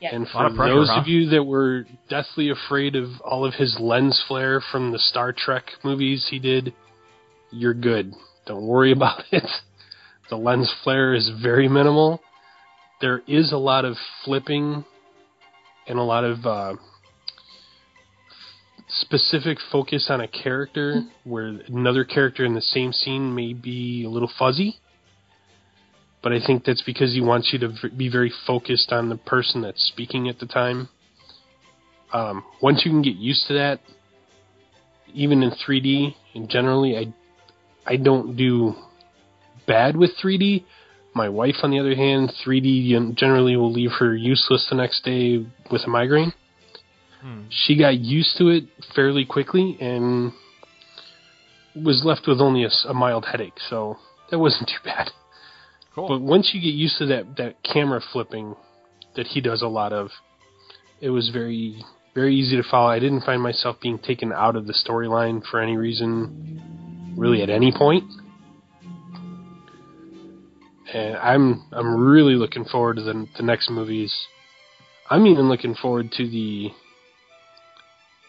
Yeah. 0.00 0.14
And 0.14 0.28
for 0.28 0.46
of 0.46 0.56
pressure, 0.56 0.74
those 0.74 0.88
huh? 0.88 1.00
of 1.00 1.08
you 1.08 1.30
that 1.30 1.44
were 1.44 1.86
deathly 2.08 2.50
afraid 2.50 2.96
of 2.96 3.20
all 3.22 3.44
of 3.44 3.54
his 3.54 3.76
lens 3.80 4.22
flare 4.28 4.60
from 4.72 4.92
the 4.92 4.98
Star 4.98 5.32
Trek 5.32 5.64
movies 5.82 6.26
he 6.30 6.38
did, 6.38 6.74
you're 7.50 7.74
good. 7.74 8.12
Don't 8.46 8.66
worry 8.66 8.92
about 8.96 9.22
it. 9.30 9.48
The 10.30 10.36
lens 10.36 10.72
flare 10.82 11.14
is 11.14 11.30
very 11.42 11.68
minimal. 11.68 12.20
There 13.00 13.22
is 13.26 13.52
a 13.52 13.58
lot 13.58 13.84
of 13.84 13.96
flipping 14.24 14.84
and 15.86 15.98
a 15.98 16.02
lot 16.02 16.24
of 16.24 16.46
uh, 16.46 16.74
specific 18.88 19.58
focus 19.70 20.06
on 20.08 20.20
a 20.20 20.28
character 20.28 21.02
where 21.24 21.58
another 21.68 22.04
character 22.04 22.44
in 22.44 22.54
the 22.54 22.60
same 22.62 22.92
scene 22.92 23.34
may 23.34 23.52
be 23.52 24.04
a 24.06 24.08
little 24.08 24.30
fuzzy. 24.38 24.76
But 26.22 26.32
I 26.32 26.38
think 26.44 26.64
that's 26.64 26.82
because 26.82 27.12
he 27.12 27.20
wants 27.20 27.50
you 27.52 27.58
to 27.58 27.68
v- 27.68 27.96
be 27.96 28.08
very 28.08 28.32
focused 28.46 28.92
on 28.92 29.10
the 29.10 29.16
person 29.16 29.60
that's 29.60 29.82
speaking 29.92 30.28
at 30.28 30.38
the 30.38 30.46
time. 30.46 30.88
Um, 32.14 32.44
once 32.62 32.82
you 32.84 32.90
can 32.90 33.02
get 33.02 33.16
used 33.16 33.46
to 33.48 33.54
that, 33.54 33.80
even 35.12 35.42
in 35.42 35.50
3D, 35.50 36.14
and 36.34 36.48
generally, 36.48 36.96
I 36.96 37.12
I 37.86 37.96
don't 37.96 38.36
do 38.36 38.74
bad 39.66 39.96
with 39.96 40.12
3D. 40.22 40.64
My 41.14 41.28
wife, 41.28 41.56
on 41.62 41.70
the 41.70 41.78
other 41.78 41.94
hand, 41.94 42.32
3D 42.44 43.14
generally 43.14 43.56
will 43.56 43.72
leave 43.72 43.92
her 44.00 44.14
useless 44.16 44.66
the 44.68 44.76
next 44.76 45.04
day 45.04 45.46
with 45.70 45.82
a 45.86 45.88
migraine 45.88 46.32
Hmm. 47.24 47.44
she 47.48 47.74
got 47.74 47.96
used 47.96 48.36
to 48.36 48.48
it 48.50 48.64
fairly 48.94 49.24
quickly 49.24 49.78
and 49.80 50.32
was 51.74 52.02
left 52.04 52.26
with 52.28 52.38
only 52.38 52.66
a 52.86 52.92
mild 52.92 53.24
headache, 53.24 53.58
so 53.70 53.96
that 54.30 54.38
wasn't 54.38 54.68
too 54.68 54.84
bad. 54.84 55.10
Cool. 55.94 56.06
But 56.06 56.20
once 56.20 56.50
you 56.52 56.60
get 56.60 56.74
used 56.74 56.98
to 56.98 57.06
that 57.06 57.36
that 57.38 57.62
camera 57.62 58.02
flipping 58.12 58.56
that 59.16 59.28
he 59.28 59.40
does 59.40 59.62
a 59.62 59.68
lot 59.68 59.94
of, 59.94 60.10
it 61.00 61.08
was 61.08 61.30
very 61.30 61.82
very 62.14 62.36
easy 62.36 62.56
to 62.56 62.62
follow. 62.62 62.88
I 62.88 63.00
didn't 63.00 63.22
find 63.22 63.42
myself 63.42 63.76
being 63.80 63.98
taken 63.98 64.32
out 64.32 64.56
of 64.56 64.66
the 64.66 64.72
storyline 64.72 65.42
for 65.50 65.60
any 65.60 65.76
reason, 65.76 67.14
really 67.16 67.42
at 67.42 67.50
any 67.50 67.72
point. 67.76 68.04
And 70.92 71.16
I'm 71.16 71.64
I'm 71.72 71.96
really 71.96 72.34
looking 72.34 72.64
forward 72.64 72.96
to 72.96 73.02
the 73.02 73.26
the 73.36 73.42
next 73.42 73.68
movies. 73.68 74.14
I'm 75.10 75.26
even 75.26 75.48
looking 75.48 75.74
forward 75.74 76.12
to 76.12 76.28
the 76.28 76.70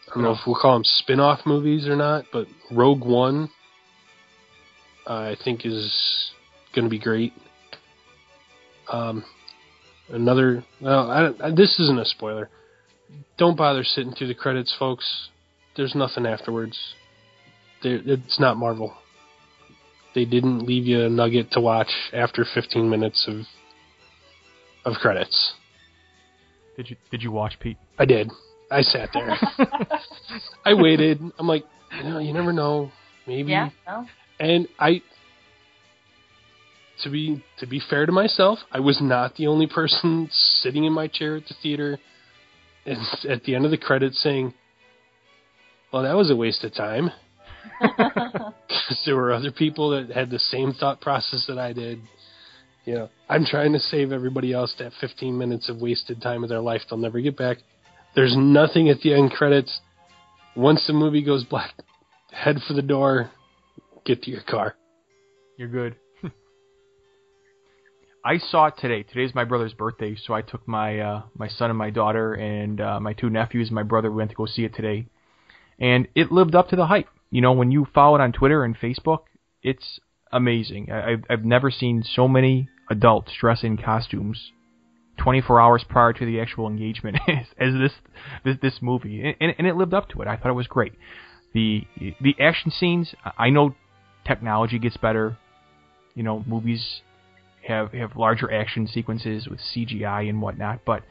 I 0.10 0.14
don't 0.16 0.24
know 0.24 0.32
if 0.32 0.40
we'll 0.48 0.60
call 0.60 0.74
them 0.74 0.84
spin-off 0.84 1.42
movies 1.46 1.88
or 1.88 1.96
not, 1.96 2.26
but 2.34 2.48
Rogue 2.72 3.04
One 3.04 3.50
uh, 5.08 5.14
I 5.14 5.36
think 5.44 5.66
is 5.66 6.32
going 6.74 6.86
to 6.86 6.90
be 6.90 7.00
great. 7.00 7.34
Um, 8.92 9.24
another 10.10 10.64
well, 10.82 11.12
I, 11.12 11.48
I, 11.48 11.52
this 11.52 11.80
isn't 11.80 12.00
a 12.00 12.06
spoiler. 12.06 12.50
Don't 13.38 13.58
bother 13.58 13.84
sitting 13.84 14.14
through 14.14 14.28
the 14.28 14.36
credits, 14.36 14.76
folks. 14.78 15.30
There's 15.76 15.96
nothing 15.96 16.26
afterwards. 16.26 16.78
There, 17.84 18.00
it's 18.06 18.40
not 18.40 18.58
Marvel. 18.58 18.94
They 20.14 20.26
didn't 20.26 20.66
leave 20.66 20.86
you 20.86 21.06
a 21.06 21.10
nugget 21.10 21.52
to 21.52 21.60
watch 21.60 21.92
after 22.14 22.46
15 22.54 22.90
minutes 22.90 23.26
of 23.28 23.42
of 24.86 24.98
credits. 25.02 25.54
Did 26.78 26.90
you 26.90 26.96
Did 27.12 27.22
you 27.22 27.32
watch 27.32 27.60
Pete? 27.60 27.78
I 28.00 28.06
did. 28.06 28.30
I 28.72 28.82
sat 28.82 29.10
there. 29.14 29.38
I 30.66 30.74
waited. 30.74 31.20
I'm 31.38 31.48
like, 31.48 31.66
you 31.98 32.10
know, 32.10 32.20
you 32.20 32.34
never 32.34 32.54
know. 32.54 32.92
Maybe. 33.28 33.52
Yeah. 33.52 33.70
No. 33.88 34.06
And 34.40 34.68
I, 34.80 35.02
to 37.04 37.10
be 37.10 37.44
to 37.60 37.68
be 37.68 37.82
fair 37.90 38.06
to 38.06 38.12
myself, 38.12 38.60
I 38.72 38.80
was 38.80 39.00
not 39.02 39.36
the 39.36 39.48
only 39.48 39.68
person 39.68 40.30
sitting 40.62 40.86
in 40.86 40.94
my 40.94 41.08
chair 41.08 41.38
at 41.38 41.48
the 41.48 41.56
theater, 41.62 42.00
and 42.86 42.98
at 43.30 43.44
the 43.44 43.56
end 43.56 43.66
of 43.66 43.72
the 43.72 43.78
credits 43.78 44.22
saying, 44.22 44.54
"Well, 45.92 46.04
that 46.04 46.16
was 46.16 46.32
a 46.32 46.36
waste 46.36 46.64
of 46.64 46.74
time." 46.74 47.12
Because 47.82 49.02
there 49.06 49.16
were 49.16 49.34
other 49.34 49.52
people 49.52 49.90
that 49.92 50.16
had 50.16 50.30
the 50.30 50.40
same 50.40 50.74
thought 50.74 51.02
process 51.02 51.46
that 51.48 51.58
I 51.58 51.74
did. 51.74 52.00
You 52.86 52.94
know, 52.94 53.10
I'm 53.28 53.46
trying 53.46 53.74
to 53.74 53.80
save 53.80 54.12
everybody 54.12 54.54
else 54.54 54.74
that 54.78 54.92
15 55.02 55.38
minutes 55.38 55.70
of 55.70 55.82
wasted 55.82 56.22
time 56.22 56.44
of 56.44 56.50
their 56.50 56.62
life 56.62 56.82
they'll 56.90 57.00
never 57.00 57.20
get 57.20 57.36
back. 57.36 57.58
There's 58.16 58.36
nothing 58.38 58.90
at 58.90 59.02
the 59.02 59.14
end 59.14 59.32
credits. 59.32 59.80
Once 60.56 60.86
the 60.88 60.94
movie 60.94 61.24
goes 61.24 61.44
black, 61.44 61.74
head 62.32 62.58
for 62.68 62.74
the 62.74 62.82
door, 62.82 63.32
get 64.06 64.24
to 64.24 64.32
your 64.32 64.44
car. 64.44 64.76
You're 65.58 65.68
good. 65.68 65.96
I 68.26 68.40
saw 68.40 68.66
it 68.66 68.74
today. 68.80 69.04
Today's 69.04 69.36
my 69.36 69.44
brother's 69.44 69.74
birthday, 69.74 70.16
so 70.16 70.34
I 70.34 70.42
took 70.42 70.68
my 70.68 71.00
uh, 71.00 71.22
my 71.38 71.48
son 71.48 71.70
and 71.70 71.78
my 71.78 71.92
daughter 71.92 72.34
and 72.34 72.82
uh, 72.82 73.00
my 73.00 73.14
two 73.14 73.30
nephews 73.30 73.68
and 73.68 73.76
my 73.76 73.84
brother 73.84 74.10
we 74.10 74.18
went 74.18 74.32
to 74.32 74.36
go 74.36 74.48
see 74.48 74.66
it 74.66 74.74
today, 74.74 75.06
and 75.80 76.08
it 76.16 76.32
lived 76.32 76.56
up 76.56 76.70
to 76.70 76.76
the 76.76 76.88
hype. 76.88 77.08
You 77.30 77.42
know, 77.42 77.52
when 77.52 77.70
you 77.70 77.86
follow 77.94 78.16
it 78.16 78.22
on 78.22 78.32
Twitter 78.32 78.64
and 78.64 78.76
Facebook, 78.76 79.26
it's 79.62 80.00
amazing. 80.32 80.92
I, 80.92 81.12
I've 81.12 81.24
I've 81.30 81.46
never 81.46 81.70
seen 81.70 82.04
so 82.04 82.28
many 82.28 82.68
adults 82.90 83.32
dressed 83.40 83.64
in 83.64 83.78
costumes 83.78 84.52
24 85.18 85.62
hours 85.62 85.86
prior 85.88 86.12
to 86.12 86.26
the 86.26 86.40
actual 86.40 86.68
engagement 86.68 87.18
as, 87.28 87.46
as 87.60 87.74
this 87.74 87.94
this 88.44 88.58
this 88.60 88.82
movie, 88.82 89.36
and, 89.40 89.54
and 89.60 89.68
it 89.68 89.76
lived 89.76 89.94
up 89.94 90.10
to 90.10 90.24
it. 90.24 90.28
I 90.28 90.36
thought 90.36 90.50
it 90.50 90.54
was 90.54 90.66
great. 90.66 90.94
The 91.54 91.84
the 92.20 92.36
action 92.40 92.72
scenes. 92.72 93.14
I 93.38 93.52
know 93.52 93.76
technology 94.26 94.80
gets 94.80 94.98
better. 94.98 95.38
You 96.16 96.24
know, 96.24 96.44
movies 96.48 97.02
have 97.68 97.94
have 97.94 98.16
larger 98.16 98.52
action 98.52 98.88
sequences 98.88 99.48
with 99.48 99.60
CGI 99.60 100.30
and 100.30 100.42
whatnot, 100.42 100.82
but 100.86 101.04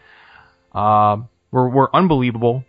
um, 0.78 1.28
were 1.50 1.68
were 1.68 1.94
unbelievable. 1.94 2.64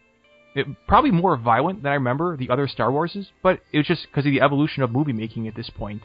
It, 0.55 0.67
probably 0.87 1.11
more 1.11 1.35
violent 1.35 1.83
than 1.83 1.91
I 1.91 1.95
remember 1.95 2.37
the 2.37 2.49
other 2.49 2.67
Star 2.67 2.89
Warses, 2.89 3.27
but 3.43 3.59
it 3.73 3.77
was 3.77 3.87
just 3.87 4.07
because 4.07 4.25
of 4.25 4.31
the 4.31 4.41
evolution 4.41 4.83
of 4.83 4.91
movie 4.91 5.11
making 5.11 5.47
at 5.47 5.55
this 5.55 5.69
point. 5.69 6.03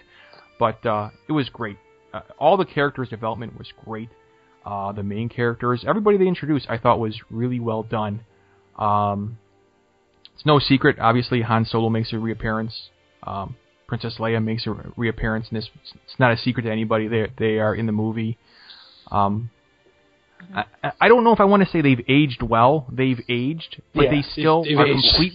But 0.58 0.84
uh, 0.84 1.10
it 1.28 1.32
was 1.32 1.48
great. 1.48 1.78
Uh, 2.12 2.22
all 2.38 2.56
the 2.56 2.64
characters' 2.64 3.08
development 3.08 3.56
was 3.56 3.68
great. 3.84 4.08
Uh, 4.66 4.92
the 4.92 5.04
main 5.04 5.28
characters, 5.28 5.84
everybody 5.86 6.18
they 6.18 6.26
introduced, 6.26 6.66
I 6.68 6.78
thought 6.78 6.98
was 6.98 7.18
really 7.30 7.60
well 7.60 7.84
done. 7.84 8.24
Um, 8.76 9.38
it's 10.34 10.44
no 10.44 10.58
secret, 10.58 10.98
obviously, 10.98 11.42
Han 11.42 11.64
Solo 11.64 11.88
makes 11.88 12.12
a 12.12 12.18
reappearance. 12.18 12.90
Um, 13.22 13.56
Princess 13.90 14.18
Leia 14.20 14.42
makes 14.42 14.68
a 14.68 14.74
reappearance 14.96 15.48
in 15.50 15.56
this. 15.56 15.68
It's 16.04 16.18
not 16.20 16.30
a 16.30 16.36
secret 16.36 16.62
to 16.62 16.70
anybody. 16.70 17.08
They 17.08 17.26
they 17.36 17.58
are 17.58 17.74
in 17.74 17.86
the 17.86 17.92
movie. 17.92 18.38
Um, 19.10 19.50
I, 20.54 20.64
I 21.00 21.08
don't 21.08 21.24
know 21.24 21.32
if 21.32 21.40
I 21.40 21.44
want 21.44 21.64
to 21.64 21.68
say 21.68 21.80
they've 21.82 22.04
aged 22.08 22.40
well. 22.40 22.86
They've 22.90 23.20
aged, 23.28 23.82
but 23.92 24.04
Yeah, 24.04 24.10
they 24.12 24.22
still 24.22 24.62
they've 24.62 24.78
are 24.78 24.86
aged. 24.86 25.08
complete. 25.10 25.32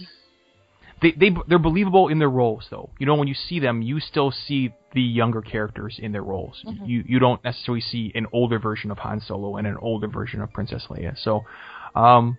They 1.02 1.12
they 1.12 1.36
they're 1.46 1.58
believable 1.58 2.08
in 2.08 2.18
their 2.18 2.30
roles, 2.30 2.66
though. 2.70 2.88
You 2.98 3.04
know, 3.04 3.14
when 3.16 3.28
you 3.28 3.34
see 3.34 3.60
them, 3.60 3.82
you 3.82 4.00
still 4.00 4.30
see 4.30 4.72
the 4.94 5.02
younger 5.02 5.42
characters 5.42 5.98
in 6.02 6.12
their 6.12 6.22
roles. 6.22 6.64
You 6.86 7.04
you 7.06 7.18
don't 7.18 7.44
necessarily 7.44 7.82
see 7.82 8.10
an 8.14 8.26
older 8.32 8.58
version 8.58 8.90
of 8.90 8.96
Han 9.00 9.20
Solo 9.20 9.56
and 9.56 9.66
an 9.66 9.76
older 9.82 10.08
version 10.08 10.40
of 10.40 10.50
Princess 10.54 10.86
Leia. 10.88 11.14
So, 11.22 11.44
um, 11.94 12.38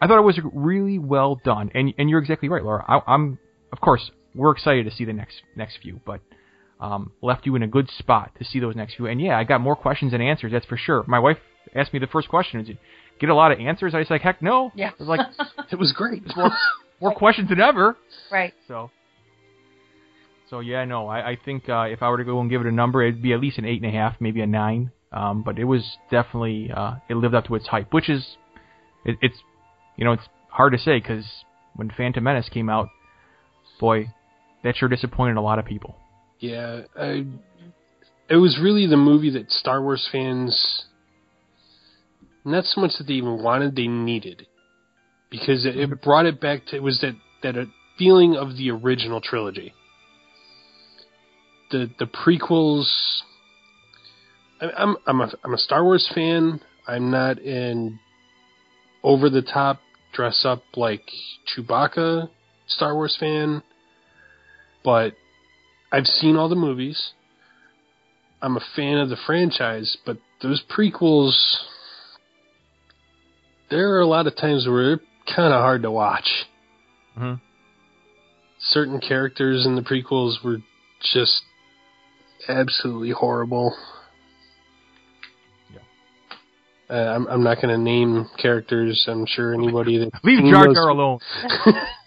I 0.00 0.06
thought 0.06 0.18
it 0.18 0.22
was 0.22 0.40
really 0.54 0.98
well 0.98 1.38
done, 1.44 1.70
and 1.74 1.92
and 1.98 2.08
you're 2.08 2.20
exactly 2.20 2.48
right, 2.48 2.64
Laura. 2.64 2.82
I, 2.88 3.02
I'm 3.06 3.38
of 3.70 3.82
course 3.82 4.10
we're 4.38 4.52
excited 4.52 4.84
to 4.84 4.90
see 4.96 5.04
the 5.04 5.12
next 5.12 5.42
next 5.56 5.78
few, 5.82 6.00
but 6.06 6.20
um, 6.80 7.12
left 7.20 7.44
you 7.44 7.56
in 7.56 7.62
a 7.62 7.66
good 7.66 7.90
spot 7.98 8.30
to 8.38 8.44
see 8.44 8.60
those 8.60 8.76
next 8.76 8.94
few. 8.94 9.06
And 9.06 9.20
yeah, 9.20 9.36
I 9.36 9.44
got 9.44 9.60
more 9.60 9.76
questions 9.76 10.12
than 10.12 10.20
answers. 10.22 10.52
That's 10.52 10.64
for 10.66 10.76
sure. 10.76 11.04
My 11.06 11.18
wife 11.18 11.38
asked 11.74 11.92
me 11.92 11.98
the 11.98 12.06
first 12.06 12.28
question: 12.28 12.60
Did 12.60 12.68
you 12.68 12.76
get 13.20 13.30
a 13.30 13.34
lot 13.34 13.52
of 13.52 13.58
answers? 13.58 13.94
I 13.94 13.98
was 13.98 14.08
like, 14.08 14.22
heck 14.22 14.40
no. 14.40 14.70
Yeah. 14.74 14.90
I 14.90 15.02
was 15.02 15.08
like 15.08 15.20
It 15.72 15.76
was 15.76 15.92
great. 15.92 16.22
more, 16.36 16.50
more 17.00 17.14
questions 17.14 17.48
than 17.48 17.60
ever. 17.60 17.96
right. 18.30 18.54
So. 18.66 18.90
So 20.50 20.60
yeah, 20.60 20.86
no, 20.86 21.08
I, 21.08 21.32
I 21.32 21.38
think 21.44 21.68
uh, 21.68 21.82
if 21.90 22.02
I 22.02 22.08
were 22.08 22.16
to 22.16 22.24
go 22.24 22.40
and 22.40 22.48
give 22.48 22.62
it 22.62 22.66
a 22.66 22.72
number, 22.72 23.02
it'd 23.02 23.20
be 23.20 23.34
at 23.34 23.40
least 23.40 23.58
an 23.58 23.66
eight 23.66 23.82
and 23.82 23.94
a 23.94 23.94
half, 23.94 24.14
maybe 24.18 24.40
a 24.40 24.46
nine. 24.46 24.92
Um, 25.12 25.42
but 25.42 25.58
it 25.58 25.64
was 25.64 25.98
definitely 26.10 26.70
uh, 26.74 26.94
it 27.10 27.16
lived 27.16 27.34
up 27.34 27.44
to 27.46 27.54
its 27.54 27.66
hype, 27.66 27.92
which 27.92 28.08
is 28.08 28.36
it, 29.04 29.18
it's 29.20 29.36
you 29.96 30.04
know 30.06 30.12
it's 30.12 30.22
hard 30.48 30.72
to 30.72 30.78
say 30.78 31.00
because 31.00 31.24
when 31.76 31.90
Phantom 31.94 32.24
Menace 32.24 32.48
came 32.48 32.70
out, 32.70 32.88
boy, 33.78 34.06
that 34.64 34.76
sure 34.76 34.88
disappointed 34.88 35.36
a 35.36 35.40
lot 35.40 35.58
of 35.58 35.64
people. 35.64 35.96
Yeah, 36.40 36.82
I, 36.98 37.26
it 38.28 38.36
was 38.36 38.58
really 38.62 38.86
the 38.86 38.96
movie 38.96 39.30
that 39.30 39.50
Star 39.50 39.82
Wars 39.82 40.08
fans, 40.10 40.84
not 42.44 42.64
so 42.64 42.80
much 42.80 42.92
that 42.98 43.06
they 43.06 43.14
even 43.14 43.42
wanted, 43.42 43.74
they 43.74 43.88
needed, 43.88 44.46
because 45.30 45.66
it, 45.66 45.76
it 45.76 46.02
brought 46.02 46.26
it 46.26 46.40
back 46.40 46.66
to 46.66 46.76
it 46.76 46.82
was 46.82 47.00
that 47.00 47.14
that 47.42 47.56
feeling 47.98 48.36
of 48.36 48.56
the 48.56 48.70
original 48.70 49.20
trilogy. 49.20 49.74
The 51.70 51.90
the 51.98 52.06
prequels. 52.06 52.88
I, 54.60 54.70
I'm 54.76 54.96
I'm 55.06 55.20
a 55.20 55.32
I'm 55.44 55.54
a 55.54 55.58
Star 55.58 55.82
Wars 55.84 56.10
fan. 56.14 56.60
I'm 56.86 57.10
not 57.10 57.38
an 57.38 57.98
over 59.02 59.28
the 59.28 59.42
top 59.42 59.80
dress 60.12 60.44
up 60.44 60.62
like 60.74 61.02
Chewbacca 61.46 62.30
Star 62.66 62.94
Wars 62.94 63.16
fan, 63.18 63.62
but 64.84 65.14
I've 65.92 66.06
seen 66.06 66.36
all 66.36 66.48
the 66.48 66.54
movies. 66.56 67.12
I'm 68.40 68.56
a 68.56 68.62
fan 68.76 68.98
of 68.98 69.08
the 69.08 69.16
franchise, 69.26 69.96
but 70.06 70.18
those 70.42 70.62
prequels, 70.70 71.34
there 73.70 73.94
are 73.94 74.00
a 74.00 74.06
lot 74.06 74.26
of 74.26 74.36
times 74.36 74.66
where 74.66 74.84
they're 74.84 75.00
kind 75.34 75.52
of 75.52 75.60
hard 75.60 75.82
to 75.82 75.90
watch. 75.90 76.28
hmm 77.16 77.34
Certain 78.60 79.00
characters 79.00 79.64
in 79.66 79.76
the 79.76 79.82
prequels 79.82 80.44
were 80.44 80.58
just 81.12 81.42
absolutely 82.48 83.10
horrible. 83.10 83.76
Yeah. 85.72 86.96
Uh, 86.96 87.14
I'm, 87.14 87.26
I'm 87.28 87.44
not 87.44 87.62
going 87.62 87.68
to 87.68 87.78
name 87.78 88.28
characters. 88.40 89.04
I'm 89.08 89.26
sure 89.26 89.54
anybody 89.54 89.98
that 89.98 90.10
Leave 90.24 90.44
Jar 90.50 90.72
Jar 90.74 90.88
alone. 90.88 91.20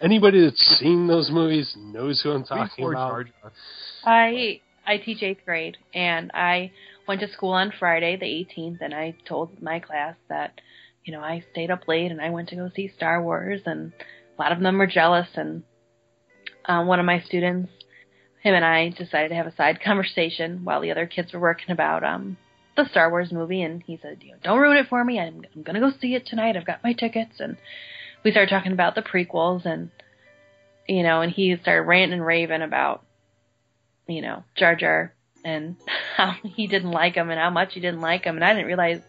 anybody 0.00 0.44
that's 0.44 0.78
seen 0.78 1.06
those 1.06 1.30
movies 1.30 1.74
knows 1.78 2.20
who 2.22 2.32
I'm 2.32 2.44
talking 2.44 2.86
about. 2.86 3.10
Jar 3.10 3.24
Jar. 3.24 3.52
I 4.04 4.60
I 4.86 4.98
teach 4.98 5.22
eighth 5.22 5.44
grade, 5.44 5.76
and 5.94 6.30
I 6.34 6.72
went 7.06 7.20
to 7.20 7.28
school 7.32 7.52
on 7.52 7.72
Friday, 7.78 8.16
the 8.16 8.26
18th, 8.26 8.78
and 8.80 8.94
I 8.94 9.14
told 9.26 9.62
my 9.62 9.80
class 9.80 10.14
that, 10.28 10.60
you 11.04 11.12
know, 11.12 11.20
I 11.20 11.44
stayed 11.52 11.70
up 11.70 11.86
late 11.88 12.10
and 12.10 12.20
I 12.20 12.30
went 12.30 12.48
to 12.50 12.56
go 12.56 12.70
see 12.74 12.92
Star 12.94 13.22
Wars, 13.22 13.62
and 13.66 13.92
a 14.38 14.42
lot 14.42 14.52
of 14.52 14.60
them 14.60 14.78
were 14.78 14.86
jealous. 14.86 15.28
And 15.34 15.62
uh, 16.66 16.84
one 16.84 17.00
of 17.00 17.06
my 17.06 17.20
students, 17.20 17.70
him 18.42 18.54
and 18.54 18.64
I 18.64 18.90
decided 18.90 19.28
to 19.28 19.34
have 19.34 19.46
a 19.46 19.56
side 19.56 19.80
conversation 19.82 20.64
while 20.64 20.80
the 20.80 20.90
other 20.90 21.06
kids 21.06 21.32
were 21.32 21.40
working 21.40 21.70
about 21.70 22.04
um 22.04 22.36
the 22.76 22.88
Star 22.90 23.08
Wars 23.08 23.30
movie, 23.30 23.62
and 23.62 23.82
he 23.86 23.98
said, 24.02 24.18
you 24.22 24.32
know, 24.32 24.38
don't 24.42 24.58
ruin 24.58 24.78
it 24.78 24.88
for 24.88 25.04
me. 25.04 25.20
I'm 25.20 25.44
I'm 25.54 25.62
gonna 25.62 25.80
go 25.80 25.92
see 26.00 26.14
it 26.14 26.26
tonight. 26.26 26.56
I've 26.56 26.66
got 26.66 26.82
my 26.82 26.92
tickets, 26.92 27.38
and 27.38 27.56
we 28.24 28.30
started 28.30 28.50
talking 28.50 28.72
about 28.72 28.94
the 28.94 29.02
prequels, 29.02 29.64
and 29.66 29.90
you 30.88 31.02
know, 31.02 31.20
and 31.20 31.30
he 31.32 31.56
started 31.60 31.82
ranting 31.82 32.18
and 32.18 32.26
raving 32.26 32.62
about 32.62 33.04
you 34.06 34.22
know, 34.22 34.44
Jar 34.54 34.74
Jar 34.76 35.14
and 35.44 35.76
how 36.16 36.34
he 36.44 36.66
didn't 36.66 36.90
like 36.90 37.14
him 37.14 37.30
and 37.30 37.38
how 37.38 37.50
much 37.50 37.74
he 37.74 37.80
didn't 37.80 38.00
like 38.00 38.24
him. 38.24 38.36
And 38.36 38.44
I 38.44 38.52
didn't 38.52 38.66
realize 38.66 39.00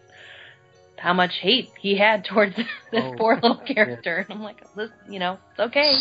how 0.96 1.12
much 1.12 1.32
hate 1.40 1.70
he 1.78 1.98
had 1.98 2.24
towards 2.24 2.56
this 2.56 2.66
Oh, 2.94 3.14
poor 3.16 3.34
little 3.34 3.56
character. 3.66 4.26
And 4.28 4.38
I'm 4.38 4.42
like, 4.42 4.62
this, 4.74 4.90
you 5.08 5.18
know, 5.18 5.38
it's 5.50 5.60
okay. 5.60 5.98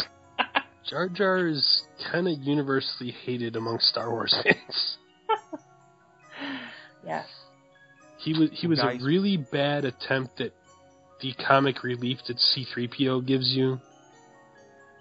Jar 0.90 1.10
Jar 1.10 1.48
is 1.48 1.84
kind 2.12 2.28
of 2.28 2.38
universally 2.40 3.12
hated 3.26 3.56
among 3.56 3.80
Star 3.80 4.12
Wars 4.12 4.36
fans. 4.44 4.98
Yes. 7.04 7.26
He 8.20 8.34
was 8.34 8.50
he 8.54 8.68
was 8.68 8.80
Guys. 8.80 9.02
a 9.02 9.06
really 9.06 9.38
bad 9.38 9.86
attempt 9.86 10.42
at 10.42 10.52
the 11.22 11.34
comic 11.34 11.84
relief 11.84 12.20
that 12.28 12.40
C-3PO 12.40 13.26
gives 13.26 13.52
you. 13.52 13.80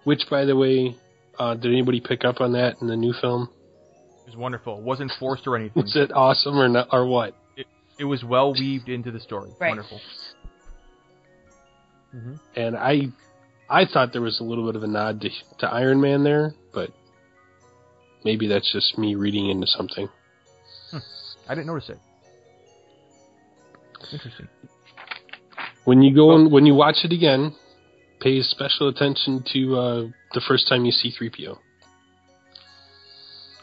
Which, 0.05 0.23
by 0.31 0.45
the 0.45 0.57
way, 0.57 0.97
uh, 1.39 1.55
did 1.55 1.73
anybody 1.73 2.01
pick 2.01 2.25
up 2.25 2.41
on 2.41 2.53
that 2.53 2.77
in 2.81 2.89
the 2.89 2.97
new 2.97 3.12
film? 3.21 3.49
It 4.27 4.31
was 4.31 4.37
wonderful. 4.37 4.79
It 4.79 4.85
wasn't 4.85 5.12
forced 5.19 5.47
or 5.47 5.57
anything. 5.57 5.83
Was 5.83 5.97
it 5.97 6.12
awesome 6.12 6.59
or 6.59 6.69
not, 6.69 6.89
or 6.93 7.07
what? 7.07 7.35
It 7.99 8.05
was 8.05 8.25
well 8.25 8.53
weaved 8.53 8.89
into 8.89 9.11
the 9.12 9.21
story. 9.21 9.51
Right. 9.61 9.69
Wonderful. 9.69 10.01
hmm 12.11 12.35
And 12.57 12.77
I, 12.77 13.03
I 13.71 13.85
thought 13.87 14.12
there 14.12 14.23
was 14.23 14.41
a 14.41 14.45
little 14.45 14.67
bit 14.67 14.77
of 14.77 14.83
a 14.83 14.87
nod 14.87 15.21
to, 15.21 15.31
to 15.61 15.67
Iron 15.69 16.01
Man 16.01 16.25
there, 16.25 16.55
but 16.73 16.91
maybe 18.25 18.49
that's 18.49 18.71
just 18.73 18.99
me 18.99 19.15
reading 19.15 19.49
into 19.49 19.67
something. 19.69 20.09
I 21.49 21.55
didn't 21.55 21.67
notice 21.67 21.89
it. 21.91 21.99
Interesting. 24.12 24.49
When 25.85 26.03
you 26.03 26.14
go 26.14 26.35
and 26.35 26.51
when 26.51 26.66
you 26.66 26.74
watch 26.74 27.05
it 27.05 27.12
again, 27.12 27.55
pay 28.20 28.41
special 28.43 28.89
attention 28.89 29.45
to 29.53 29.76
uh, 29.76 30.07
the 30.32 30.41
first 30.41 30.66
time 30.68 30.85
you 30.85 30.93
see 30.93 31.12
3PO. 31.12 31.59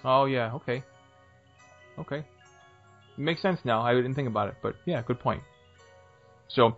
Oh 0.03 0.25
yeah, 0.25 0.53
okay, 0.53 0.83
okay, 1.97 2.25
makes 3.17 3.41
sense 3.41 3.59
now. 3.63 3.81
I 3.81 3.93
didn't 3.93 4.15
think 4.15 4.27
about 4.27 4.49
it, 4.49 4.55
but 4.61 4.75
yeah, 4.85 5.01
good 5.01 5.19
point. 5.19 5.41
So, 6.47 6.77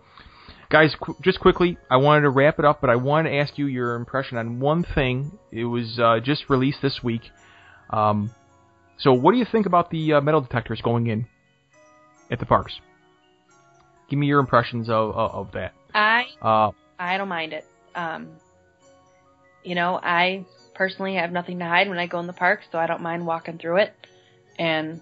guys, 0.70 0.94
qu- 1.00 1.16
just 1.22 1.40
quickly, 1.40 1.78
I 1.90 1.96
wanted 1.96 2.22
to 2.22 2.30
wrap 2.30 2.58
it 2.58 2.64
up, 2.64 2.80
but 2.80 2.90
I 2.90 2.96
wanted 2.96 3.30
to 3.30 3.36
ask 3.36 3.58
you 3.58 3.66
your 3.66 3.94
impression 3.96 4.38
on 4.38 4.60
one 4.60 4.84
thing. 4.94 5.38
It 5.50 5.64
was 5.64 5.98
uh, 5.98 6.20
just 6.22 6.48
released 6.48 6.82
this 6.82 7.02
week. 7.02 7.22
Um, 7.90 8.30
so, 8.98 9.12
what 9.12 9.32
do 9.32 9.38
you 9.38 9.46
think 9.50 9.66
about 9.66 9.90
the 9.90 10.14
uh, 10.14 10.20
metal 10.20 10.40
detectors 10.40 10.80
going 10.80 11.06
in 11.06 11.26
at 12.30 12.38
the 12.38 12.46
parks? 12.46 12.78
Give 14.08 14.18
me 14.18 14.26
your 14.26 14.40
impressions 14.40 14.88
of 14.88 15.14
of, 15.14 15.30
of 15.34 15.52
that. 15.52 15.74
I 15.94 16.26
Uh, 16.40 16.70
I 16.98 17.16
don't 17.16 17.28
mind 17.28 17.52
it. 17.52 17.64
Um, 17.94 18.28
you 19.62 19.74
know, 19.74 19.98
I 20.02 20.44
personally 20.74 21.14
have 21.14 21.32
nothing 21.32 21.58
to 21.60 21.64
hide 21.64 21.88
when 21.88 21.98
I 21.98 22.06
go 22.06 22.18
in 22.20 22.26
the 22.26 22.32
park, 22.32 22.60
so 22.70 22.78
I 22.78 22.86
don't 22.86 23.00
mind 23.00 23.26
walking 23.26 23.58
through 23.58 23.78
it. 23.78 23.94
And 24.58 25.00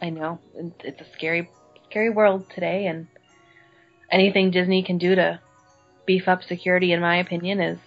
I 0.00 0.10
know 0.10 0.38
it's 0.54 1.00
a 1.00 1.06
scary, 1.14 1.50
scary 1.88 2.10
world 2.10 2.46
today, 2.54 2.86
and 2.86 3.06
anything 4.10 4.50
Disney 4.50 4.82
can 4.82 4.98
do 4.98 5.14
to 5.14 5.40
beef 6.06 6.28
up 6.28 6.42
security, 6.42 6.92
in 6.92 7.00
my 7.00 7.16
opinion, 7.16 7.60
is 7.60 7.78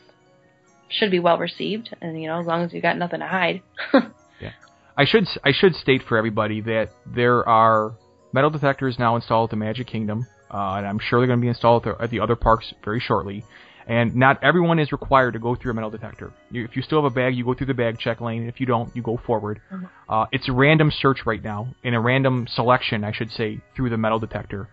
should 0.90 1.12
be 1.12 1.20
well 1.20 1.38
received. 1.38 1.96
And 2.02 2.22
you 2.22 2.28
know, 2.28 2.40
as 2.40 2.48
long 2.48 2.64
as 2.64 2.74
you've 2.74 2.84
got 2.84 2.98
nothing 2.98 3.20
to 3.20 3.28
hide. 3.28 3.62
yeah, 4.42 4.54
I 4.98 5.06
should 5.06 5.28
I 5.44 5.52
should 5.52 5.76
state 5.76 6.02
for 6.08 6.18
everybody 6.18 6.62
that 6.62 6.90
there 7.06 7.48
are 7.48 7.94
metal 8.32 8.50
detectors 8.50 8.98
now 9.00 9.16
installed 9.16 9.50
at 9.50 9.52
the 9.52 9.58
Magic 9.58 9.88
Kingdom, 9.88 10.28
uh, 10.52 10.76
and 10.78 10.88
I'm 10.88 11.00
sure 11.00 11.20
they're 11.20 11.28
going 11.28 11.40
to 11.40 11.42
be 11.42 11.48
installed 11.48 11.86
at 11.88 11.98
the, 11.98 12.04
at 12.04 12.10
the 12.10 12.20
other 12.20 12.36
parks 12.36 12.74
very 12.84 13.00
shortly. 13.00 13.44
And 13.88 14.16
not 14.16 14.44
everyone 14.44 14.78
is 14.78 14.92
required 14.92 15.32
to 15.32 15.40
go 15.40 15.56
through 15.56 15.72
a 15.72 15.74
metal 15.74 15.90
detector. 15.90 16.32
You, 16.52 16.64
if 16.64 16.76
you 16.76 16.84
still 16.84 17.02
have 17.02 17.12
a 17.12 17.16
bag, 17.16 17.36
you 17.36 17.44
go 17.44 17.56
through 17.56 17.68
the 17.68 17.74
bag 17.74 17.98
check 17.98 18.22
lane. 18.22 18.48
If 18.48 18.60
you 18.60 18.68
don't, 18.68 18.96
you 18.96 19.02
go 19.02 19.20
forward. 19.26 19.62
Uh, 20.08 20.26
it's 20.32 20.48
a 20.48 20.52
random 20.52 20.92
search 20.92 21.26
right 21.26 21.44
now, 21.44 21.70
in 21.84 21.96
a 21.96 22.00
random 22.00 22.46
selection, 22.54 23.04
I 23.04 23.12
should 23.12 23.32
say, 23.32 23.62
through 23.76 23.90
the 23.90 23.98
metal 23.98 24.20
detector, 24.20 24.70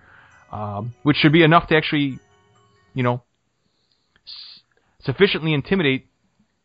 um, 0.53 0.95
which 1.03 1.17
should 1.17 1.33
be 1.33 1.43
enough 1.43 1.67
to 1.69 1.77
actually, 1.77 2.19
you 2.93 3.03
know, 3.03 3.23
s- 4.27 4.61
sufficiently 5.01 5.55
intimidate 5.55 6.09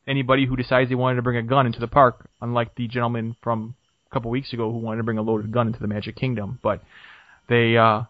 anybody 0.05 0.45
who 0.45 0.57
decides 0.57 0.89
they 0.89 0.95
wanted 0.95 1.15
to 1.15 1.21
bring 1.21 1.37
a 1.37 1.43
gun 1.43 1.65
into 1.65 1.79
the 1.79 1.87
park, 1.87 2.27
unlike 2.41 2.75
the 2.75 2.87
gentleman 2.87 3.37
from 3.41 3.75
a 4.11 4.13
couple 4.13 4.29
weeks 4.29 4.51
ago 4.53 4.71
who 4.71 4.77
wanted 4.77 4.97
to 4.97 5.03
bring 5.03 5.17
a 5.17 5.21
loaded 5.21 5.51
gun 5.51 5.67
into 5.67 5.79
the 5.79 5.87
Magic 5.87 6.15
Kingdom. 6.15 6.59
But 6.61 6.81
they 7.47 7.77
uh, 7.77 8.03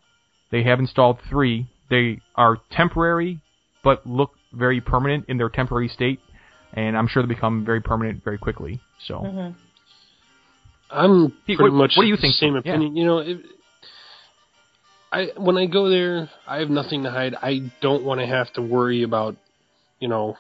they 0.52 0.64
have 0.64 0.80
installed 0.80 1.20
three. 1.30 1.68
They 1.90 2.22
are 2.36 2.58
temporary, 2.72 3.40
but 3.84 4.06
look 4.08 4.32
very 4.54 4.82
permanent 4.82 5.26
in 5.28 5.38
their 5.38 5.50
temporary 5.50 5.90
state, 5.90 6.20
and 6.74 6.98
I'm 6.98 7.08
sure 7.08 7.22
they 7.22 7.28
become 7.28 7.64
very 7.66 7.82
permanent 7.82 8.24
very 8.24 8.38
quickly. 8.38 8.80
So 9.08 9.20
hmm 9.20 9.50
I'm 10.90 11.32
Pete, 11.48 11.58
pretty 11.58 11.72
what- 11.72 11.74
much 11.74 11.94
what 11.96 12.04
do 12.04 12.10
you 12.10 12.18
think? 12.18 12.36
Same 12.36 12.56
Yeah. 12.56 12.60
opinion. 12.60 12.96
You 12.98 13.06
know, 13.06 13.20
it, 13.20 13.38
I 15.12 15.28
when 15.38 15.58
I 15.58 15.68
go 15.68 15.90
there, 15.90 16.30
I 16.48 16.58
have 16.60 16.70
nothing 16.70 17.04
to 17.04 17.12
hide. 17.12 17.36
I 17.42 17.72
don't 17.82 18.04
want 18.04 18.20
to 18.22 18.26
have 18.28 18.52
to 18.54 18.62
worry 18.62 19.04
about, 19.04 19.36
you 20.00 20.08
know, 20.08 20.36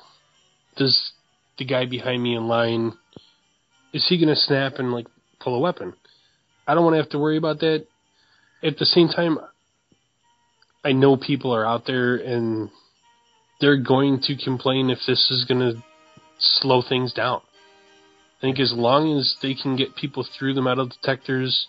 does 0.77 1.11
the 1.57 1.65
guy 1.65 1.85
behind 1.85 2.23
me 2.23 2.35
in 2.35 2.47
line 2.47 2.93
is 3.93 4.07
he 4.07 4.17
going 4.17 4.33
to 4.33 4.39
snap 4.39 4.73
and 4.77 4.91
like 4.91 5.05
pull 5.43 5.55
a 5.55 5.59
weapon? 5.59 5.93
I 6.67 6.73
don't 6.73 6.83
want 6.83 6.93
to 6.93 7.01
have 7.01 7.09
to 7.11 7.19
worry 7.19 7.37
about 7.37 7.59
that. 7.59 7.85
At 8.63 8.77
the 8.77 8.85
same 8.85 9.07
time, 9.07 9.39
I 10.83 10.91
know 10.91 11.17
people 11.17 11.53
are 11.53 11.65
out 11.65 11.85
there 11.85 12.15
and 12.15 12.69
they're 13.59 13.81
going 13.81 14.21
to 14.23 14.35
complain 14.35 14.89
if 14.89 14.99
this 15.07 15.29
is 15.31 15.45
going 15.45 15.59
to 15.59 15.83
slow 16.39 16.81
things 16.87 17.13
down. 17.13 17.41
I 18.37 18.41
think 18.41 18.59
as 18.59 18.73
long 18.75 19.17
as 19.17 19.35
they 19.41 19.53
can 19.53 19.75
get 19.75 19.95
people 19.95 20.25
through 20.37 20.55
the 20.55 20.61
metal 20.61 20.87
detectors 20.87 21.67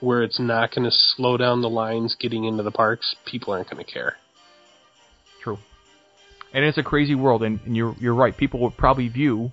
where 0.00 0.24
it's 0.24 0.40
not 0.40 0.74
going 0.74 0.84
to 0.84 0.90
slow 0.90 1.36
down 1.36 1.62
the 1.62 1.70
lines 1.70 2.16
getting 2.18 2.44
into 2.44 2.64
the 2.64 2.72
parks, 2.72 3.14
people 3.24 3.52
aren't 3.52 3.70
going 3.70 3.84
to 3.84 3.90
care. 3.90 4.16
True. 5.42 5.58
And 6.52 6.64
it's 6.64 6.76
a 6.76 6.82
crazy 6.82 7.14
world, 7.14 7.44
and, 7.44 7.60
and 7.64 7.76
you're 7.76 7.94
you're 8.00 8.14
right. 8.14 8.36
People 8.36 8.60
would 8.60 8.76
probably 8.76 9.08
view 9.08 9.52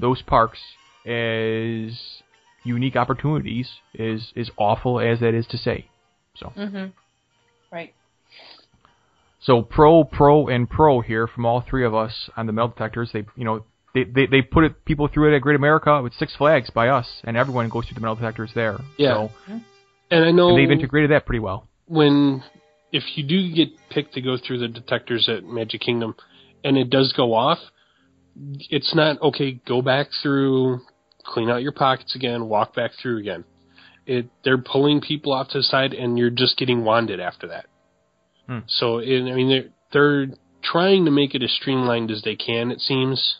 those 0.00 0.22
parks 0.22 0.58
as 1.04 1.98
unique 2.68 2.96
opportunities, 2.96 3.68
is 3.94 4.32
is 4.36 4.50
awful 4.56 5.00
as 5.00 5.20
that 5.20 5.34
is 5.34 5.46
to 5.48 5.58
say. 5.58 5.88
So 6.36 6.50
hmm 6.54 6.86
Right. 7.72 7.94
so 9.40 9.62
pro, 9.62 10.04
pro, 10.04 10.48
and 10.48 10.68
pro 10.68 11.00
here 11.00 11.26
from 11.26 11.46
all 11.46 11.60
three 11.68 11.84
of 11.84 11.94
us 11.94 12.30
on 12.36 12.46
the 12.46 12.52
metal 12.52 12.68
detectors. 12.68 13.10
They 13.12 13.24
you 13.36 13.44
know 13.44 13.64
they 13.94 14.04
they, 14.04 14.26
they 14.26 14.42
put 14.42 14.64
it 14.64 14.84
people 14.84 15.08
through 15.08 15.32
it 15.32 15.36
at 15.36 15.42
Great 15.42 15.56
America 15.56 16.02
with 16.02 16.12
Six 16.14 16.34
Flags 16.36 16.70
by 16.70 16.88
us, 16.88 17.06
and 17.24 17.36
everyone 17.36 17.68
goes 17.68 17.86
through 17.86 17.94
the 17.94 18.00
metal 18.00 18.16
detectors 18.16 18.50
there. 18.54 18.78
Yeah. 18.98 19.14
So 19.14 19.30
And 20.10 20.24
I 20.24 20.30
know 20.30 20.48
and 20.50 20.58
they've 20.58 20.70
integrated 20.70 21.10
that 21.10 21.26
pretty 21.26 21.40
well. 21.40 21.68
when 21.86 22.42
if 22.92 23.04
you 23.16 23.22
do 23.24 23.52
get 23.54 23.68
picked 23.90 24.14
to 24.14 24.20
go 24.22 24.36
through 24.38 24.58
the 24.60 24.68
detectors 24.68 25.28
at 25.28 25.44
Magic 25.44 25.80
Kingdom 25.82 26.14
and 26.64 26.78
it 26.78 26.88
does 26.90 27.12
go 27.14 27.34
off, 27.34 27.58
it's 28.70 28.94
not 28.94 29.20
okay, 29.20 29.60
go 29.66 29.82
back 29.82 30.06
through, 30.22 30.80
clean 31.28 31.50
out 31.50 31.62
your 31.62 31.72
pockets 31.72 32.14
again, 32.16 32.48
walk 32.48 32.74
back 32.74 32.92
through 33.00 33.18
again. 33.18 33.44
It 34.06 34.26
they're 34.44 34.58
pulling 34.58 35.00
people 35.00 35.32
off 35.32 35.48
to 35.50 35.58
the 35.58 35.62
side 35.62 35.92
and 35.92 36.18
you're 36.18 36.30
just 36.30 36.56
getting 36.56 36.84
wanded 36.84 37.20
after 37.20 37.48
that. 37.48 37.66
Hmm. 38.46 38.60
So 38.66 38.98
it, 38.98 39.20
I 39.30 39.34
mean 39.34 39.48
they're 39.48 39.68
they're 39.92 40.36
trying 40.62 41.04
to 41.04 41.10
make 41.10 41.34
it 41.34 41.42
as 41.42 41.52
streamlined 41.52 42.10
as 42.10 42.22
they 42.22 42.34
can 42.36 42.70
it 42.70 42.80
seems. 42.80 43.38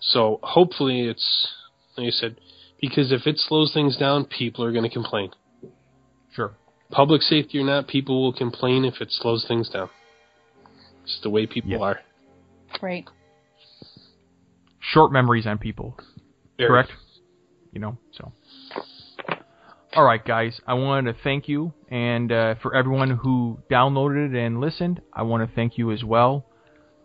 So 0.00 0.38
hopefully 0.42 1.02
it's 1.08 1.48
like 1.96 2.08
I 2.08 2.10
said 2.10 2.36
because 2.80 3.10
if 3.10 3.26
it 3.26 3.38
slows 3.38 3.72
things 3.72 3.96
down, 3.96 4.26
people 4.26 4.64
are 4.64 4.72
going 4.72 4.84
to 4.84 4.90
complain 4.90 5.30
Sure. 6.34 6.52
public 6.90 7.22
safety 7.22 7.58
or 7.58 7.64
not, 7.64 7.88
people 7.88 8.22
will 8.22 8.34
complain 8.34 8.84
if 8.84 9.00
it 9.00 9.08
slows 9.10 9.46
things 9.48 9.70
down. 9.70 9.88
It's 11.04 11.18
the 11.22 11.30
way 11.30 11.46
people 11.46 11.70
Yeah. 11.70 11.78
are. 11.78 12.00
Right. 12.82 13.06
Short 14.80 15.10
memories 15.12 15.46
on 15.46 15.56
people. 15.58 15.96
Very. 16.58 16.68
correct? 16.68 16.92
You 17.72 17.80
know, 17.80 17.98
so. 18.12 18.32
All 19.94 20.04
right, 20.04 20.24
guys. 20.24 20.60
I 20.66 20.74
wanted 20.74 21.12
to 21.12 21.18
thank 21.22 21.48
you, 21.48 21.72
and 21.90 22.30
uh, 22.30 22.54
for 22.62 22.74
everyone 22.74 23.10
who 23.10 23.60
downloaded 23.70 24.34
it 24.34 24.38
and 24.38 24.60
listened, 24.60 25.00
I 25.12 25.22
want 25.22 25.48
to 25.48 25.54
thank 25.54 25.78
you 25.78 25.90
as 25.90 26.04
well. 26.04 26.46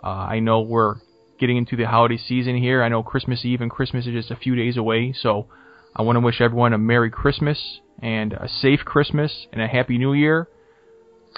Uh, 0.03 0.07
I 0.07 0.39
know 0.39 0.61
we're 0.61 0.95
getting 1.39 1.57
into 1.57 1.75
the 1.75 1.85
holiday 1.87 2.17
season 2.17 2.57
here. 2.57 2.83
I 2.83 2.89
know 2.89 3.01
Christmas 3.01 3.45
Eve 3.45 3.61
and 3.61 3.71
Christmas 3.71 4.07
is 4.07 4.13
just 4.13 4.31
a 4.31 4.35
few 4.35 4.55
days 4.55 4.77
away, 4.77 5.13
so 5.13 5.47
I 5.95 6.01
want 6.03 6.17
to 6.17 6.19
wish 6.21 6.41
everyone 6.41 6.73
a 6.73 6.77
Merry 6.77 7.09
Christmas 7.09 7.79
and 8.01 8.33
a 8.33 8.47
safe 8.47 8.81
Christmas 8.85 9.47
and 9.51 9.61
a 9.61 9.67
Happy 9.67 9.97
New 9.97 10.13
Year. 10.13 10.47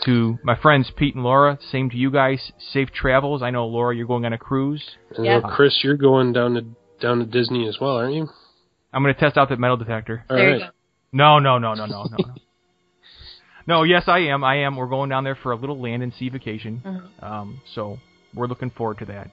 To 0.05 0.39
my 0.43 0.55
friends 0.59 0.91
Pete 0.95 1.14
and 1.14 1.24
Laura, 1.24 1.59
same 1.72 1.91
to 1.91 1.95
you 1.95 2.09
guys. 2.09 2.51
Safe 2.57 2.89
travels. 2.91 3.43
I 3.43 3.51
know 3.51 3.68
Laura, 3.68 3.95
you're 3.95 4.07
going 4.07 4.26
on 4.26 4.34
a 4.34 4.39
cruise. 4.39 4.84
Yeah. 5.20 5.38
uh, 5.38 5.55
Chris, 5.55 5.82
you're 5.84 5.97
going 5.97 6.34
down 6.34 6.55
to 6.55 6.66
down 7.03 7.19
to 7.19 7.25
Disney 7.25 7.67
as 7.67 7.77
well, 7.79 7.97
aren't 7.97 8.15
you? 8.15 8.27
I'm 8.91 9.03
going 9.03 9.13
to 9.13 9.19
test 9.19 9.37
out 9.37 9.49
that 9.49 9.59
metal 9.59 9.77
detector. 9.77 10.25
All 10.29 10.35
there 10.35 10.47
right. 10.47 10.53
you 10.59 10.65
go. 10.65 10.69
No, 11.11 11.37
no, 11.39 11.59
no, 11.59 11.75
no, 11.75 11.85
no, 11.85 12.03
no. 12.05 12.17
no. 12.17 12.33
No, 13.65 13.83
yes, 13.83 14.03
I 14.07 14.19
am. 14.19 14.43
I 14.43 14.63
am. 14.65 14.75
We're 14.75 14.87
going 14.89 15.09
down 15.09 15.23
there 15.23 15.35
for 15.41 15.53
a 15.53 15.55
little 15.55 15.79
land 15.81 16.03
and 16.03 16.13
sea 16.15 16.27
vacation. 16.27 16.81
Mhm. 16.85 17.23
Um, 17.23 17.61
so 17.73 17.97
we're 18.33 18.47
looking 18.47 18.69
forward 18.71 18.97
to 18.99 19.05
that. 19.05 19.31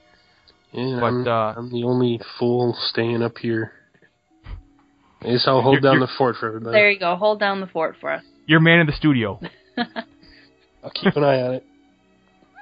Yeah, 0.71 0.99
But, 1.01 1.05
I'm, 1.07 1.27
uh, 1.27 1.53
I'm 1.57 1.69
the 1.69 1.83
only 1.83 2.17
fool 2.39 2.73
staying 2.91 3.21
up 3.23 3.37
here. 3.37 3.73
I 5.21 5.31
guess 5.31 5.43
I'll 5.47 5.61
hold 5.61 5.73
You're- 5.73 5.81
down 5.81 5.95
you're- 5.95 6.07
the 6.07 6.13
fort 6.17 6.37
for 6.39 6.47
everybody. 6.47 6.71
There 6.71 6.89
you 6.91 6.97
go. 6.97 7.17
Hold 7.17 7.41
down 7.41 7.59
the 7.59 7.67
fort 7.67 7.97
for 7.99 8.09
us. 8.09 8.23
You're 8.45 8.61
man 8.61 8.79
in 8.79 8.87
the 8.87 8.93
studio. 8.93 9.37
I'll 9.77 10.91
keep 10.95 11.13
an 11.17 11.25
eye 11.25 11.41
on 11.41 11.53
it. 11.55 11.65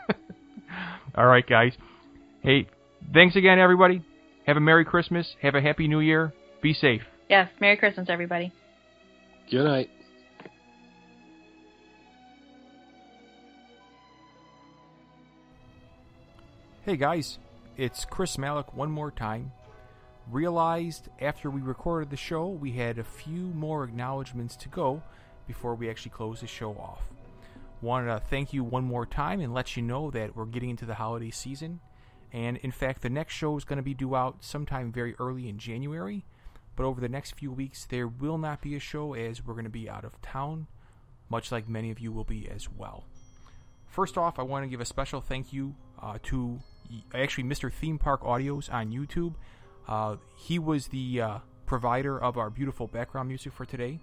All 1.15 1.27
right, 1.27 1.45
guys. 1.45 1.73
Hey, 2.41 2.65
thanks 3.13 3.35
again, 3.35 3.59
everybody. 3.59 4.01
Have 4.49 4.57
a 4.57 4.61
Merry 4.61 4.83
Christmas. 4.83 5.35
Have 5.43 5.53
a 5.53 5.61
Happy 5.61 5.87
New 5.87 5.99
Year. 5.99 6.33
Be 6.59 6.73
safe. 6.73 7.03
Yes. 7.29 7.51
Merry 7.61 7.77
Christmas, 7.77 8.07
everybody. 8.09 8.51
Good 9.51 9.63
night. 9.63 9.91
Hey 16.81 16.97
guys, 16.97 17.37
it's 17.77 18.05
Chris 18.05 18.39
Malik 18.39 18.73
one 18.73 18.89
more 18.89 19.11
time. 19.11 19.51
Realized 20.31 21.09
after 21.21 21.51
we 21.51 21.61
recorded 21.61 22.09
the 22.09 22.17
show, 22.17 22.47
we 22.47 22.71
had 22.71 22.97
a 22.97 23.03
few 23.03 23.51
more 23.53 23.83
acknowledgments 23.83 24.55
to 24.55 24.69
go 24.69 25.03
before 25.45 25.75
we 25.75 25.91
actually 25.91 26.09
close 26.09 26.41
the 26.41 26.47
show 26.47 26.71
off. 26.71 27.01
Wanted 27.83 28.07
to 28.07 28.19
thank 28.31 28.51
you 28.51 28.63
one 28.63 28.83
more 28.83 29.05
time 29.05 29.41
and 29.41 29.53
let 29.53 29.77
you 29.77 29.83
know 29.83 30.09
that 30.09 30.35
we're 30.35 30.45
getting 30.45 30.71
into 30.71 30.87
the 30.87 30.95
holiday 30.95 31.29
season. 31.29 31.81
And 32.31 32.57
in 32.57 32.71
fact, 32.71 33.01
the 33.01 33.09
next 33.09 33.33
show 33.33 33.57
is 33.57 33.63
going 33.63 33.77
to 33.77 33.83
be 33.83 33.93
due 33.93 34.15
out 34.15 34.43
sometime 34.43 34.91
very 34.91 35.15
early 35.19 35.49
in 35.49 35.57
January. 35.57 36.25
But 36.75 36.85
over 36.85 37.01
the 37.01 37.09
next 37.09 37.31
few 37.31 37.51
weeks, 37.51 37.85
there 37.85 38.07
will 38.07 38.37
not 38.37 38.61
be 38.61 38.75
a 38.75 38.79
show 38.79 39.13
as 39.13 39.45
we're 39.45 39.53
going 39.53 39.65
to 39.65 39.69
be 39.69 39.89
out 39.89 40.05
of 40.05 40.21
town, 40.21 40.67
much 41.29 41.51
like 41.51 41.67
many 41.67 41.91
of 41.91 41.99
you 41.99 42.11
will 42.11 42.23
be 42.23 42.47
as 42.49 42.69
well. 42.69 43.03
first 43.87 44.17
off, 44.17 44.39
I 44.39 44.43
want 44.43 44.63
to 44.63 44.69
give 44.69 44.79
a 44.79 44.85
special 44.85 45.19
thank 45.19 45.51
you 45.51 45.75
uh, 46.01 46.19
to 46.23 46.59
actually 47.13 47.43
Mr. 47.43 47.71
Theme 47.71 47.97
Park 47.97 48.21
Audios 48.21 48.71
on 48.71 48.91
YouTube. 48.91 49.33
Uh, 49.87 50.17
he 50.35 50.59
was 50.59 50.87
the 50.87 51.21
uh, 51.21 51.37
provider 51.65 52.17
of 52.21 52.37
our 52.37 52.49
beautiful 52.49 52.87
background 52.87 53.27
music 53.27 53.51
for 53.51 53.65
today, 53.65 53.99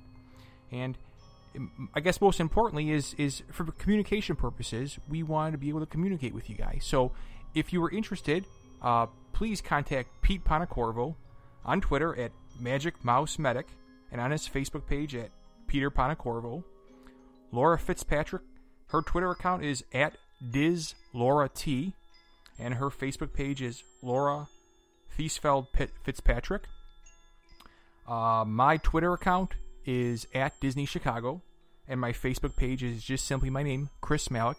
and 0.71 0.99
um, 1.57 1.89
I 1.95 2.01
guess 2.01 2.21
most 2.21 2.41
importantly 2.41 2.91
is 2.91 3.15
is 3.15 3.43
for 3.51 3.65
communication 3.73 4.37
purposes, 4.37 4.99
we 5.09 5.23
wanted 5.23 5.53
to 5.53 5.59
be 5.59 5.69
able 5.69 5.81
to 5.81 5.87
communicate 5.87 6.35
with 6.35 6.51
you 6.51 6.57
guys. 6.57 6.85
So 6.85 7.13
if 7.57 7.73
you 7.73 7.81
were 7.81 7.91
interested, 7.91 8.45
uh, 8.83 9.07
please 9.33 9.61
contact 9.61 10.11
Pete 10.21 10.45
Panacorvo 10.45 11.17
on 11.65 11.81
Twitter 11.81 12.15
at 12.17 12.31
Magic 12.61 13.03
Mouse 13.03 13.39
Medic 13.39 13.67
and 14.13 14.21
on 14.21 14.31
his 14.31 14.47
Facebook 14.49 14.87
page 14.87 15.17
at 15.17 15.31
Peter 15.67 15.91
Panacorvo. 15.91 16.63
Laura 17.51 17.79
Fitzpatrick, 17.79 18.43
her 18.89 19.01
Twitter 19.01 19.31
account 19.31 19.65
is 19.65 19.83
at 19.95 20.17
Diz 20.51 20.95
Laura 21.15 21.49
T, 21.49 21.95
and 22.59 22.75
her 22.75 22.91
Facebook 22.91 23.33
page 23.33 23.63
is 23.63 23.83
Laura 24.03 24.49
Thiesfeld 25.19 25.69
Fitzpatrick. 26.05 26.65
Uh, 28.07 28.45
my 28.47 28.77
Twitter 28.77 29.15
account 29.15 29.55
is 29.87 30.27
at 30.35 30.61
Disney 30.61 30.85
Chicago, 30.85 31.41
and 31.89 31.99
my 31.99 32.13
Facebook 32.13 32.55
page 32.55 32.83
is 32.83 33.03
just 33.03 33.27
simply 33.27 33.49
my 33.49 33.63
name, 33.63 33.89
Chris 34.03 34.31
Malik. 34.31 34.59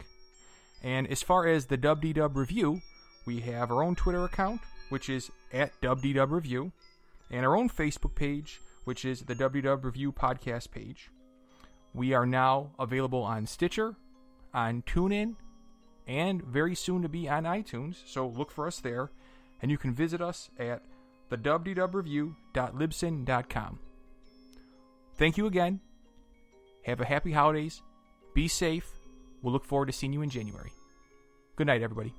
And 0.84 1.07
as 1.07 1.23
far 1.23 1.47
as 1.47 1.65
the 1.65 1.78
Dub 1.78 2.01
Dee 2.01 2.13
Dub 2.13 2.38
Revue, 2.38 2.82
we 3.25 3.39
have 3.41 3.71
our 3.71 3.84
own 3.84 3.95
Twitter 3.95 4.23
account, 4.23 4.61
which 4.89 5.09
is 5.09 5.32
at 5.51 5.71
Dub 5.82 6.01
Dee 6.01 6.13
Dub 6.13 6.32
Revue, 6.32 6.71
and 7.30 7.45
our 7.45 7.57
own 7.57 7.69
Facebook 7.69 8.15
page, 8.15 8.61
which 8.86 9.03
is 9.03 9.21
the 9.21 9.36
Dub 9.36 9.53
Dee 9.53 9.61
Dub 9.61 9.84
Revue 9.84 10.11
podcast 10.11 10.71
page. 10.71 11.09
We 11.93 12.13
are 12.13 12.25
now 12.25 12.71
available 12.80 13.23
on 13.23 13.45
Stitcher, 13.47 13.95
on 14.53 14.84
TuneIn, 14.84 15.36
and 16.07 16.41
very 16.43 16.75
soon 16.75 17.01
to 17.01 17.09
be 17.09 17.28
on 17.28 17.43
iTunes, 17.43 17.97
so 18.05 18.28
look 18.28 18.51
for 18.51 18.67
us 18.67 18.80
there. 18.80 19.11
And 19.61 19.69
you 19.71 19.78
can 19.78 19.93
visit 19.93 20.21
us 20.21 20.49
at 20.59 20.84
the 21.30 21.38
www.libsyn.com. 21.38 23.80
Thank 25.15 25.38
you 25.38 25.47
again. 25.47 25.80
Have 26.84 27.01
a 27.01 27.05
happy 27.05 27.32
holidays. 27.32 27.82
Be 28.34 28.47
safe. 28.47 28.96
We'll 29.41 29.53
look 29.53 29.65
forward 29.65 29.88
to 29.88 29.93
seeing 29.93 30.13
you 30.13 30.21
in 30.21 30.29
January. 30.29 30.71
Good 31.55 31.67
night, 31.67 31.81
everybody. 31.81 32.13